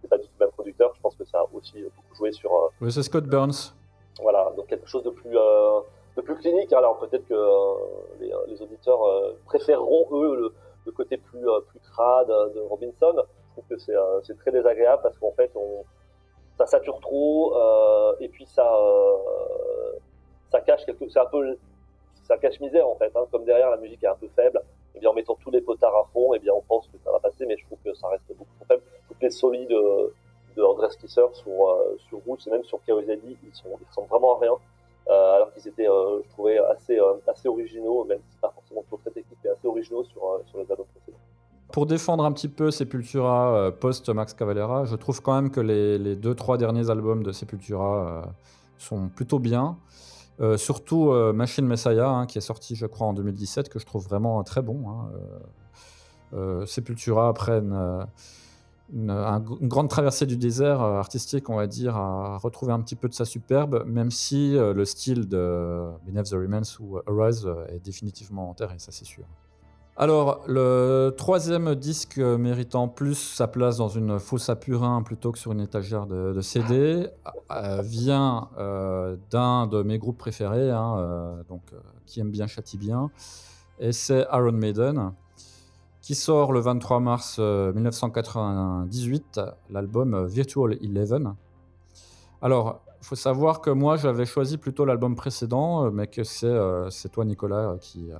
c'est 0.02 0.10
pas 0.10 0.18
du 0.18 0.24
tout 0.24 0.34
le 0.40 0.46
même 0.46 0.54
producteur. 0.54 0.94
Je 0.96 1.02
pense 1.02 1.16
que 1.16 1.26
ça 1.26 1.40
a 1.40 1.46
aussi 1.54 1.84
beaucoup 1.84 2.16
joué 2.16 2.32
sur. 2.32 2.52
oui, 2.82 2.92
c'est 2.92 3.04
Scott 3.04 3.26
Burns. 3.26 3.74
Voilà, 4.22 4.52
donc 4.56 4.68
quelque 4.68 4.88
chose 4.88 5.04
de 5.04 5.10
plus 5.10 5.32
de 5.32 6.22
plus 6.22 6.36
clinique. 6.38 6.74
Alors 6.74 6.98
peut-être 7.00 7.28
que 7.28 8.20
les, 8.20 8.32
les, 8.48 8.62
auditeurs 8.62 9.00
préféreront 9.46 10.08
eux 10.12 10.36
le, 10.36 10.54
le 10.86 10.92
côté 10.92 11.18
plus 11.18 11.46
plus 11.68 11.80
crade 11.92 12.28
de 12.28 12.60
Robinson 12.62 13.14
que 13.68 13.76
euh, 13.92 14.22
c'est 14.24 14.38
très 14.38 14.52
désagréable 14.52 15.02
parce 15.04 15.18
qu'en 15.18 15.32
fait, 15.32 15.52
ça 16.58 16.66
sature 16.66 17.00
trop 17.00 17.56
euh, 17.56 18.16
et 18.20 18.30
puis 18.30 18.46
ça, 18.46 18.76
euh, 18.76 19.94
ça 20.52 20.62
cache 20.62 20.86
quelque, 20.86 21.08
c'est 21.10 21.20
un 21.20 21.26
peu, 21.26 21.58
ça 22.24 22.38
cache 22.38 22.60
misère 22.60 22.88
en 22.88 22.96
fait. 22.96 23.12
Hein, 23.16 23.26
comme 23.32 23.46
derrière 23.46 23.70
la 23.70 23.78
musique 23.78 24.04
est 24.04 24.08
un 24.08 24.16
peu 24.16 24.28
faible, 24.36 24.60
et 24.60 24.98
eh 24.98 25.00
bien 25.00 25.10
en 25.10 25.14
mettant 25.14 25.36
tous 25.36 25.52
les 25.52 25.62
potards 25.62 25.96
à 25.96 26.06
fond, 26.14 26.34
et 26.34 26.38
eh 26.38 26.40
bien 26.40 26.54
on 26.54 26.62
pense 26.62 26.88
que 26.88 26.98
ça 27.04 27.12
va 27.12 27.20
passer, 27.20 27.46
mais 27.46 27.58
je 27.58 27.66
trouve 27.66 27.80
que 27.84 27.94
ça 27.94 28.08
reste 28.08 28.28
beaucoup 28.30 28.52
trop 28.58 28.66
faible. 28.66 28.84
Toutes 29.08 29.22
les 29.22 29.30
solides 29.30 29.70
de 29.70 30.64
Andrés 30.64 30.90
Kisser 31.00 31.26
sur 31.34 31.78
sur 32.10 32.20
Roots 32.26 32.48
et 32.48 32.50
même 32.50 32.64
sur 32.64 32.80
KOZD, 32.86 33.22
ils 33.26 33.56
sont 33.56 33.70
ils 33.80 33.88
ressemblent 33.88 34.10
vraiment 34.10 34.36
à 34.36 34.40
rien. 34.40 34.56
Alors 35.10 35.54
qu'ils 35.54 35.68
étaient, 35.70 35.86
je 35.86 36.30
trouvais, 36.32 36.58
assez, 36.58 37.00
assez 37.28 37.48
originaux, 37.48 38.04
même 38.04 38.20
si 38.30 38.38
pas 38.40 38.50
forcément 38.50 38.84
trop 38.88 38.98
très 38.98 39.12
technique, 39.12 39.40
mais 39.44 39.52
assez 39.52 39.68
originaux 39.68 40.04
sur, 40.04 40.42
sur 40.48 40.58
les 40.58 40.70
albums 40.70 40.88
précédents. 40.88 41.27
Pour 41.72 41.86
défendre 41.86 42.24
un 42.24 42.32
petit 42.32 42.48
peu 42.48 42.72
Sepultura 42.72 43.54
euh, 43.54 43.72
post-Max 43.72 44.34
Cavalera, 44.34 44.86
je 44.86 44.96
trouve 44.96 45.22
quand 45.22 45.36
même 45.36 45.52
que 45.52 45.60
les, 45.60 46.16
deux, 46.16 46.34
trois 46.34 46.58
derniers 46.58 46.90
albums 46.90 47.24
de 47.24 47.32
Sepultura 47.32 48.08
euh, 48.08 48.26
sont 48.78 49.10
plutôt 49.10 49.40
bien. 49.40 49.78
Euh, 50.40 50.56
surtout 50.56 51.12
Machine 51.34 51.66
Messiah, 51.66 52.10
hein, 52.10 52.26
qui 52.26 52.38
est 52.38 52.42
sorti, 52.42 52.76
je 52.76 52.86
crois, 52.86 53.08
en 53.08 53.14
2017, 53.14 53.70
que 53.70 53.80
je 53.80 53.86
trouve 53.86 54.06
vraiment 54.06 54.44
très 54.44 54.62
bon. 54.62 54.86
Hein. 54.90 56.66
Sepultura, 56.66 57.30
après 57.30 57.60
une, 57.60 58.06
une, 58.94 59.68
grande 59.68 59.90
traversée 59.90 60.26
du 60.26 60.38
désert 60.38 60.82
artistique, 60.82 61.50
on 61.50 61.56
va 61.56 61.68
dire, 61.68 61.96
a 61.96 62.38
retrouvé 62.38 62.72
un 62.72 62.82
petit 62.82 62.96
peu 62.96 63.10
de 63.10 63.14
sa 63.14 63.26
superbe, 63.26 63.84
même 63.88 64.12
si 64.12 64.52
le 64.54 64.86
style 64.86 65.28
de 65.28 65.88
Beneath 66.06 66.30
the 66.30 66.34
Remains 66.34 66.78
ou 66.80 67.00
Arise 67.08 67.50
est 67.70 67.84
définitivement 67.84 68.50
enterré, 68.50 68.76
ça 68.78 68.92
c'est 68.92 69.06
sûr. 69.06 69.26
Alors, 70.00 70.44
le 70.46 71.12
troisième 71.18 71.74
disque 71.74 72.20
méritant 72.20 72.88
plus 72.88 73.16
sa 73.16 73.48
place 73.48 73.78
dans 73.78 73.88
une 73.88 74.20
fosse 74.20 74.48
à 74.48 74.56
purin 74.56 75.02
plutôt 75.02 75.32
que 75.32 75.40
sur 75.40 75.54
une 75.54 75.60
étagère 75.60 76.06
de, 76.06 76.40
CD 76.40 77.08
euh, 77.50 77.82
vient 77.82 78.48
euh, 78.60 79.18
d'un 79.32 79.66
de 79.66 79.82
mes 79.82 79.98
groupes 79.98 80.20
préférés, 80.20 80.70
hein, 80.70 80.98
euh, 81.00 81.44
donc, 81.50 81.64
qui 82.06 82.20
aime 82.20 82.30
bien 82.30 82.46
châtie 82.46 82.78
bien, 82.78 83.10
et 83.80 83.92
c'est 83.92 84.28
Iron 84.32 84.52
Maiden, 84.52 85.14
qui 86.02 86.14
sort 86.14 86.54
le 86.54 86.60
23 86.60 87.00
mars 87.00 87.40
1998 87.40 89.42
l'album 89.72 90.28
Virtual 90.28 90.74
Eleven. 90.74 91.34
Alors, 92.44 92.82
il 93.02 93.06
faut 93.08 93.16
savoir 93.16 93.62
que 93.62 93.72
moi 93.72 93.98
j'avais 93.98 94.28
choisi 94.28 94.60
plutôt 94.60 94.86
l'album 94.86 95.16
précédent, 95.16 95.90
mais 95.90 96.06
que 96.06 96.24
c'est 96.24 97.10
toi 97.12 97.26
Nicolas 97.26 97.78
qui 97.82 98.12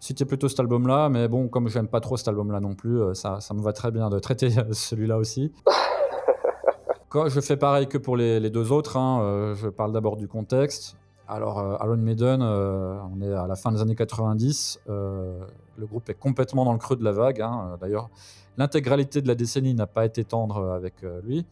c'était 0.00 0.24
plutôt 0.24 0.48
cet 0.48 0.60
album-là, 0.60 1.08
mais 1.08 1.28
bon, 1.28 1.48
comme 1.48 1.68
j'aime 1.68 1.88
pas 1.88 2.00
trop 2.00 2.16
cet 2.16 2.28
album-là 2.28 2.60
non 2.60 2.74
plus, 2.74 3.00
euh, 3.00 3.14
ça, 3.14 3.40
ça 3.40 3.54
me 3.54 3.60
va 3.60 3.72
très 3.72 3.90
bien 3.90 4.10
de 4.10 4.18
traiter 4.18 4.50
celui-là 4.72 5.18
aussi. 5.18 5.52
Quand 7.08 7.28
je 7.28 7.40
fais 7.40 7.56
pareil 7.56 7.88
que 7.88 7.98
pour 7.98 8.16
les, 8.16 8.50
deux 8.50 8.70
autres, 8.70 8.96
hein, 8.96 9.22
euh, 9.22 9.54
je 9.54 9.68
parle 9.68 9.92
d'abord 9.92 10.16
du 10.16 10.28
contexte. 10.28 10.96
Alors, 11.26 11.58
euh, 11.58 11.76
Iron 11.82 11.96
Maiden, 11.96 12.42
on 12.42 13.20
est 13.20 13.32
à 13.32 13.46
la 13.46 13.56
fin 13.56 13.72
des 13.72 13.80
années 13.80 13.94
90, 13.94 14.80
le 14.86 15.86
groupe 15.86 16.08
est 16.10 16.14
complètement 16.14 16.64
dans 16.64 16.72
le 16.72 16.78
creux 16.78 16.96
de 16.96 17.04
la 17.04 17.12
vague. 17.12 17.40
Hein, 17.40 17.76
D'ailleurs, 17.80 18.08
l'intégralité 18.56 19.22
de 19.22 19.28
la 19.28 19.34
décennie 19.34 19.74
n'a 19.74 19.86
pas 19.86 20.04
été 20.04 20.24
tendre 20.24 20.70
avec 20.72 20.94
lui. 21.24 21.46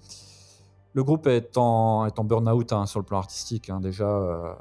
Le 0.97 1.05
groupe 1.05 1.27
est 1.27 1.59
en, 1.59 2.07
est 2.07 2.19
en 2.19 2.25
burn-out 2.25 2.73
hein, 2.73 2.87
sur 2.87 3.01
le 3.01 3.05
plan 3.05 3.19
artistique. 3.19 3.69
hein. 3.69 3.81
Déjà, 3.81 4.09
euh, 4.09 4.55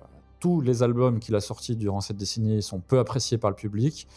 tous 0.45 0.61
les 0.61 0.83
albums 0.83 1.19
qu'il 1.19 1.33
a 1.33 1.41
sortis 1.41 1.75
durant 1.75 2.01
cette 2.01 2.17
décennie 2.17 2.61
sont 2.61 2.79
peu 2.79 2.99
appréciés 2.99 3.39
par 3.39 3.49
le 3.49 3.55
public. 3.55 4.07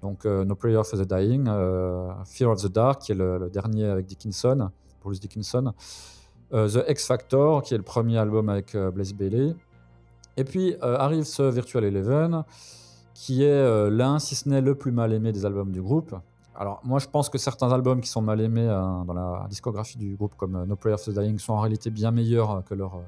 Donc, 0.00 0.24
euh, 0.24 0.44
No 0.44 0.54
Prayer 0.54 0.80
for 0.84 0.96
the 0.96 1.08
Dying, 1.08 1.46
euh, 1.48 2.08
Fear 2.24 2.50
of 2.50 2.62
the 2.62 2.68
Dark, 2.68 3.02
qui 3.02 3.10
est 3.10 3.16
le, 3.16 3.50
dernier 3.52 3.86
avec 3.86 4.06
Dickinson, 4.06 4.70
Bruce 5.02 5.18
Dickinson, 5.18 5.72
euh, 6.52 6.68
The 6.68 6.88
X 6.88 7.08
Factor, 7.08 7.62
qui 7.62 7.74
est 7.74 7.78
le 7.78 7.82
premier 7.82 8.16
album 8.16 8.48
avec 8.48 8.76
Blaze 8.76 9.12
Bailey. 9.12 9.56
Et 10.36 10.44
puis 10.44 10.76
arrive 10.80 11.24
ce 11.24 11.42
Virtual 11.42 11.82
Eleven, 11.82 12.44
qui 13.12 13.42
est 13.42 13.90
l'un, 13.90 14.20
si 14.20 14.36
ce 14.36 14.48
n'est 14.48 14.60
le 14.60 14.76
plus 14.76 14.92
mal 14.92 15.12
aimé 15.12 15.32
des 15.32 15.44
albums 15.44 15.72
du 15.72 15.82
groupe. 15.82 16.14
Alors 16.54 16.80
moi 16.84 17.00
je 17.00 17.08
pense 17.08 17.28
que 17.28 17.38
certains 17.38 17.72
albums 17.72 18.00
qui 18.00 18.08
sont 18.08 18.22
mal 18.22 18.40
aimés 18.40 18.68
dans 18.68 19.14
la 19.14 19.46
discographie 19.50 19.98
du 19.98 20.14
groupe 20.14 20.36
comme 20.36 20.64
No 20.64 20.76
Prayer 20.76 20.96
for 20.96 21.12
the 21.12 21.18
Dying 21.18 21.40
sont 21.40 21.54
en 21.54 21.60
réalité 21.60 21.90
bien 21.90 22.12
meilleurs 22.12 22.62
que 22.64 22.74
leur 22.74 23.00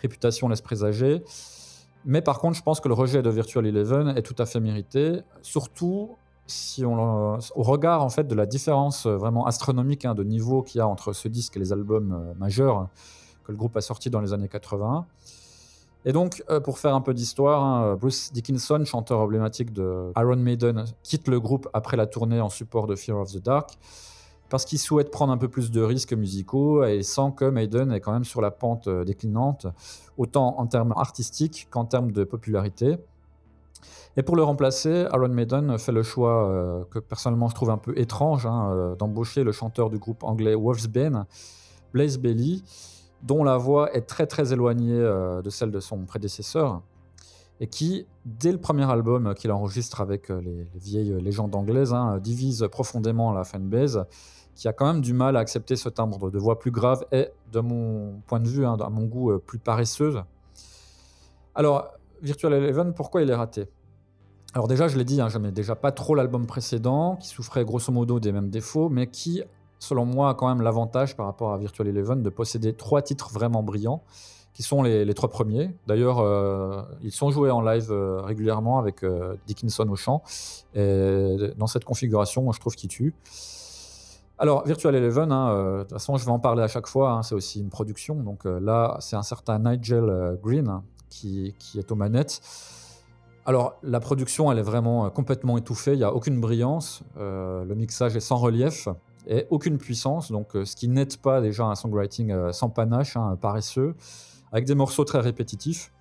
réputation 0.00 0.48
laisse 0.48 0.60
présager. 0.60 1.24
Mais 2.04 2.22
par 2.22 2.38
contre 2.38 2.56
je 2.56 2.62
pense 2.62 2.80
que 2.80 2.88
le 2.88 2.94
rejet 2.94 3.22
de 3.22 3.30
Virtual 3.30 3.66
Eleven 3.66 4.08
est 4.16 4.22
tout 4.22 4.36
à 4.38 4.46
fait 4.46 4.60
mérité, 4.60 5.20
surtout 5.42 6.16
si 6.50 6.84
on 6.84 7.38
au 7.38 7.62
regard 7.62 8.02
en 8.02 8.08
fait 8.08 8.24
de 8.24 8.34
la 8.34 8.46
différence 8.46 9.06
euh, 9.06 9.16
vraiment 9.16 9.46
astronomique 9.46 10.04
hein, 10.04 10.14
de 10.14 10.24
niveau 10.24 10.62
qu'il 10.62 10.78
y 10.78 10.82
a 10.82 10.88
entre 10.88 11.12
ce 11.12 11.28
disque 11.28 11.56
et 11.56 11.60
les 11.60 11.72
albums 11.72 12.12
euh, 12.12 12.34
majeurs 12.38 12.88
que 13.44 13.52
le 13.52 13.58
groupe 13.58 13.76
a 13.76 13.80
sortis 13.80 14.10
dans 14.10 14.20
les 14.20 14.32
années 14.32 14.48
80. 14.48 15.06
Et 16.06 16.12
donc, 16.12 16.42
euh, 16.48 16.60
pour 16.60 16.78
faire 16.78 16.94
un 16.94 17.02
peu 17.02 17.12
d'histoire, 17.12 17.62
hein, 17.62 17.94
Bruce 17.94 18.32
Dickinson, 18.32 18.82
chanteur 18.84 19.20
emblématique 19.20 19.72
de 19.72 20.12
Iron 20.16 20.36
Maiden, 20.36 20.86
quitte 21.02 21.28
le 21.28 21.38
groupe 21.38 21.68
après 21.72 21.96
la 21.96 22.06
tournée 22.06 22.40
en 22.40 22.48
support 22.48 22.86
de 22.86 22.96
Fear 22.96 23.18
of 23.18 23.32
the 23.32 23.42
Dark 23.42 23.78
parce 24.50 24.64
qu'il 24.64 24.78
souhaite 24.78 25.10
prendre 25.10 25.32
un 25.32 25.38
peu 25.38 25.48
plus 25.48 25.70
de 25.70 25.80
risques 25.80 26.12
musicaux 26.12 26.84
et 26.84 27.02
sent 27.02 27.32
que 27.36 27.44
Maiden 27.44 27.92
est 27.92 28.00
quand 28.00 28.12
même 28.12 28.24
sur 28.24 28.40
la 28.40 28.50
pente 28.50 28.88
euh, 28.88 29.04
déclinante, 29.04 29.68
autant 30.18 30.58
en 30.58 30.66
termes 30.66 30.92
artistiques 30.96 31.68
qu'en 31.70 31.84
termes 31.84 32.10
de 32.10 32.24
popularité. 32.24 32.98
Et 34.16 34.22
pour 34.24 34.34
le 34.34 34.42
remplacer, 34.42 35.06
Iron 35.14 35.28
Maiden 35.28 35.78
fait 35.78 35.92
le 35.92 36.02
choix 36.02 36.50
euh, 36.50 36.84
que 36.90 36.98
personnellement 36.98 37.48
je 37.48 37.54
trouve 37.54 37.70
un 37.70 37.78
peu 37.78 37.96
étrange 37.96 38.44
hein, 38.44 38.72
euh, 38.72 38.96
d'embaucher 38.96 39.44
le 39.44 39.52
chanteur 39.52 39.88
du 39.88 39.98
groupe 39.98 40.24
anglais 40.24 40.56
Wolfsbane, 40.56 41.26
Blaze 41.92 42.18
Bailey, 42.18 42.58
dont 43.22 43.44
la 43.44 43.56
voix 43.56 43.94
est 43.94 44.02
très 44.02 44.26
très 44.26 44.52
éloignée 44.52 44.98
de 44.98 45.50
celle 45.50 45.70
de 45.70 45.80
son 45.80 46.06
prédécesseur, 46.06 46.80
et 47.60 47.66
qui, 47.66 48.06
dès 48.24 48.50
le 48.50 48.56
premier 48.56 48.90
album 48.90 49.34
qu'il 49.34 49.52
enregistre 49.52 50.00
avec 50.00 50.30
les, 50.30 50.66
les 50.72 50.80
vieilles 50.80 51.20
légendes 51.20 51.54
anglaises, 51.54 51.92
hein, 51.92 52.18
divise 52.18 52.66
profondément 52.70 53.32
la 53.32 53.44
fanbase, 53.44 54.06
qui 54.60 54.68
a 54.68 54.74
quand 54.74 54.84
même 54.84 55.00
du 55.00 55.14
mal 55.14 55.38
à 55.38 55.40
accepter 55.40 55.74
ce 55.74 55.88
timbre 55.88 56.30
de 56.30 56.38
voix 56.38 56.58
plus 56.58 56.70
grave 56.70 57.06
et, 57.12 57.30
de 57.50 57.60
mon 57.60 58.20
point 58.26 58.40
de 58.40 58.46
vue, 58.46 58.66
hein, 58.66 58.76
à 58.78 58.90
mon 58.90 59.06
goût, 59.06 59.30
euh, 59.30 59.38
plus 59.38 59.58
paresseuse. 59.58 60.22
Alors, 61.54 61.88
Virtual 62.20 62.52
Eleven, 62.52 62.92
pourquoi 62.92 63.22
il 63.22 63.30
est 63.30 63.34
raté? 63.34 63.70
Alors 64.52 64.68
déjà, 64.68 64.86
je 64.86 64.98
l'ai 64.98 65.04
dit, 65.04 65.18
hein, 65.18 65.30
j'aimais 65.30 65.50
déjà 65.50 65.76
pas 65.76 65.92
trop 65.92 66.14
l'album 66.14 66.46
précédent, 66.46 67.16
qui 67.16 67.28
souffrait 67.28 67.64
grosso 67.64 67.90
modo 67.90 68.20
des 68.20 68.32
mêmes 68.32 68.50
défauts, 68.50 68.90
mais 68.90 69.06
qui, 69.06 69.42
selon 69.78 70.04
moi, 70.04 70.28
a 70.28 70.34
quand 70.34 70.48
même 70.48 70.60
l'avantage 70.60 71.16
par 71.16 71.24
rapport 71.24 71.54
à 71.54 71.56
Virtual 71.56 71.88
Eleven 71.88 72.22
de 72.22 72.28
posséder 72.28 72.74
trois 72.74 73.00
titres 73.00 73.30
vraiment 73.32 73.62
brillants, 73.62 74.02
qui 74.52 74.62
sont 74.62 74.82
les, 74.82 75.14
trois 75.14 75.30
premiers. 75.30 75.74
D'ailleurs, 75.86 76.18
euh, 76.18 76.82
ils 77.00 77.12
sont 77.12 77.30
joués 77.30 77.50
en 77.50 77.62
live 77.62 77.90
euh, 77.90 78.20
régulièrement 78.20 78.78
avec 78.78 79.06
Dickinson 79.46 79.88
au 79.88 79.96
chant. 79.96 80.22
Et 80.74 81.54
dans 81.56 81.66
cette 81.66 81.86
configuration, 81.86 82.42
moi, 82.42 82.52
je 82.54 82.60
trouve 82.60 82.76
qu'il 82.76 82.90
tue. 82.90 83.14
Alors, 84.42 84.66
Virtual 84.66 84.94
Eleven, 84.94 85.30
hein, 85.32 85.50
euh, 85.50 85.76
de 85.76 85.82
toute 85.82 85.92
façon, 85.92 86.16
je 86.16 86.24
vais 86.24 86.30
en 86.30 86.38
parler 86.38 86.62
à 86.62 86.66
chaque 86.66 86.86
fois, 86.86 87.10
hein, 87.10 87.22
c'est 87.22 87.34
aussi 87.34 87.60
une 87.60 87.68
production. 87.68 88.14
Donc 88.14 88.46
euh, 88.46 88.58
là, 88.58 88.96
c'est 89.00 89.14
un 89.14 89.22
certain 89.22 89.58
Nigel 89.58 90.04
euh, 90.04 90.34
Green 90.42 90.66
hein, 90.66 90.82
qui, 91.10 91.54
est 91.76 91.92
aux 91.92 91.94
manettes. 91.94 92.40
Alors, 93.44 93.74
la 93.82 94.00
production, 94.00 94.50
elle 94.50 94.58
est 94.58 94.62
vraiment 94.62 95.04
euh, 95.04 95.10
complètement 95.10 95.58
étouffée, 95.58 95.92
il 95.92 95.98
n'y 95.98 96.04
a 96.04 96.14
aucune 96.14 96.40
brillance, 96.40 97.02
le 97.18 97.74
mixage 97.74 98.16
est 98.16 98.20
sans 98.20 98.36
relief 98.36 98.88
et 99.26 99.46
aucune 99.50 99.76
puissance, 99.76 100.32
donc 100.32 100.52
ce 100.54 100.74
qui 100.74 100.88
n'aide 100.88 101.18
pas 101.18 101.42
déjà 101.42 101.64
un 101.64 101.74
songwriting 101.74 102.50
sans 102.52 102.70
panache, 102.70 103.18
hein, 103.18 103.36
paresseux, 103.38 103.94
avec 104.52 104.64
des 104.64 104.74
morceaux 104.74 105.04
très 105.04 105.20
répétitifs. 105.20 105.92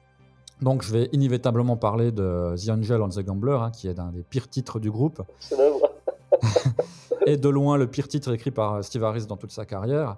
Donc, 0.62 0.82
je 0.84 0.94
vais 0.94 1.10
inévitablement 1.12 1.76
parler 1.76 2.14
de 2.14 2.56
The 2.56 2.70
Angel 2.70 3.02
on 3.02 3.10
the 3.10 3.20
Gambler, 3.20 3.60
qui 3.74 3.90
est 3.90 4.00
un 4.00 4.12
des 4.12 4.24
pires 4.24 4.50
titres 4.50 4.80
du 4.80 4.92
groupe. 4.92 5.22
Et 7.26 7.38
de 7.38 7.50
loin 7.50 7.78
le 7.78 7.88
pire 7.88 8.08
titre 8.08 8.34
écrit 8.34 8.52
par 8.52 8.76
euh, 8.76 8.82
Steve 8.82 9.04
Harris 9.04 9.26
dans 9.26 9.38
toute 9.38 9.52
sa 9.52 9.66
carrière, 9.66 10.18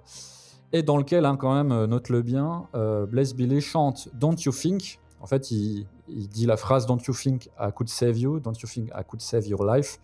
et 0.72 0.82
dans 0.82 0.96
lequel, 0.96 1.26
hein, 1.26 1.36
quand 1.36 1.54
même, 1.54 1.70
euh, 1.70 1.86
note-le 1.86 2.22
bien, 2.22 2.66
euh, 2.74 3.04
Blaze 3.04 3.34
Bailey 3.34 3.60
chante 3.60 4.08
Don't 4.14 4.36
You 4.44 4.52
Think. 4.52 4.98
En 5.20 5.26
fait, 5.26 5.50
il, 5.50 5.86
dit 6.08 6.46
la 6.46 6.56
phrase 6.56 6.86
Don't 6.86 6.98
You 7.06 7.14
Think 7.14 7.50
I 7.60 7.70
Could 7.74 7.88
Save 7.88 8.18
You, 8.18 8.40
Don't 8.40 8.54
You 8.54 8.68
Think 8.68 8.88
I 8.88 9.04
Could 9.06 9.20
Save 9.20 9.46
Your 9.46 9.64
Life, 9.64 10.00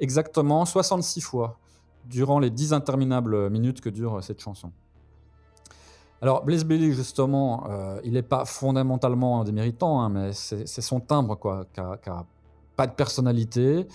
exactement 0.00 0.64
66 0.64 1.20
fois 1.20 1.58
durant 2.06 2.38
les 2.38 2.50
10 2.50 2.72
interminables 2.72 3.50
minutes 3.50 3.80
que 3.80 3.90
dure 3.90 4.16
euh, 4.16 4.20
cette 4.20 4.40
chanson. 4.40 4.70
Alors, 6.22 6.44
Blaze 6.44 6.64
Bailey, 6.64 6.92
justement, 6.92 7.68
il 8.02 8.14
n'est 8.14 8.22
pas 8.22 8.46
fondamentalement 8.46 9.44
déméritant, 9.44 10.00
hein, 10.00 10.08
mais 10.08 10.32
c'est 10.32 10.80
son 10.80 10.98
timbre, 10.98 11.34
quoi, 11.34 11.66
qui 11.74 11.80
a, 11.80 11.98
qui 11.98 12.08
a 12.08 12.24
pas 12.76 12.86
de 12.86 12.92
personnalité. 12.92 13.86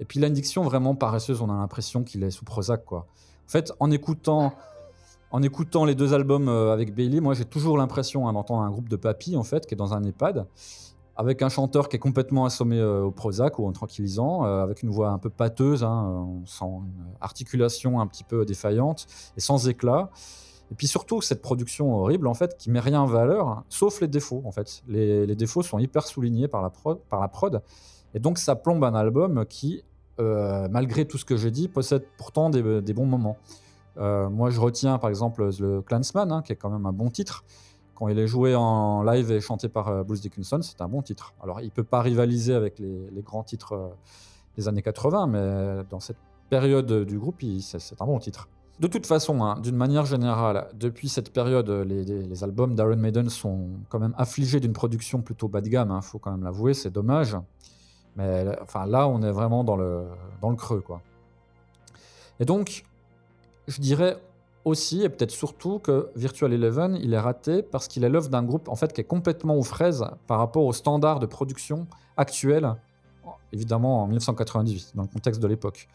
Et 0.00 0.04
puis, 0.04 0.18
il 0.18 0.24
a 0.24 0.28
une 0.28 0.34
diction 0.34 0.62
vraiment 0.62 0.94
paresseuse, 0.94 1.40
on 1.40 1.50
a 1.50 1.54
l'impression 1.54 2.02
qu'il 2.02 2.22
est 2.22 2.30
sous 2.30 2.44
Prozac, 2.44 2.84
quoi. 2.84 3.06
En 3.46 3.50
fait, 3.50 3.72
en 3.78 3.90
écoutant, 3.90 4.54
en 5.30 5.42
écoutant 5.42 5.84
les 5.84 5.94
deux 5.94 6.14
albums 6.14 6.48
euh, 6.48 6.72
avec 6.72 6.94
Bailey, 6.94 7.20
moi, 7.20 7.34
j'ai 7.34 7.44
toujours 7.44 7.76
l'impression 7.76 8.28
hein, 8.28 8.32
d'entendre 8.32 8.62
un 8.62 8.70
groupe 8.70 8.88
de 8.88 8.96
papy, 8.96 9.36
en 9.36 9.42
fait, 9.42 9.66
qui 9.66 9.74
est 9.74 9.76
dans 9.76 9.92
un 9.92 10.02
EHPAD, 10.04 10.46
avec 11.16 11.42
un 11.42 11.48
chanteur 11.48 11.88
qui 11.88 11.96
est 11.96 12.00
complètement 12.00 12.44
assommé 12.44 12.78
euh, 12.78 13.02
au 13.02 13.10
Prozac 13.10 13.58
ou 13.58 13.66
en 13.66 13.72
tranquillisant, 13.72 14.44
euh, 14.44 14.62
avec 14.62 14.82
une 14.82 14.90
voix 14.90 15.10
un 15.10 15.18
peu 15.18 15.30
pâteuse, 15.30 15.84
hein, 15.84 16.26
articulation 17.20 18.00
un 18.00 18.06
petit 18.06 18.24
peu 18.24 18.44
défaillante 18.44 19.06
et 19.36 19.40
sans 19.40 19.68
éclat. 19.68 20.10
Et 20.70 20.74
puis 20.74 20.86
surtout, 20.86 21.20
cette 21.20 21.42
production 21.42 21.94
horrible, 21.94 22.26
en 22.26 22.34
fait, 22.34 22.56
qui 22.56 22.70
met 22.70 22.80
rien 22.80 23.00
en 23.00 23.06
valeur, 23.06 23.48
hein, 23.48 23.64
sauf 23.68 24.00
les 24.00 24.08
défauts, 24.08 24.42
en 24.44 24.50
fait. 24.50 24.82
Les, 24.88 25.36
défauts 25.36 25.62
sont 25.62 25.78
hyper 25.78 26.06
soulignés 26.06 26.48
par 26.48 26.62
la 26.62 27.28
prod. 27.28 27.62
Et 28.14 28.20
donc, 28.20 28.38
ça 28.38 28.56
plombe 28.56 28.82
un 28.84 28.94
album 28.94 29.44
qui, 29.46 29.82
euh, 30.20 30.68
malgré 30.70 31.04
tout 31.04 31.18
ce 31.18 31.24
que 31.24 31.36
j'ai 31.36 31.50
dit, 31.50 31.68
possède 31.68 32.04
pourtant 32.16 32.50
des, 32.50 32.80
des 32.80 32.94
bons 32.94 33.06
moments. 33.06 33.38
Euh, 33.98 34.28
moi, 34.28 34.50
je 34.50 34.60
retiens, 34.60 34.98
par 34.98 35.10
exemple, 35.10 35.48
The 35.52 35.84
Clansman, 35.84 36.32
hein, 36.32 36.42
qui 36.42 36.52
est 36.52 36.56
quand 36.56 36.70
même 36.70 36.86
un 36.86 36.92
bon 36.92 37.10
titre. 37.10 37.44
Quand 37.94 38.08
il 38.08 38.18
est 38.18 38.26
joué 38.26 38.54
en 38.54 39.02
live 39.02 39.30
et 39.30 39.40
chanté 39.40 39.68
par 39.68 39.88
euh, 39.88 40.02
Bruce 40.02 40.20
Dickinson, 40.20 40.60
c'est 40.62 40.80
un 40.80 40.88
bon 40.88 41.02
titre. 41.02 41.32
Alors, 41.42 41.60
il 41.60 41.70
peut 41.70 41.84
pas 41.84 42.02
rivaliser 42.02 42.54
avec 42.54 42.78
les, 42.78 43.22
grands 43.22 43.44
titres 43.44 43.72
euh, 43.72 43.88
des 44.56 44.66
années 44.68 44.82
80, 44.82 45.26
mais 45.28 45.84
dans 45.90 46.00
cette 46.00 46.16
période 46.50 47.04
du 47.04 47.18
groupe, 47.18 47.42
c'est 47.60 48.00
un 48.00 48.06
bon 48.06 48.18
titre. 48.18 48.48
De 48.80 48.88
toute 48.88 49.06
façon, 49.06 49.44
hein, 49.44 49.60
d'une 49.60 49.76
manière 49.76 50.04
générale, 50.04 50.68
depuis 50.74 51.08
cette 51.08 51.32
période, 51.32 51.70
les, 51.70 52.42
albums 52.42 52.74
d'Iron 52.74 52.96
Maiden 52.96 53.28
sont 53.30 53.68
quand 53.88 54.00
même 54.00 54.14
affligés 54.18 54.58
d'une 54.58 54.72
production 54.72 55.22
plutôt 55.22 55.46
bas 55.46 55.60
de 55.60 55.68
gamme, 55.68 55.96
il 55.96 56.04
faut 56.04 56.18
quand 56.18 56.32
même 56.32 56.42
l'avouer, 56.42 56.74
c'est 56.74 56.90
dommage. 56.90 57.36
Mais 58.16 58.46
enfin, 58.62 58.86
là, 58.86 59.08
on 59.08 59.22
est 59.22 59.30
vraiment 59.30 59.64
dans 59.64 59.76
le, 59.76 60.06
creux. 60.56 60.80
Quoi. 60.80 61.00
Et 62.40 62.44
donc, 62.44 62.84
je 63.66 63.80
dirais 63.80 64.18
aussi, 64.64 65.02
et 65.02 65.08
peut-être 65.08 65.30
surtout, 65.30 65.78
que 65.78 66.10
Virtual 66.16 66.52
Eleven, 66.52 66.96
il 66.96 67.12
est 67.12 67.18
raté 67.18 67.62
parce 67.62 67.88
qu'il 67.88 68.04
est 68.04 68.08
l'œuvre 68.08 68.28
d'un 68.28 68.42
groupe 68.42 68.68
en 68.68 68.76
fait, 68.76 68.92
qui 68.92 69.00
est 69.00 69.04
complètement 69.04 69.56
aux 69.56 69.62
fraises 69.62 70.04
par 70.26 70.38
rapport 70.38 70.64
aux 70.64 70.72
standards 70.72 71.20
de 71.20 71.26
production 71.26 71.86
actuels, 72.16 72.74
évidemment 73.52 74.02
en 74.02 74.06
1998, 74.06 74.92
dans 74.94 75.02
le 75.02 75.08
contexte 75.08 75.40
de 75.42 75.46
l'époque. 75.46 75.88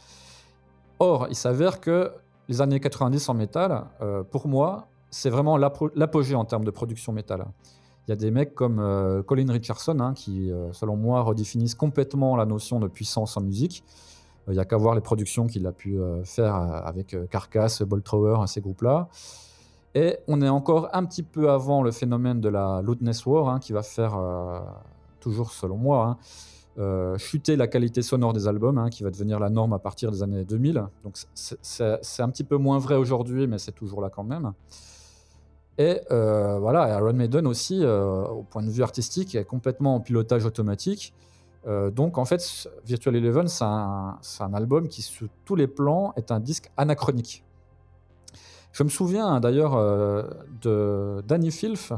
Or, 1.00 1.28
il 1.30 1.36
s'avère 1.36 1.80
que 1.80 2.12
les 2.48 2.62
années 2.62 2.80
90 2.80 3.30
en 3.30 3.34
métal, 3.34 3.86
euh, 4.02 4.24
pour 4.24 4.48
moi, 4.48 4.88
c'est 5.10 5.30
vraiment 5.30 5.58
l'apo- 5.58 5.92
l'apogée 5.96 6.36
en 6.36 6.46
termes 6.46 6.66
de 6.66 6.72
production 6.72 7.14
métal. 7.14 7.46
Il 8.10 8.14
y 8.14 8.14
a 8.14 8.16
des 8.16 8.32
mecs 8.32 8.56
comme 8.56 8.80
euh, 8.80 9.22
Colin 9.22 9.52
Richardson 9.52 10.00
hein, 10.00 10.16
qui, 10.16 10.52
euh, 10.52 10.74
selon 10.74 10.96
moi, 10.96 11.22
redéfinissent 11.22 11.76
complètement 11.76 12.36
la 12.36 12.48
notion 12.48 12.80
de 12.80 12.88
puissance 12.88 13.38
en 13.38 13.42
musique. 13.42 13.84
Euh, 14.48 14.54
Il 14.54 14.56
n'y 14.56 14.60
a 14.60 14.66
qu'à 14.66 14.78
voir 14.78 14.96
les 14.96 15.02
productions 15.02 15.46
qu'il 15.46 15.68
a 15.68 15.72
pu 15.72 16.00
faire 16.24 16.56
avec 16.56 17.16
Carcass, 17.30 17.84
Bolt 17.84 18.04
Thrower, 18.04 18.48
ces 18.48 18.62
groupes-là. 18.62 19.10
Et 19.94 20.18
on 20.28 20.42
est 20.42 20.50
encore 20.50 20.90
un 20.94 21.06
petit 21.06 21.22
peu 21.22 21.52
avant 21.52 21.84
le 21.84 21.92
phénomène 21.92 22.42
de 22.42 22.50
la 22.50 22.82
Loudness 22.82 23.28
War, 23.28 23.48
hein, 23.48 23.60
qui 23.60 23.74
va 23.74 23.84
faire, 23.84 24.20
toujours 25.20 25.52
selon 25.52 25.78
moi, 25.78 26.18
hein, 26.80 27.16
chuter 27.20 27.58
la 27.58 27.68
qualité 27.68 28.02
sonore 28.02 28.34
des 28.34 28.48
albums, 28.48 28.80
hein, 28.80 28.90
qui 28.90 29.04
va 29.04 29.12
devenir 29.12 29.40
la 29.40 29.52
norme 29.52 29.74
à 29.74 29.80
partir 29.80 30.10
des 30.10 30.24
années 30.24 30.46
2000. 30.46 30.84
Donc 31.04 31.16
c'est 31.36 32.24
un 32.24 32.30
petit 32.30 32.44
peu 32.44 32.58
moins 32.58 32.80
vrai 32.80 32.96
aujourd'hui, 32.96 33.46
mais 33.46 33.60
c'est 33.60 33.74
toujours 33.74 34.02
là 34.02 34.10
quand 34.10 34.24
même. 34.24 34.54
Et 35.80 36.02
euh, 36.12 36.60
voilà, 36.60 36.90
Iron 36.90 37.14
Maiden 37.14 37.48
aussi, 37.48 37.80
euh, 37.82 38.26
au 38.26 38.44
point 38.44 38.62
de 38.62 38.70
vue 38.70 38.84
artistique, 38.84 39.34
est 39.34 39.46
complètement 39.46 39.96
en 39.96 40.02
pilotage 40.02 40.46
automatique. 40.46 41.14
Euh, 41.68 41.90
donc 41.90 42.18
en 42.18 42.26
fait, 42.26 42.70
Virtual 42.86 43.16
Eleven, 43.16 43.48
c'est 43.48 43.64
un, 43.64 44.54
album 44.54 44.90
qui, 44.90 45.02
sous 45.02 45.30
tous 45.46 45.56
les 45.56 45.68
plans, 45.68 46.12
est 46.18 46.32
un 46.32 46.42
disque 46.42 46.70
anachronique. 46.76 47.46
Je 48.74 48.84
me 48.84 48.90
souviens 48.90 49.26
hein, 49.26 49.40
d'ailleurs 49.40 49.76
euh, 49.76 50.24
de 50.62 51.24
Danny 51.26 51.50
Filth, 51.50 51.94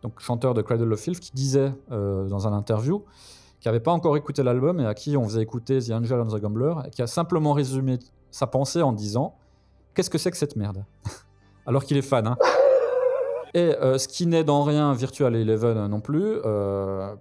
donc 0.00 0.18
chanteur 0.18 0.54
de 0.54 0.62
Cradle 0.62 0.90
of 0.90 0.98
Filth, 0.98 1.20
qui 1.20 1.32
disait 1.34 1.72
dans 1.90 2.48
un 2.48 2.52
interview 2.54 3.04
qui 3.60 3.68
n'avait 3.68 3.80
pas 3.80 3.92
encore 3.92 4.16
écouté 4.16 4.42
l'album 4.42 4.80
et 4.80 4.86
à 4.86 4.94
qui 4.94 5.16
on 5.16 5.24
faisait 5.24 5.42
écouter 5.42 5.80
The 5.80 5.90
Angel 5.90 6.20
and 6.20 6.28
the 6.28 6.40
Gambler, 6.40 6.74
et 6.86 6.90
qui 6.90 7.02
a 7.02 7.06
simplement 7.06 7.52
résumé 7.52 7.98
sa 8.30 8.46
pensée 8.46 8.80
en 8.80 8.92
disant 8.92 9.34
Qu'est-ce 9.94 10.10
que 10.10 10.18
c'est 10.18 10.30
que 10.30 10.36
cette 10.38 10.56
merde? 10.56 10.84
Alors 11.66 11.84
qu'il 11.84 11.96
est 11.96 12.02
fan. 12.02 12.26
Hein. 12.26 12.36
Et 13.54 13.74
euh, 13.74 13.98
ce 13.98 14.08
qui 14.08 14.26
n'est 14.26 14.44
dans 14.44 14.62
rien 14.62 14.92
Virtual 14.92 15.34
Eleven 15.34 15.86
non 15.88 16.00
plus. 16.00 16.40
euh, 16.44 17.14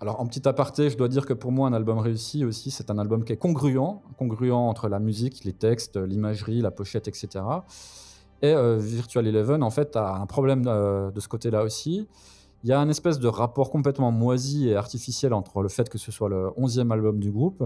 alors 0.00 0.20
en 0.20 0.26
petit 0.26 0.46
aparté, 0.46 0.90
je 0.90 0.96
dois 0.98 1.08
dire 1.08 1.24
que 1.24 1.32
pour 1.32 1.52
moi 1.52 1.68
un 1.68 1.72
album 1.72 1.98
réussi 1.98 2.44
aussi, 2.44 2.70
c'est 2.70 2.90
un 2.90 2.98
album 2.98 3.24
qui 3.24 3.32
est 3.32 3.38
congruent, 3.38 4.00
congruent 4.18 4.52
entre 4.52 4.88
la 4.88 4.98
musique, 4.98 5.44
les 5.44 5.54
textes, 5.54 5.96
l'imagerie, 5.96 6.60
la 6.60 6.70
pochette, 6.70 7.08
etc. 7.08 7.44
Et 8.42 8.52
euh, 8.52 8.76
Virtual 8.78 9.26
Eleven 9.26 9.62
en 9.62 9.70
fait 9.70 9.96
a 9.96 10.16
un 10.16 10.26
problème 10.26 10.64
euh, 10.66 11.10
de 11.10 11.20
ce 11.20 11.28
côté-là 11.28 11.62
aussi. 11.62 12.06
Il 12.62 12.68
y 12.68 12.72
a 12.72 12.80
un 12.80 12.88
espèce 12.88 13.18
de 13.18 13.28
rapport 13.28 13.70
complètement 13.70 14.10
moisi 14.10 14.68
et 14.68 14.76
artificiel 14.76 15.32
entre 15.32 15.62
le 15.62 15.68
fait 15.68 15.88
que 15.88 15.98
ce 15.98 16.12
soit 16.12 16.28
le 16.28 16.48
11e 16.58 16.90
album 16.92 17.18
du 17.18 17.30
groupe, 17.30 17.64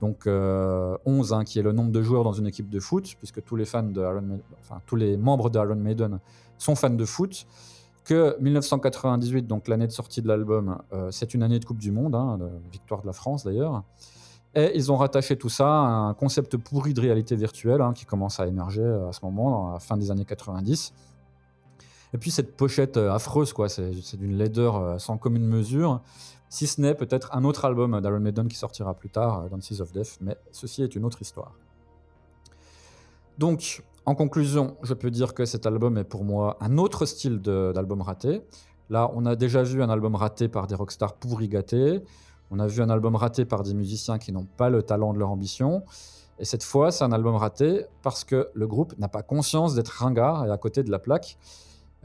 donc 0.00 0.26
euh, 0.26 0.96
11 1.04 1.32
hein, 1.32 1.44
qui 1.44 1.58
est 1.58 1.62
le 1.62 1.72
nombre 1.72 1.92
de 1.92 2.02
joueurs 2.02 2.24
dans 2.24 2.32
une 2.32 2.46
équipe 2.46 2.68
de 2.68 2.80
foot, 2.80 3.14
puisque 3.18 3.44
tous 3.44 3.54
les 3.54 3.64
fans 3.64 3.82
de 3.82 4.00
Iron 4.00 4.22
Maiden, 4.22 4.42
enfin 4.60 4.80
tous 4.86 4.96
les 4.96 5.16
membres 5.16 5.50
d'Iron 5.50 5.76
Maiden 5.76 6.20
sont 6.62 6.74
fans 6.74 6.90
de 6.90 7.04
foot, 7.04 7.46
que 8.04 8.36
1998, 8.40 9.46
donc 9.46 9.68
l'année 9.68 9.86
de 9.86 9.92
sortie 9.92 10.22
de 10.22 10.28
l'album, 10.28 10.80
euh, 10.92 11.10
c'est 11.10 11.34
une 11.34 11.42
année 11.42 11.58
de 11.58 11.64
Coupe 11.64 11.78
du 11.78 11.90
Monde, 11.90 12.14
hein, 12.14 12.38
victoire 12.72 13.02
de 13.02 13.06
la 13.06 13.12
France 13.12 13.44
d'ailleurs, 13.44 13.82
et 14.54 14.72
ils 14.74 14.90
ont 14.90 14.96
rattaché 14.96 15.36
tout 15.36 15.48
ça 15.48 15.68
à 15.68 15.86
un 15.86 16.14
concept 16.14 16.56
pourri 16.56 16.92
de 16.92 17.00
réalité 17.00 17.36
virtuelle 17.36 17.80
hein, 17.80 17.92
qui 17.92 18.04
commence 18.04 18.40
à 18.40 18.46
émerger 18.46 18.84
à 19.08 19.12
ce 19.12 19.24
moment, 19.24 19.50
dans 19.50 19.72
la 19.72 19.78
fin 19.78 19.96
des 19.96 20.10
années 20.10 20.24
90. 20.24 20.92
Et 22.12 22.18
puis 22.18 22.30
cette 22.30 22.56
pochette 22.56 22.96
euh, 22.96 23.12
affreuse, 23.12 23.52
quoi, 23.52 23.68
c'est 23.68 24.16
d'une 24.16 24.36
laideur 24.36 24.76
euh, 24.76 24.98
sans 24.98 25.16
commune 25.16 25.46
mesure, 25.46 26.00
si 26.48 26.66
ce 26.66 26.80
n'est 26.80 26.94
peut-être 26.94 27.34
un 27.34 27.44
autre 27.44 27.64
album 27.64 28.00
d'Iron 28.00 28.20
Maiden 28.20 28.48
qui 28.48 28.56
sortira 28.56 28.94
plus 28.94 29.10
tard, 29.10 29.44
euh, 29.44 29.48
Dances 29.48 29.80
of 29.80 29.92
Death, 29.92 30.18
mais 30.20 30.36
ceci 30.50 30.82
est 30.82 30.96
une 30.96 31.04
autre 31.04 31.22
histoire. 31.22 31.54
Donc, 33.38 33.82
en 34.06 34.14
conclusion, 34.14 34.76
je 34.82 34.94
peux 34.94 35.10
dire 35.10 35.34
que 35.34 35.44
cet 35.44 35.66
album 35.66 35.98
est 35.98 36.04
pour 36.04 36.24
moi 36.24 36.56
un 36.60 36.78
autre 36.78 37.06
style 37.06 37.40
d'album 37.40 38.00
raté. 38.00 38.42
Là, 38.88 39.10
on 39.14 39.26
a 39.26 39.36
déjà 39.36 39.62
vu 39.62 39.82
un 39.82 39.90
album 39.90 40.14
raté 40.14 40.48
par 40.48 40.66
des 40.66 40.74
rockstars 40.74 41.14
pourri 41.14 41.48
gâtés. 41.48 42.02
On 42.50 42.58
a 42.58 42.66
vu 42.66 42.82
un 42.82 42.90
album 42.90 43.14
raté 43.14 43.44
par 43.44 43.62
des 43.62 43.74
musiciens 43.74 44.18
qui 44.18 44.32
n'ont 44.32 44.46
pas 44.56 44.70
le 44.70 44.82
talent 44.82 45.12
de 45.12 45.18
leur 45.18 45.30
ambition. 45.30 45.84
Et 46.38 46.44
cette 46.44 46.64
fois, 46.64 46.90
c'est 46.90 47.04
un 47.04 47.12
album 47.12 47.36
raté 47.36 47.84
parce 48.02 48.24
que 48.24 48.48
le 48.54 48.66
groupe 48.66 48.98
n'a 48.98 49.08
pas 49.08 49.22
conscience 49.22 49.74
d'être 49.74 49.90
ringard 49.90 50.46
et 50.46 50.50
à 50.50 50.56
côté 50.56 50.82
de 50.82 50.90
la 50.90 50.98
plaque. 50.98 51.38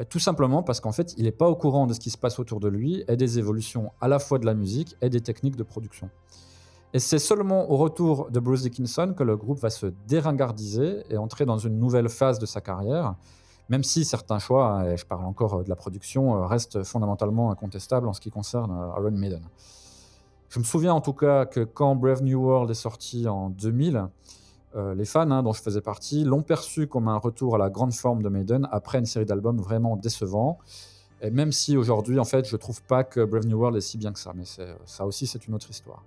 Tout 0.09 0.19
simplement 0.19 0.61
parce 0.61 0.81
qu'en 0.81 0.91
fait, 0.91 1.13
il 1.17 1.23
n'est 1.23 1.31
pas 1.31 1.47
au 1.47 1.55
courant 1.55 1.87
de 1.87 1.93
ce 1.93 2.01
qui 2.01 2.09
se 2.09 2.17
passe 2.17 2.37
autour 2.37 2.59
de 2.59 2.67
lui 2.67 3.05
et 3.07 3.15
des 3.15 3.39
évolutions 3.39 3.93
à 4.01 4.09
la 4.09 4.19
fois 4.19 4.37
de 4.37 4.45
la 4.45 4.53
musique 4.53 4.95
et 5.01 5.09
des 5.09 5.21
techniques 5.21 5.55
de 5.55 5.63
production. 5.63 6.09
Et 6.95 6.99
c'est 6.99 7.19
seulement 7.19 7.69
au 7.69 7.75
retour 7.75 8.31
de 8.31 8.39
Bruce 8.39 8.61
Dickinson 8.61 9.13
que 9.17 9.23
le 9.23 9.35
groupe 9.35 9.59
va 9.59 9.69
se 9.69 9.87
déringardiser 10.07 11.03
et 11.09 11.17
entrer 11.17 11.45
dans 11.45 11.57
une 11.57 11.77
nouvelle 11.77 12.07
phase 12.07 12.39
de 12.39 12.45
sa 12.45 12.61
carrière, 12.61 13.15
même 13.67 13.83
si 13.83 14.05
certains 14.05 14.39
choix, 14.39 14.85
et 14.85 14.95
je 14.95 15.05
parle 15.05 15.25
encore 15.25 15.65
de 15.65 15.67
la 15.67 15.75
production, 15.75 16.37
euh, 16.37 16.45
restent 16.45 16.83
fondamentalement 16.85 17.51
incontestables 17.51 18.07
en 18.07 18.13
ce 18.13 18.21
qui 18.21 18.31
concerne 18.31 18.71
euh, 18.71 18.97
Iron 18.97 19.11
Maiden. 19.11 19.41
Je 20.47 20.57
me 20.57 20.63
souviens 20.63 20.93
en 20.93 21.01
tout 21.01 21.11
cas 21.11 21.45
que 21.45 21.65
quand 21.65 21.97
Brave 21.97 22.23
New 22.23 22.39
World 22.41 22.71
est 22.71 22.75
sorti 22.75 23.27
en 23.27 23.49
2000, 23.49 24.05
euh, 24.77 24.95
les 24.95 25.03
fans 25.03 25.29
hein, 25.31 25.43
dont 25.43 25.51
je 25.51 25.61
faisais 25.61 25.81
partie 25.81 26.23
l'ont 26.23 26.43
perçu 26.43 26.87
comme 26.87 27.09
un 27.09 27.17
retour 27.17 27.55
à 27.55 27.57
la 27.57 27.69
grande 27.69 27.93
forme 27.93 28.23
de 28.23 28.29
Maiden 28.29 28.69
après 28.71 28.99
une 28.99 29.05
série 29.05 29.25
d'albums 29.25 29.59
vraiment 29.59 29.97
décevants. 29.97 30.59
Et 31.21 31.29
même 31.29 31.51
si 31.51 31.75
aujourd'hui, 31.75 32.19
en 32.19 32.25
fait, 32.25 32.47
je 32.47 32.55
trouve 32.55 32.81
pas 32.83 33.03
que 33.03 33.25
Brave 33.25 33.47
New 33.47 33.57
World 33.57 33.75
est 33.75 33.81
si 33.81 33.97
bien 33.97 34.13
que 34.13 34.19
ça, 34.19 34.31
mais 34.33 34.45
ça 34.85 35.05
aussi, 35.05 35.27
c'est 35.27 35.45
une 35.45 35.55
autre 35.55 35.69
histoire. 35.69 36.01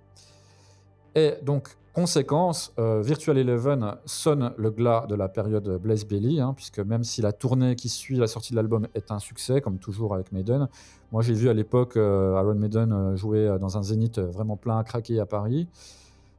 Et 1.15 1.33
donc, 1.43 1.69
conséquence, 1.93 2.73
euh, 2.79 3.01
Virtual 3.01 3.37
Eleven 3.37 3.95
sonne 4.05 4.53
le 4.57 4.71
glas 4.71 5.05
de 5.07 5.15
la 5.15 5.27
période 5.27 5.67
Blaze 5.81 6.05
Bailey, 6.05 6.39
hein, 6.39 6.53
puisque 6.55 6.79
même 6.79 7.03
si 7.03 7.21
la 7.21 7.31
tournée 7.31 7.75
qui 7.75 7.89
suit 7.89 8.17
la 8.17 8.27
sortie 8.27 8.51
de 8.51 8.55
l'album 8.57 8.87
est 8.95 9.11
un 9.11 9.19
succès, 9.19 9.61
comme 9.61 9.79
toujours 9.79 10.13
avec 10.13 10.31
Maiden, 10.31 10.67
moi 11.11 11.21
j'ai 11.23 11.33
vu 11.33 11.49
à 11.49 11.53
l'époque 11.53 11.97
euh, 11.97 12.39
Iron 12.41 12.55
Maiden 12.55 12.91
euh, 12.91 13.15
jouer 13.15 13.47
euh, 13.47 13.57
dans 13.57 13.77
un 13.77 13.83
zénith 13.83 14.19
vraiment 14.19 14.57
plein 14.57 14.77
à 14.77 14.83
craquer 14.83 15.19
à 15.19 15.25
Paris. 15.25 15.67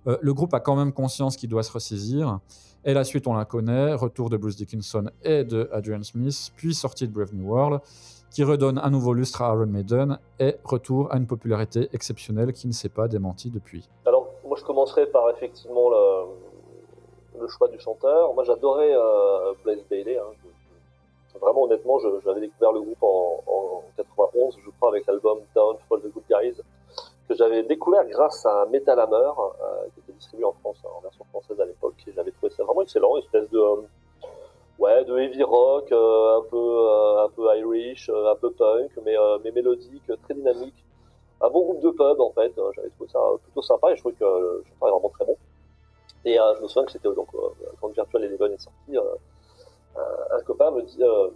Le 0.06 0.32
groupe 0.32 0.54
a 0.54 0.60
quand 0.60 0.76
même 0.76 0.92
conscience 0.92 1.36
qu'il 1.36 1.50
doit 1.50 1.62
se 1.62 1.70
ressaisir. 1.70 2.38
Et 2.86 2.94
la 2.94 3.04
suite, 3.04 3.26
on 3.26 3.34
la 3.34 3.44
connaît. 3.44 3.92
Retour 3.92 4.30
de 4.30 4.38
Bruce 4.38 4.56
Dickinson 4.56 5.10
et 5.22 5.44
de 5.44 5.68
Adrian 5.74 6.02
Smith, 6.02 6.52
puis 6.56 6.74
sortie 6.74 7.06
de 7.06 7.12
Brave 7.12 7.34
New 7.34 7.46
World, 7.46 7.82
qui 8.30 8.42
redonne 8.42 8.78
un 8.78 8.88
nouveau 8.88 9.12
lustre 9.12 9.42
à 9.42 9.52
Iron 9.52 9.66
Maiden 9.66 10.18
et 10.38 10.56
retour 10.64 11.12
à 11.12 11.18
une 11.18 11.26
popularité 11.26 11.90
exceptionnelle 11.92 12.54
qui 12.54 12.66
ne 12.66 12.72
s'est 12.72 12.88
pas 12.88 13.08
démentie 13.08 13.50
depuis. 13.50 13.90
Moi, 14.50 14.58
je 14.58 14.64
commencerai 14.64 15.06
par 15.06 15.30
effectivement 15.30 15.90
le, 15.90 17.46
choix 17.46 17.68
du 17.68 17.78
chanteur. 17.78 18.34
Moi, 18.34 18.42
j'adorais 18.42 18.92
euh, 18.92 19.52
Blaze 19.62 19.84
Bailey. 19.88 20.18
hein. 20.18 21.38
Vraiment, 21.40 21.62
honnêtement, 21.62 22.00
j'avais 22.24 22.40
découvert 22.40 22.72
le 22.72 22.80
groupe 22.80 23.00
en, 23.00 23.44
en 23.46 23.84
91, 23.96 24.56
je 24.58 24.70
crois, 24.70 24.88
avec 24.88 25.06
l'album 25.06 25.38
Down 25.54 25.76
for 25.88 26.00
the 26.00 26.08
Good 26.12 26.24
Guys, 26.28 26.60
que 27.28 27.34
j'avais 27.36 27.62
découvert 27.62 28.04
grâce 28.08 28.44
à 28.44 28.66
Metal 28.66 28.98
Hammer, 28.98 29.14
euh, 29.14 29.84
qui 29.94 30.00
était 30.00 30.14
distribué 30.14 30.44
en 30.44 30.52
France, 30.54 30.82
en 30.84 31.00
version 31.00 31.24
française 31.26 31.60
à 31.60 31.64
l'époque. 31.64 31.94
J'avais 32.12 32.32
trouvé 32.32 32.50
ça 32.50 32.64
vraiment 32.64 32.82
excellent, 32.82 33.18
une 33.18 33.22
espèce 33.22 33.48
de, 33.50 33.58
euh, 33.60 33.76
ouais, 34.80 35.04
de 35.04 35.16
heavy 35.16 35.44
rock, 35.44 35.92
euh, 35.92 36.38
un 36.38 36.42
peu, 36.50 37.20
un 37.20 37.28
peu 37.28 37.56
Irish, 37.56 38.10
un 38.10 38.34
peu 38.34 38.50
punk, 38.50 38.90
mais, 39.04 39.14
mais 39.44 39.52
mélodique, 39.52 40.10
très 40.24 40.34
dynamique 40.34 40.84
un 41.42 41.50
bon 41.50 41.62
groupe 41.62 41.80
de 41.80 41.90
pub 41.90 42.20
en 42.20 42.30
fait. 42.32 42.52
Euh, 42.58 42.70
J'avais 42.74 42.90
trouvé 42.90 43.10
ça 43.10 43.18
plutôt 43.42 43.62
sympa 43.62 43.92
et 43.92 43.96
je 43.96 44.00
trouvais 44.00 44.14
que 44.14 44.24
le 44.24 44.64
chanteur 44.68 44.88
est 44.88 44.92
vraiment 44.92 45.08
très 45.10 45.24
bon. 45.24 45.36
Et 46.24 46.38
euh, 46.38 46.54
je 46.56 46.62
me 46.62 46.68
souviens 46.68 46.84
que 46.84 46.92
c'était 46.92 47.12
donc 47.14 47.28
euh, 47.34 47.48
quand 47.80 47.88
Virtual 47.88 48.24
Eleven 48.24 48.52
est 48.52 48.60
sorti, 48.60 48.96
euh, 48.96 49.02
un, 50.30 50.42
copain 50.42 50.70
me 50.70 50.82
dit, 50.82 51.02
euh, 51.02 51.30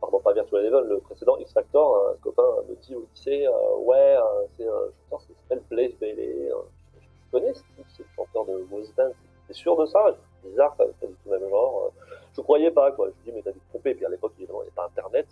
pardon 0.00 0.20
pas 0.20 0.32
Virtual 0.32 0.62
Eleven, 0.64 0.84
le 0.88 0.98
précédent 1.00 1.36
X 1.38 1.52
Factor, 1.52 2.10
un 2.10 2.16
copain 2.22 2.42
me 2.68 2.74
dit 2.76 2.94
au 2.94 3.06
lycée, 3.14 3.46
euh, 3.46 3.76
ouais, 3.78 4.16
euh, 4.16 4.46
c'est 4.56 4.66
un 4.66 4.90
chanteur 5.10 5.26
qui 5.26 5.34
s'appelle 5.34 5.62
Blaze 5.70 5.94
Bailey. 6.00 6.50
Euh, 6.50 6.56
je, 6.98 7.30
connais 7.30 7.52
ce 7.52 7.60
type, 7.76 7.86
c'est 7.96 8.04
chanteur 8.16 8.46
de 8.46 8.64
Band. 8.64 9.10
T'es 9.46 9.52
sûr 9.52 9.76
de 9.76 9.84
ça? 9.86 10.16
Bizarre, 10.42 10.74
pas, 10.76 10.86
du 10.86 10.92
tout 11.00 11.08
le 11.26 11.38
même 11.38 11.48
genre. 11.50 11.84
Euh, 11.86 12.14
Je 12.34 12.40
croyais 12.40 12.70
pas 12.70 12.92
quoi. 12.92 13.08
Je 13.08 13.12
me 13.12 13.24
dis 13.24 13.32
mais 13.32 13.42
t'as 13.42 13.52
dû 13.52 13.60
te 13.60 13.68
tromper. 13.70 13.94
Puis 13.94 14.06
à 14.06 14.08
l'époque 14.08 14.32
évidemment 14.38 14.60
il 14.62 14.64
n'y 14.64 14.68
avait 14.68 14.74
pas 14.74 14.86
Internet 14.86 15.26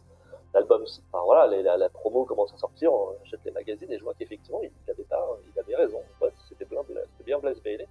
l'album, 0.55 0.83
enfin 0.83 1.25
voilà, 1.25 1.77
la, 1.77 1.89
promo 1.89 2.25
commence 2.25 2.53
à 2.53 2.57
sortir, 2.59 2.93
on 2.93 3.15
achète 3.25 3.41
les 3.45 3.53
magazines 3.53 3.91
et 3.91 3.99
je 3.99 4.05
vois 4.05 4.15
qu'effectivement 4.15 4.61
il 4.63 4.71
avait 4.91 5.03
pas, 5.05 5.27
il 5.55 5.59
avait 5.59 5.77
raison. 5.77 6.01
C'était 6.49 6.67
bien, 6.67 6.81
bien 7.25 7.39
Blaze 7.39 7.61
Bailey. 7.63 7.89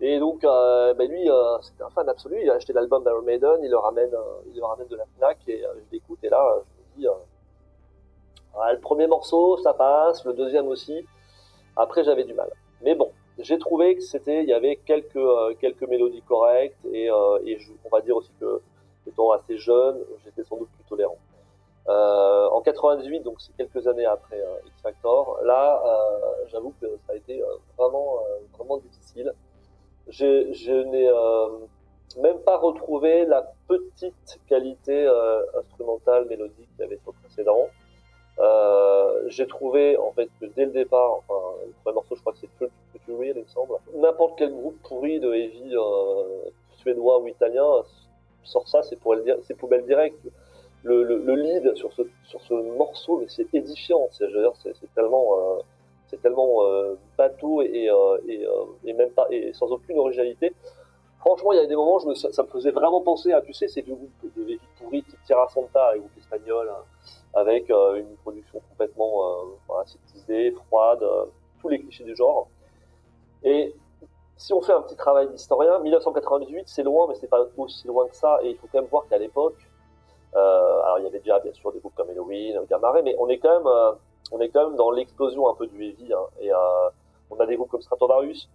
Et 0.00 0.18
donc, 0.18 0.44
euh, 0.44 0.92
ben 0.94 1.08
lui, 1.08 1.30
euh, 1.30 1.58
c'était 1.62 1.82
un 1.82 1.90
fan 1.90 2.08
absolu. 2.08 2.38
Il 2.42 2.50
a 2.50 2.54
acheté 2.54 2.72
l'album 2.72 3.02
d'Iron 3.04 3.22
Maiden, 3.22 3.60
il 3.62 3.70
le 3.70 3.78
ramène, 3.78 4.12
euh, 4.12 4.50
il 4.52 4.56
le 4.56 4.64
ramène 4.64 4.88
de 4.88 4.96
la 4.96 5.04
Fnac 5.16 5.38
et 5.46 5.62
je 5.62 5.92
l'écoute. 5.92 6.18
Et 6.22 6.28
là, 6.28 6.62
je 6.96 7.00
me 7.00 7.00
dis, 7.00 7.06
le 8.54 8.80
premier 8.80 9.06
morceau, 9.06 9.56
ça 9.58 9.72
passe, 9.72 10.24
le 10.24 10.32
deuxième 10.32 10.66
aussi. 10.68 11.06
Après, 11.76 12.04
j'avais 12.04 12.24
du 12.24 12.34
mal. 12.34 12.50
Mais 12.82 12.94
bon, 12.94 13.12
j'ai 13.38 13.58
trouvé 13.58 13.96
que 13.96 14.02
c'était, 14.02 14.42
il 14.42 14.48
y 14.48 14.52
avait 14.52 14.76
quelques 14.76 15.18
quelques 15.60 15.82
mélodies 15.84 16.22
correctes 16.22 16.84
et, 16.92 17.10
on 17.10 17.88
va 17.90 18.00
dire 18.00 18.16
aussi 18.16 18.30
que 18.40 18.60
étant 19.06 19.30
assez 19.32 19.58
jeune, 19.58 19.98
j'étais 20.24 20.44
sans 20.44 20.56
doute 20.56 20.68
plus 20.70 20.84
tolérant. 20.88 21.13
Euh, 21.86 22.48
en 22.48 22.62
98, 22.62 23.20
donc 23.20 23.42
c'est 23.42 23.54
quelques 23.56 23.86
années 23.86 24.06
après 24.06 24.40
euh, 24.40 24.66
X 24.66 24.80
Factor, 24.82 25.38
là, 25.44 25.82
euh, 25.84 26.44
j'avoue 26.46 26.72
que 26.80 26.86
ça 27.06 27.12
a 27.12 27.16
été 27.16 27.42
euh, 27.42 27.46
vraiment, 27.76 28.20
euh, 28.20 28.38
vraiment 28.56 28.78
difficile. 28.78 29.34
Je, 30.08 30.50
je 30.52 30.72
n'ai 30.72 31.06
euh, 31.08 31.48
même 32.22 32.38
pas 32.38 32.56
retrouvé 32.56 33.26
la 33.26 33.52
petite 33.68 34.40
qualité 34.46 35.06
instrumentale, 35.58 36.26
mélodique 36.26 36.68
qu'il 36.74 36.80
y 36.80 36.84
avait 36.84 36.98
sur 36.98 37.12
le 37.12 37.18
précédent. 37.28 37.68
J'ai 39.28 39.46
trouvé 39.46 39.96
en 39.96 40.12
fait 40.12 40.28
que 40.40 40.46
dès 40.46 40.66
le 40.66 40.70
départ, 40.70 41.12
enfin 41.12 41.56
le 41.66 41.72
premier 41.82 41.94
morceau, 41.94 42.14
je 42.14 42.20
crois 42.20 42.32
que 42.32 42.38
c'est 42.38 42.50
Future 42.58 43.24
il 43.24 43.34
me 43.34 43.46
semble. 43.46 43.74
N'importe 43.94 44.38
quel 44.38 44.52
groupe 44.52 44.78
pourri 44.82 45.18
de 45.18 45.32
heavy 45.32 45.74
suédois 46.76 47.18
ou 47.20 47.28
italien 47.28 47.66
sort 48.44 48.68
ça, 48.68 48.82
c'est 48.82 48.96
pour 48.96 49.16
c'est 49.42 49.54
poubelle 49.54 49.84
directe 49.86 50.18
le, 50.84 51.02
le, 51.02 51.18
le 51.18 51.34
lead 51.34 51.74
sur 51.74 51.92
ce, 51.92 52.54
morceau, 52.76 53.18
mais 53.18 53.26
c'est 53.28 53.52
édifiant. 53.52 54.06
C'est, 54.12 54.28
tellement, 54.94 55.58
c'est 56.06 56.22
tellement 56.22 56.60
bateau 57.18 57.62
et, 57.62 57.90
et, 58.28 58.46
et 58.84 58.96
et 59.30 59.52
sans 59.52 59.72
aucune 59.72 59.98
originalité. 59.98 60.52
Franchement, 61.24 61.52
il 61.52 61.56
y 61.56 61.60
a 61.60 61.66
des 61.66 61.74
moments, 61.74 61.98
je 62.00 62.08
me, 62.08 62.14
ça, 62.14 62.42
me 62.42 62.48
faisait 62.48 62.70
vraiment 62.70 63.00
penser 63.00 63.32
à, 63.32 63.40
tu 63.40 63.54
sais, 63.54 63.66
ces 63.66 63.80
vieux 63.80 63.94
groupes 63.94 64.36
de 64.36 64.42
Heavy 64.42 64.60
pourri 64.78 65.02
type 65.02 65.18
Tierra 65.24 65.48
Santa, 65.48 65.94
les 65.94 66.00
groupes 66.00 66.18
espagnols, 66.18 66.68
hein, 66.68 66.82
avec 67.32 67.70
euh, 67.70 67.94
une 67.94 68.14
production 68.16 68.60
complètement 68.68 69.56
euh, 69.70 69.80
aseptisée, 69.80 70.50
froide, 70.50 71.02
euh, 71.02 71.24
tous 71.62 71.70
les 71.70 71.80
clichés 71.80 72.04
du 72.04 72.14
genre. 72.14 72.48
Et 73.42 73.74
si 74.36 74.52
on 74.52 74.60
fait 74.60 74.74
un 74.74 74.82
petit 74.82 74.96
travail 74.96 75.28
d'historien, 75.30 75.78
1998 75.78 76.64
c'est 76.66 76.82
loin, 76.82 77.06
mais 77.08 77.14
c'est 77.14 77.30
pas 77.30 77.46
aussi 77.56 77.86
loin 77.86 78.06
que 78.06 78.16
ça, 78.16 78.38
et 78.42 78.50
il 78.50 78.56
faut 78.58 78.68
quand 78.70 78.82
même 78.82 78.90
voir 78.90 79.06
qu'à 79.08 79.16
l'époque, 79.16 79.56
alors 80.34 80.98
il 80.98 81.04
y 81.04 81.06
avait 81.06 81.18
déjà 81.18 81.38
bien 81.40 81.52
sûr 81.52 81.72
des 81.72 81.80
groupes 81.80 81.94
comme 81.94 82.10
Halloween, 82.10 82.60
Gamma 82.68 82.90
Ray, 82.90 83.02
mais 83.02 83.14
on 83.18 83.28
est 83.28 83.38
quand 83.38 83.56
même, 83.56 83.66
euh, 83.66 83.92
on 84.32 84.40
est 84.40 84.48
quand 84.48 84.68
même 84.68 84.76
dans 84.76 84.90
l'explosion 84.90 85.48
un 85.48 85.54
peu 85.54 85.66
du 85.66 85.82
heavy, 85.84 86.12
hein, 86.12 86.26
et 86.40 86.52
euh, 86.52 86.56
on 87.30 87.38
a 87.38 87.46
des 87.46 87.56
groupes 87.56 87.70
comme 87.70 87.82
Stratovarius, 87.82 88.48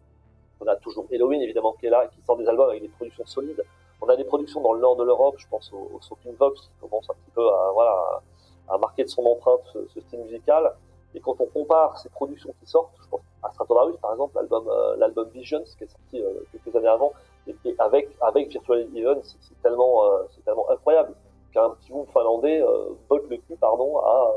on 0.62 0.68
a 0.68 0.76
toujours 0.76 1.06
Halloween 1.12 1.42
évidemment 1.42 1.74
qui 1.74 1.86
est 1.88 1.90
là, 1.90 2.08
qui 2.08 2.22
sort 2.26 2.38
des 2.38 2.48
albums 2.48 2.70
avec 2.70 2.82
des 2.82 2.90
productions 2.90 3.26
solides. 3.26 3.64
On 4.02 4.08
a 4.08 4.16
des 4.16 4.24
productions 4.24 4.62
dans 4.62 4.74
le 4.74 4.80
nord 4.80 4.96
de 4.96 5.04
l'Europe, 5.04 5.36
je 5.38 5.48
pense 5.50 5.72
au, 5.74 5.92
au 5.94 6.02
Soaking 6.02 6.36
Vox, 6.36 6.62
qui 6.62 6.70
commence 6.88 7.10
un 7.10 7.14
petit 7.14 7.32
peu 7.32 7.46
à, 7.48 8.78
marquer 8.78 9.04
de 9.04 9.10
son 9.10 9.26
empreinte 9.26 9.62
ce, 9.74 10.00
style 10.00 10.20
musical. 10.20 10.74
Et 11.16 11.20
quand 11.20 11.36
on 11.40 11.48
compare 11.48 11.98
ces 11.98 12.08
productions 12.10 12.54
qui 12.60 12.70
sortent, 12.70 12.94
je 13.02 13.10
pense 13.10 13.22
à 13.42 13.52
Stratovarius 13.52 13.98
par 13.98 14.14
exemple, 14.14 14.36
l'album 14.36 14.68
euh, 14.70 15.32
Visions 15.34 15.64
qui 15.78 15.84
est 15.84 15.88
sorti 15.88 16.22
euh, 16.22 16.46
quelques 16.52 16.76
années 16.76 16.88
avant, 16.88 17.14
et, 17.48 17.56
avec 17.80 18.10
avec 18.22 18.50
Virtual 18.50 18.88
Even, 18.96 19.20
c'est 19.24 19.62
tellement 19.62 20.06
euh, 20.06 20.24
c'est 20.30 20.46
tellement 20.46 20.70
incroyable 20.70 21.14
qu'un 21.54 21.70
petit 21.72 21.92
groupe 21.92 22.10
finlandais 22.12 22.62
euh, 22.62 22.90
botte 23.10 23.30
le 23.30 23.38
cul 23.38 23.56
pardon 23.60 23.98
à 24.00 24.32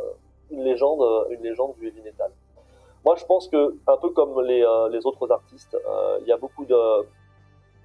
une 0.50 0.62
légende 0.64 1.02
une 1.30 1.42
légende 1.42 1.74
du 1.78 1.88
heavy 1.88 2.02
metal. 2.02 2.30
Moi, 3.04 3.16
je 3.16 3.24
pense 3.24 3.48
que 3.48 3.76
un 3.86 3.96
peu 3.96 4.10
comme 4.10 4.40
les 4.42 4.64
les 4.90 5.06
autres 5.06 5.30
artistes, 5.30 5.76
il 6.20 6.26
y 6.26 6.32
a 6.32 6.36
beaucoup 6.36 6.64
de 6.64 7.06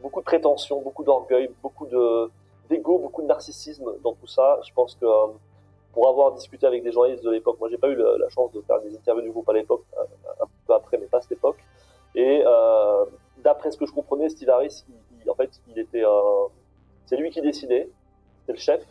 beaucoup 0.01 0.19
de 0.19 0.25
prétention, 0.25 0.82
beaucoup 0.82 1.03
d'orgueil, 1.03 1.49
beaucoup 1.61 1.88
de 1.88 2.30
d'ego, 2.69 2.99
beaucoup 2.99 3.21
de 3.21 3.28
narcissisme 3.28 3.93
dans 4.03 4.13
tout 4.13 4.28
ça. 4.28 4.59
Je 4.67 4.73
pense 4.73 4.95
que 4.95 5.05
pour 5.93 6.07
avoir 6.07 6.34
discuté 6.34 6.67
avec 6.67 6.84
des 6.84 6.91
journalistes 6.91 7.23
de 7.23 7.32
l'époque, 7.32 7.59
moi 7.59 7.69
j'ai 7.69 7.78
pas 7.78 7.88
eu 7.88 7.95
la, 7.95 8.30
chance 8.30 8.51
de 8.51 8.61
faire 8.61 8.80
des 8.82 8.93
interviews 8.95 9.23
du 9.23 9.32
groupe 9.32 9.49
à 9.49 9.53
l'époque, 9.53 9.84
un, 9.99 10.45
peu 10.67 10.73
après, 10.73 10.97
mais 10.97 11.07
pas 11.07 11.17
à 11.17 11.21
cette 11.21 11.32
époque. 11.32 11.57
Et 12.13 12.43
euh, 12.45 13.05
d'après 13.43 13.71
ce 13.71 13.78
que 13.78 13.86
je 13.86 13.91
comprenais, 13.91 14.30
Steve 14.30 14.49
Harris, 14.49 14.84
il, 14.89 14.95
il, 15.23 15.30
en 15.30 15.36
fait, 15.36 15.49
il 15.67 15.80
était, 15.80 16.03
euh, 16.03 16.47
c'est 17.05 17.17
lui 17.17 17.32
qui 17.32 17.41
décidait, 17.41 17.89
c'était 18.41 18.53
le 18.53 18.59
chef. 18.59 18.86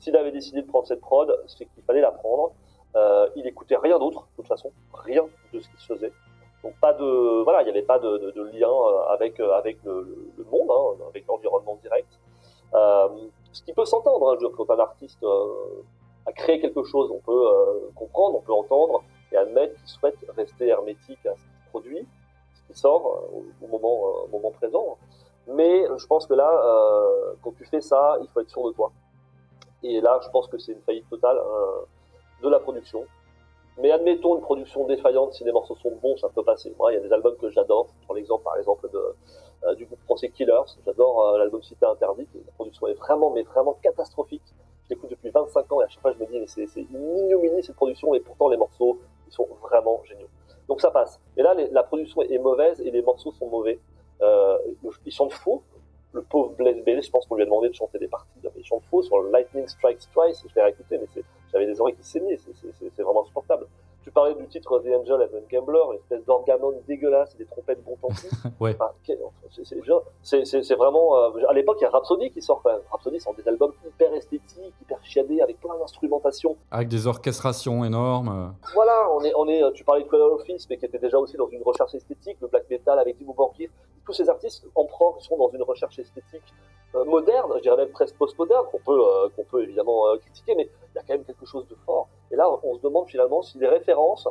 S'il 0.00 0.16
avait 0.16 0.32
décidé 0.32 0.62
de 0.62 0.66
prendre 0.66 0.86
cette 0.86 1.00
prod, 1.00 1.34
c'est 1.46 1.66
qu'il 1.66 1.82
fallait 1.84 2.00
la 2.00 2.12
prendre. 2.12 2.52
Euh, 2.94 3.28
il 3.36 3.46
écoutait 3.46 3.76
rien 3.76 3.98
d'autre, 3.98 4.26
de 4.32 4.36
toute 4.36 4.48
façon, 4.48 4.72
rien 4.92 5.24
de 5.52 5.60
ce 5.60 5.68
qui 5.68 5.76
se 5.76 5.86
faisait. 5.92 6.12
Donc 6.62 6.74
pas 6.80 6.94
de, 6.94 7.42
voilà, 7.44 7.62
il 7.62 7.64
n'y 7.64 7.70
avait 7.70 7.82
pas 7.82 7.98
de, 7.98 8.32
de, 8.34 8.42
lien 8.58 8.70
avec 9.10 9.38
avec 9.40 9.78
le, 9.84 10.28
monde, 10.50 10.70
hein, 10.70 11.04
avec 11.10 11.26
l'environnement 11.26 11.78
direct. 11.82 12.08
Euh, 12.74 13.08
ce 13.52 13.62
qui 13.62 13.72
peut 13.72 13.84
s'entendre 13.84 14.32
hein, 14.32 14.48
quand 14.56 14.70
un 14.70 14.78
artiste 14.78 15.22
euh, 15.22 15.82
a 16.26 16.32
créé 16.32 16.60
quelque 16.60 16.82
chose, 16.84 17.10
on 17.10 17.20
peut 17.20 17.48
euh, 17.48 17.90
comprendre, 17.94 18.38
on 18.38 18.40
peut 18.40 18.52
entendre 18.52 19.02
et 19.32 19.36
admettre 19.36 19.74
qu'il 19.76 19.88
souhaite 19.88 20.18
rester 20.36 20.66
hermétique 20.68 21.24
à 21.26 21.34
ce 21.34 21.40
qu'il 21.40 21.70
produit, 21.70 22.06
ce 22.54 22.72
qui 22.72 22.78
sort 22.78 23.24
au, 23.32 23.66
moment, 23.66 24.00
au 24.24 24.28
moment 24.28 24.50
présent. 24.50 24.98
Mais 25.48 25.84
je 25.96 26.06
pense 26.06 26.26
que 26.26 26.34
là, 26.34 26.50
quand 27.42 27.52
tu 27.52 27.64
fais 27.64 27.80
ça, 27.80 28.18
il 28.20 28.28
faut 28.28 28.40
être 28.40 28.50
sûr 28.50 28.66
de 28.66 28.72
toi. 28.72 28.90
Et 29.88 30.00
là, 30.00 30.20
je 30.22 30.28
pense 30.30 30.48
que 30.48 30.58
c'est 30.58 30.72
une 30.72 30.82
faillite 30.82 31.08
totale 31.08 31.38
de 32.42 32.48
la 32.48 32.58
production. 32.58 33.04
Mais 33.78 33.90
admettons 33.90 34.36
une 34.36 34.40
production 34.40 34.86
défaillante, 34.86 35.34
si 35.34 35.44
les 35.44 35.52
morceaux 35.52 35.76
sont 35.76 35.92
bons, 36.02 36.16
ça 36.16 36.28
peut 36.34 36.42
passer. 36.42 36.74
Moi, 36.78 36.92
il 36.92 36.94
y 36.94 36.98
a 36.98 37.00
des 37.00 37.12
albums 37.12 37.36
que 37.36 37.50
j'adore. 37.50 37.88
Je 38.00 38.04
prends 38.06 38.14
l'exemple, 38.14 38.42
par 38.42 38.56
exemple, 38.56 38.88
euh, 38.94 39.74
du 39.74 39.84
groupe 39.84 40.00
français 40.04 40.30
Killers. 40.30 40.78
J'adore 40.84 41.28
euh, 41.28 41.38
l'album 41.38 41.62
Cité 41.62 41.84
Interdite. 41.84 42.28
La 42.34 42.52
production 42.52 42.86
est 42.86 42.94
vraiment, 42.94 43.30
mais 43.30 43.42
vraiment 43.42 43.76
catastrophique. 43.82 44.42
Je 44.84 44.94
l'écoute 44.94 45.10
depuis 45.10 45.28
25 45.30 45.72
ans 45.72 45.80
et 45.82 45.84
à 45.84 45.88
chaque 45.88 46.00
fois, 46.00 46.12
je 46.12 46.18
me 46.18 46.26
dis, 46.26 46.38
mais 46.38 46.46
c'est 46.46 46.80
une 46.80 47.18
ignominie 47.18 47.62
cette 47.62 47.76
production 47.76 48.14
et 48.14 48.20
pourtant, 48.20 48.48
les 48.48 48.56
morceaux, 48.56 48.98
ils 49.26 49.32
sont 49.32 49.48
vraiment 49.60 50.00
géniaux. 50.04 50.28
Donc 50.68 50.80
ça 50.80 50.90
passe. 50.90 51.20
Mais 51.36 51.42
là, 51.42 51.54
la 51.54 51.82
production 51.82 52.22
est 52.22 52.38
mauvaise 52.38 52.80
et 52.80 52.90
les 52.90 53.02
morceaux 53.02 53.32
sont 53.32 53.48
mauvais. 53.48 53.78
Euh, 54.22 54.58
ils 55.04 55.12
chantent 55.12 55.32
faux. 55.32 55.62
Le 56.16 56.22
pauvre 56.22 56.54
Blaise 56.56 56.82
Bailey, 56.82 57.02
je 57.02 57.10
pense 57.10 57.26
qu'on 57.26 57.34
lui 57.34 57.42
a 57.42 57.44
demandé 57.44 57.68
de 57.68 57.74
chanter 57.74 57.98
des 57.98 58.08
parties. 58.08 58.30
Il 58.56 58.64
chante 58.64 58.82
faux 58.90 59.02
sur 59.02 59.22
Lightning 59.24 59.68
Strikes 59.68 60.08
Twice. 60.14 60.42
Je 60.48 60.54
l'ai 60.54 60.62
réécouté, 60.62 60.96
mais 60.96 61.22
j'avais 61.52 61.66
des 61.66 61.78
oreilles 61.78 61.94
qui 61.94 62.08
saignaient. 62.08 62.38
C'est 62.38 63.02
vraiment 63.02 63.20
insupportable. 63.20 63.66
Tu 64.02 64.10
parlais 64.10 64.34
du 64.34 64.46
titre 64.46 64.78
The 64.78 64.86
Angel 64.98 65.20
and 65.20 65.26
the 65.26 65.52
Gambler, 65.52 65.80
une 65.90 65.96
espèce 65.96 66.24
d'orgamone 66.24 66.76
dégueulasse 66.88 67.34
et 67.34 67.38
des 67.38 67.44
trompettes 67.44 67.84
bon 67.84 67.96
temps. 67.96 68.14
ouais. 68.60 68.74
Enfin, 68.80 68.92
c'est 70.22 70.74
vraiment. 70.74 71.18
Euh, 71.18 71.46
à 71.50 71.52
l'époque, 71.52 71.76
il 71.80 71.82
y 71.82 71.86
a 71.86 71.90
Rhapsody 71.90 72.30
qui 72.30 72.40
sort 72.40 72.62
même. 72.64 72.80
Rhapsody 72.90 73.20
sort 73.20 73.34
des 73.34 73.46
albums 73.46 73.72
hyper 73.86 74.14
esthétiques, 74.14 74.72
hyper 74.80 74.98
chiadés, 75.02 75.42
avec 75.42 75.60
plein 75.60 75.76
d'instrumentation. 75.76 76.56
Avec 76.70 76.88
des 76.88 77.06
orchestrations 77.06 77.84
énormes. 77.84 78.54
Voilà, 78.72 79.10
on 79.10 79.22
est, 79.22 79.32
on 79.36 79.48
est. 79.48 79.72
Tu 79.72 79.84
parlais 79.84 80.04
de 80.04 80.08
Cradle 80.08 80.32
Office, 80.32 80.66
mais 80.70 80.78
qui 80.78 80.86
était 80.86 80.98
déjà 80.98 81.18
aussi 81.18 81.36
dans 81.36 81.48
une 81.48 81.62
recherche 81.62 81.94
esthétique, 81.94 82.38
le 82.40 82.46
black 82.46 82.70
metal 82.70 82.98
avec 82.98 83.18
Timo 83.18 83.34
Borgir. 83.34 83.68
Tous 84.06 84.12
ces 84.12 84.30
artistes 84.30 84.64
en 84.76 84.84
prog 84.84 85.20
sont 85.20 85.36
dans 85.36 85.50
une 85.50 85.62
recherche 85.62 85.98
esthétique 85.98 86.54
euh, 86.94 87.04
moderne, 87.04 87.52
je 87.56 87.62
dirais 87.62 87.76
même 87.76 87.90
presque 87.90 88.16
post-moderne, 88.16 88.64
qu'on 88.70 88.78
peut, 88.78 88.98
euh, 88.98 89.28
qu'on 89.34 89.42
peut 89.44 89.64
évidemment 89.64 90.08
euh, 90.08 90.16
critiquer, 90.18 90.54
mais 90.54 90.70
il 90.94 90.96
y 90.96 90.98
a 90.98 91.02
quand 91.02 91.14
même 91.14 91.24
quelque 91.24 91.44
chose 91.44 91.66
de 91.68 91.74
fort. 91.84 92.08
Et 92.30 92.36
là, 92.36 92.48
on 92.62 92.76
se 92.76 92.80
demande 92.80 93.08
finalement 93.08 93.42
si 93.42 93.58
les 93.58 93.66
références, 93.66 94.28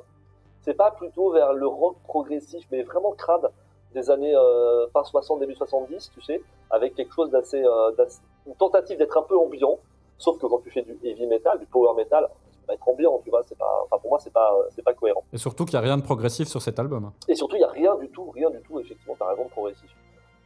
c'est 0.62 0.74
pas 0.74 0.92
plutôt 0.92 1.32
vers 1.32 1.54
le 1.54 1.68
rock 1.68 1.98
progressif, 2.04 2.66
mais 2.72 2.84
vraiment 2.84 3.12
crade 3.12 3.52
des 3.94 4.10
années 4.10 4.34
fin 4.92 5.04
60, 5.04 5.40
début 5.40 5.56
70, 5.56 6.12
tu 6.14 6.22
sais, 6.22 6.42
avec 6.70 6.96
quelque 6.96 7.14
chose 7.14 7.30
d'assez, 7.30 7.64
une 8.46 8.56
tentative 8.56 8.98
d'être 8.98 9.18
un 9.18 9.22
peu 9.22 9.38
ambiant, 9.38 9.80
sauf 10.18 10.38
que 10.40 10.48
quand 10.48 10.60
tu 10.60 10.72
fais 10.72 10.82
du 10.82 10.98
heavy 11.04 11.28
metal, 11.28 11.60
du 11.60 11.66
power 11.66 11.94
metal, 11.96 12.28
vas 12.66 12.74
être 12.74 12.88
ambiant, 12.88 13.20
tu 13.24 13.30
vois, 13.30 13.42
c'est 13.44 13.58
pas, 13.58 13.82
enfin 13.86 13.98
pour 14.00 14.10
moi 14.10 14.20
c'est 14.20 14.34
pas, 14.34 14.54
c'est 14.70 14.84
pas 14.84 14.94
cohérent. 14.94 15.24
Et 15.34 15.38
surtout 15.38 15.66
qu'il 15.66 15.74
n'y 15.74 15.84
a 15.84 15.88
rien 15.88 15.98
de 15.98 16.04
progressif 16.04 16.48
sur 16.48 16.62
cet 16.62 16.80
album. 16.80 17.12
Et 17.28 17.36
surtout 17.36 17.56
il 17.56 17.60
n'y 17.60 17.66
a 17.66 17.70
rien 17.70 17.96
du 17.96 18.10
tout, 18.10 18.30
rien 18.32 18.50
du 18.50 18.62
tout, 18.62 18.80
effectivement, 18.80 19.16
t'as 19.18 19.30
raison, 19.30 19.46
de 19.46 19.50
progressif. 19.50 19.90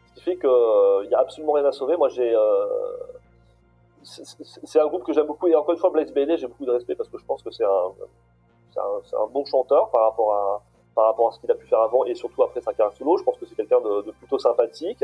Ce 0.08 0.14
qui 0.16 0.24
fait 0.24 0.38
qu'il 0.38 0.50
euh, 0.50 1.06
n'y 1.08 1.14
a 1.14 1.20
absolument 1.20 1.54
rien 1.54 1.66
à 1.66 1.72
sauver. 1.72 1.98
Moi 1.98 2.10
j'ai, 2.10 2.34
euh, 2.36 2.66
c'est 4.04 4.80
un 4.80 4.88
groupe 4.88 5.04
que 5.04 5.14
j'aime 5.14 5.28
beaucoup 5.28 5.48
et 5.48 5.56
encore 5.56 5.74
une 5.74 5.80
fois 5.80 5.90
Blaze 5.90 6.12
Bailey, 6.14 6.38
j'ai 6.38 6.48
beaucoup 6.48 6.66
de 6.66 6.72
respect 6.72 6.96
parce 6.96 7.10
que 7.10 7.18
je 7.18 7.26
pense 7.26 7.44
que 7.44 7.52
c'est 7.52 7.66
un, 7.66 7.92
c'est 8.72 8.80
un, 8.80 9.22
un, 9.24 9.28
bon 9.28 9.46
chanteur 9.46 9.90
par 9.92 10.04
rapport 10.04 10.34
à 10.34 10.62
par 10.96 11.06
rapport 11.06 11.30
à 11.30 11.32
ce 11.32 11.40
qu'il 11.40 11.50
a 11.50 11.56
pu 11.56 11.66
faire 11.68 11.80
avant 11.80 12.04
et 12.06 12.14
surtout 12.14 12.44
après 12.44 12.60
sa 12.60 12.74
carrière 12.74 12.96
solo. 12.96 13.18
Je 13.18 13.24
pense 13.24 13.38
que 13.38 13.46
c'est 13.46 13.56
quelqu'un 13.56 13.80
de, 13.80 14.02
de, 14.02 14.12
plutôt 14.12 14.38
sympathique, 14.38 15.04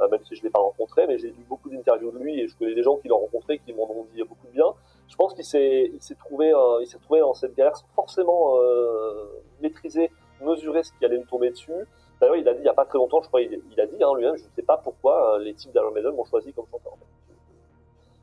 euh, 0.00 0.08
même 0.08 0.20
si 0.24 0.36
je 0.36 0.42
l'ai 0.42 0.50
pas 0.50 0.58
rencontré, 0.58 1.06
mais 1.06 1.18
j'ai 1.18 1.28
lu 1.28 1.44
beaucoup 1.48 1.68
d'interviews 1.68 2.12
de 2.12 2.18
lui 2.18 2.40
et 2.40 2.48
je 2.48 2.56
connais 2.56 2.74
des 2.74 2.82
gens 2.82 2.96
qui 2.96 3.08
l'ont 3.08 3.18
rencontré 3.18 3.58
qui 3.58 3.74
m'en 3.74 3.82
ont 3.82 4.06
dit 4.14 4.22
beaucoup 4.22 4.46
de 4.46 4.52
bien. 4.52 4.72
Je 5.08 5.16
pense 5.16 5.34
qu'il 5.34 5.44
s'est 5.44 5.90
il 5.92 6.02
s'est 6.02 6.14
trouvé 6.14 6.52
euh, 6.52 6.80
il 6.80 6.86
s'est 6.86 6.98
trouvé 6.98 7.20
dans 7.20 7.34
cette 7.34 7.54
galère 7.54 7.76
sans 7.76 7.86
forcément 7.94 8.58
euh, 8.58 9.42
maîtriser, 9.60 10.10
mesurer 10.40 10.82
ce 10.82 10.92
qui 10.98 11.04
allait 11.04 11.18
lui 11.18 11.26
tomber 11.26 11.50
dessus. 11.50 11.72
D'ailleurs, 12.20 12.36
il 12.36 12.48
a 12.48 12.54
dit 12.54 12.60
il 12.60 12.66
y 12.66 12.68
a 12.68 12.74
pas 12.74 12.84
très 12.84 12.98
longtemps, 12.98 13.20
je 13.22 13.28
crois, 13.28 13.42
il, 13.42 13.80
a 13.80 13.86
dit 13.86 14.02
hein, 14.02 14.14
lui-même, 14.16 14.36
je 14.36 14.44
ne 14.44 14.48
sais 14.56 14.62
pas 14.62 14.78
pourquoi 14.78 15.38
les 15.40 15.54
types 15.54 15.72
d'Iron 15.72 15.90
Maiden 15.90 16.14
m'ont 16.14 16.24
choisi 16.24 16.52
comme 16.52 16.66
chanteur. 16.70 16.92
En 16.92 16.96
fait. 16.96 17.04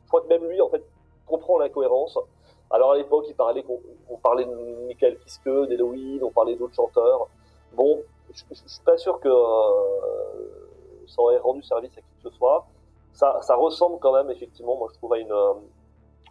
Je 0.03 0.07
crois 0.07 0.21
que 0.21 0.27
même 0.27 0.45
lui, 0.45 0.59
en 0.61 0.69
fait, 0.69 0.83
comprend 1.25 1.57
l'incohérence. 1.57 2.17
Alors 2.69 2.91
à 2.91 2.97
l'époque, 2.97 3.25
il 3.27 3.35
parlait 3.35 3.65
on 4.09 4.17
parlait 4.17 4.45
de 4.45 4.87
Michael 4.87 5.17
Kiske, 5.19 5.67
d'Halloween, 5.67 6.23
on 6.23 6.31
parlait 6.31 6.55
d'autres 6.55 6.75
chanteurs. 6.75 7.27
Bon, 7.73 8.01
je, 8.33 8.43
je, 8.49 8.67
suis 8.67 8.83
pas 8.83 8.97
sûr 8.97 9.19
que 9.19 9.27
euh, 9.29 11.05
ça 11.07 11.21
aurait 11.21 11.37
rendu 11.37 11.61
service 11.63 11.91
à 11.97 12.01
qui 12.01 12.07
que 12.23 12.29
ce 12.29 12.35
soit. 12.37 12.65
Ça, 13.13 13.39
ça 13.41 13.55
ressemble 13.55 13.99
quand 13.99 14.13
même, 14.13 14.29
effectivement, 14.29 14.77
moi 14.77 14.87
je 14.91 14.97
trouve, 14.97 15.13
à 15.13 15.19
une, 15.19 15.31
euh, 15.31 15.53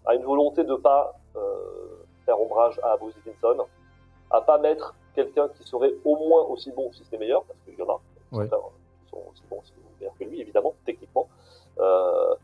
à 0.06 0.14
une 0.14 0.24
volonté 0.24 0.64
de 0.64 0.74
pas 0.74 1.14
euh, 1.36 2.04
faire 2.24 2.40
ombrage 2.40 2.80
à 2.82 2.96
Bruce 2.96 3.14
Dickinson, 3.16 3.66
à 4.30 4.40
pas 4.40 4.58
mettre 4.58 4.94
quelqu'un 5.14 5.48
qui 5.48 5.64
serait 5.64 5.94
au 6.04 6.16
moins 6.16 6.42
aussi 6.44 6.70
bon, 6.72 6.90
si 6.92 7.04
c'est 7.08 7.18
meilleur, 7.18 7.44
parce 7.44 7.58
qu'il 7.60 7.74
y 7.74 7.82
en 7.82 7.88
a 7.88 8.00
ouais. 8.32 8.44
qui 8.44 9.10
sont 9.10 9.22
aussi 9.30 9.42
bons, 9.50 9.62
meilleurs 10.00 10.14
que 10.18 10.24
lui, 10.24 10.40
évidemment, 10.40 10.74
techniquement. 10.84 11.28
Euh, 11.78 12.34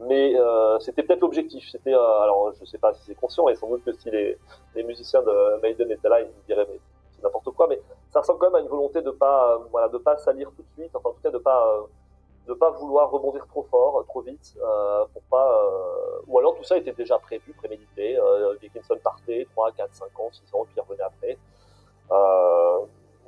mais 0.00 0.34
euh, 0.36 0.78
c'était 0.80 1.02
peut-être 1.02 1.20
l'objectif. 1.20 1.68
C'était, 1.70 1.94
euh, 1.94 2.20
alors 2.20 2.52
je 2.58 2.64
sais 2.64 2.78
pas 2.78 2.92
si 2.94 3.02
c'est 3.06 3.14
conscient, 3.14 3.48
et 3.48 3.54
sans 3.54 3.68
doute 3.68 3.84
que 3.84 3.92
si 3.92 4.10
les, 4.10 4.36
les 4.74 4.82
musiciens 4.82 5.22
de 5.22 5.60
Maiden 5.62 5.90
étaient 5.90 6.08
là, 6.08 6.20
ils 6.20 6.28
diraient 6.46 6.66
mais 6.70 6.80
c'est 7.12 7.22
n'importe 7.22 7.50
quoi. 7.50 7.68
Mais 7.68 7.80
ça 8.10 8.20
ressemble 8.20 8.38
quand 8.40 8.50
même 8.50 8.56
à 8.56 8.60
une 8.60 8.68
volonté 8.68 9.02
de 9.02 9.10
pas, 9.10 9.54
euh, 9.54 9.58
voilà, 9.70 9.88
de 9.88 9.98
pas 9.98 10.16
salir 10.16 10.50
tout 10.56 10.62
de 10.62 10.82
suite, 10.82 10.94
enfin 10.94 11.10
en 11.10 11.12
tout 11.12 11.22
cas 11.22 11.30
de 11.30 11.38
pas, 11.38 11.86
euh, 12.44 12.48
de 12.48 12.54
pas 12.54 12.70
vouloir 12.70 13.10
rebondir 13.10 13.46
trop 13.46 13.62
fort, 13.70 14.04
trop 14.08 14.20
vite, 14.22 14.54
euh, 14.62 15.04
pour 15.12 15.22
pas, 15.22 15.60
ou 16.26 16.38
alors 16.38 16.54
tout 16.56 16.64
ça 16.64 16.76
était 16.76 16.92
déjà 16.92 17.18
prévu, 17.18 17.52
prémédité. 17.54 18.18
Dickinson 18.60 18.96
partait 19.02 19.46
3, 19.52 19.72
4, 19.72 19.94
5 19.94 20.20
ans, 20.20 20.30
6 20.32 20.54
ans, 20.54 20.64
puis 20.64 20.80
revenait 20.80 21.02
après. 21.02 21.38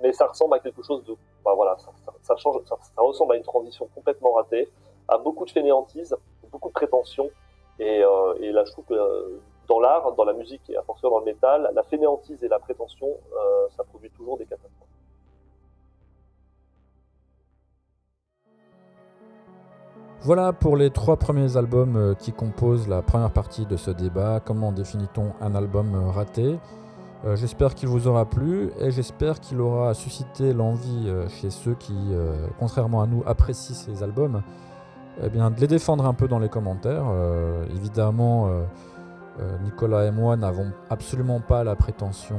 mais 0.02 0.12
ça 0.12 0.26
ressemble 0.26 0.54
à 0.54 0.58
quelque 0.58 0.82
chose 0.82 1.04
de, 1.04 1.14
bah, 1.44 1.54
voilà, 1.54 1.76
ça, 1.78 1.90
ça, 2.04 2.12
ça 2.22 2.36
change, 2.36 2.62
ça, 2.64 2.76
ressemble 2.96 3.34
à 3.34 3.36
une 3.36 3.42
transition 3.42 3.88
complètement 3.94 4.32
ratée, 4.32 4.68
à 5.08 5.18
beaucoup 5.18 5.44
de 5.44 5.50
fainéantise 5.50 6.14
beaucoup 6.56 6.68
de 6.68 6.74
prétention. 6.74 7.30
Et, 7.78 8.02
euh, 8.02 8.34
et 8.40 8.52
là, 8.52 8.64
je 8.64 8.72
trouve 8.72 8.86
que 8.86 8.94
euh, 8.94 9.40
dans 9.68 9.80
l'art, 9.80 10.12
dans 10.12 10.24
la 10.24 10.32
musique 10.32 10.62
et 10.70 10.76
à 10.76 10.82
fortiori 10.82 11.12
dans 11.12 11.18
le 11.20 11.26
métal, 11.26 11.70
la 11.74 11.82
fainéantise 11.82 12.42
et 12.42 12.48
la 12.48 12.58
prétention, 12.58 13.08
euh, 13.08 13.68
ça 13.76 13.84
produit 13.84 14.10
toujours 14.10 14.38
des 14.38 14.46
catastrophes. 14.46 14.85
Voilà 20.26 20.52
pour 20.52 20.76
les 20.76 20.90
trois 20.90 21.18
premiers 21.18 21.56
albums 21.56 22.16
qui 22.18 22.32
composent 22.32 22.88
la 22.88 23.00
première 23.00 23.30
partie 23.30 23.64
de 23.64 23.76
ce 23.76 23.92
débat. 23.92 24.40
Comment 24.44 24.72
définit-on 24.72 25.30
un 25.40 25.54
album 25.54 25.94
raté? 25.94 26.58
Euh, 27.24 27.36
j'espère 27.36 27.76
qu'il 27.76 27.88
vous 27.88 28.08
aura 28.08 28.28
plu 28.28 28.70
et 28.80 28.90
j'espère 28.90 29.38
qu'il 29.38 29.60
aura 29.60 29.94
suscité 29.94 30.52
l'envie 30.52 31.04
euh, 31.06 31.28
chez 31.28 31.50
ceux 31.50 31.74
qui, 31.74 31.94
euh, 32.10 32.48
contrairement 32.58 33.02
à 33.02 33.06
nous, 33.06 33.22
apprécient 33.24 33.76
ces 33.76 34.02
albums, 34.02 34.42
eh 35.22 35.28
bien, 35.28 35.48
de 35.52 35.60
les 35.60 35.68
défendre 35.68 36.04
un 36.04 36.14
peu 36.14 36.26
dans 36.26 36.40
les 36.40 36.48
commentaires. 36.48 37.06
évidemment, 37.70 38.50
Nicolas 39.62 40.06
et 40.06 40.10
moi 40.10 40.36
n'avons 40.36 40.72
absolument 40.90 41.38
pas 41.38 41.62
la 41.62 41.76
prétention 41.76 42.38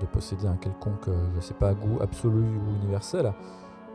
de 0.00 0.06
posséder 0.06 0.46
un 0.46 0.56
quelconque, 0.56 1.08
je 1.34 1.40
sais 1.40 1.54
pas, 1.54 1.74
goût 1.74 1.98
absolu 2.00 2.38
ou 2.38 2.76
universel. 2.80 3.32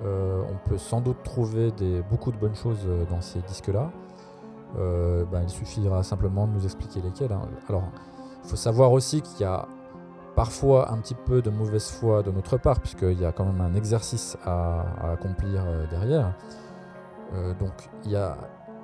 On 0.01 0.69
peut 0.69 0.77
sans 0.77 1.01
doute 1.01 1.23
trouver 1.23 1.71
beaucoup 2.09 2.31
de 2.31 2.37
bonnes 2.37 2.55
choses 2.55 2.85
dans 3.09 3.21
ces 3.21 3.39
disques-là. 3.41 3.91
Ben, 4.75 5.43
il 5.43 5.49
suffira 5.49 6.03
simplement 6.03 6.47
de 6.47 6.53
nous 6.53 6.63
expliquer 6.65 7.01
lesquels. 7.01 7.31
Hein. 7.31 7.47
Alors, 7.69 7.83
il 8.43 8.49
faut 8.49 8.55
savoir 8.55 8.91
aussi 8.91 9.21
qu'il 9.21 9.41
y 9.41 9.45
a 9.45 9.67
parfois 10.35 10.91
un 10.91 10.97
petit 10.97 11.15
peu 11.15 11.41
de 11.41 11.49
mauvaise 11.49 11.89
foi 11.89 12.23
de 12.23 12.31
notre 12.31 12.57
part, 12.57 12.79
puisqu'il 12.79 13.19
y 13.19 13.25
a 13.25 13.31
quand 13.31 13.45
même 13.45 13.61
un 13.61 13.75
exercice 13.75 14.37
à, 14.45 14.85
accomplir 15.11 15.63
euh, 15.65 15.85
derrière. 15.87 16.33
Euh, 17.33 17.53
donc 17.59 17.71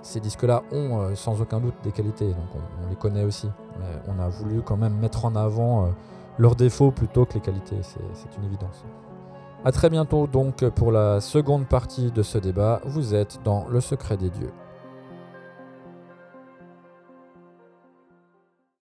ces 0.02 0.20
disques-là 0.20 0.64
ont 0.72 1.00
euh, 1.00 1.16
sans 1.16 1.42
aucun 1.42 1.60
doute 1.60 1.76
des 1.84 1.92
qualités, 1.92 2.30
donc 2.30 2.48
on, 2.56 2.90
les 2.90 2.96
connaît 2.96 3.24
aussi. 3.24 3.50
Mais 3.80 4.02
on 4.08 4.20
a 4.20 4.28
voulu 4.30 4.62
quand 4.62 4.78
même 4.78 4.98
mettre 4.98 5.26
en 5.26 5.36
avant 5.36 5.90
leurs 6.38 6.56
défauts 6.56 6.92
plutôt 6.92 7.26
que 7.26 7.34
les 7.34 7.42
qualités, 7.42 7.78
c'est 7.82 8.38
une 8.38 8.46
évidence. 8.46 8.84
A 9.66 9.74
très 9.74 9.90
bientôt 9.90 10.26
donc 10.26 10.64
pour 10.70 10.92
la 10.92 11.20
seconde 11.20 11.68
partie 11.68 12.12
de 12.12 12.24
ce 12.24 12.38
débat, 12.38 12.80
vous 12.86 13.14
êtes 13.14 13.40
dans 13.44 13.68
le 13.68 13.82
secret 13.82 14.16
des 14.16 14.30
dieux. 14.30 14.54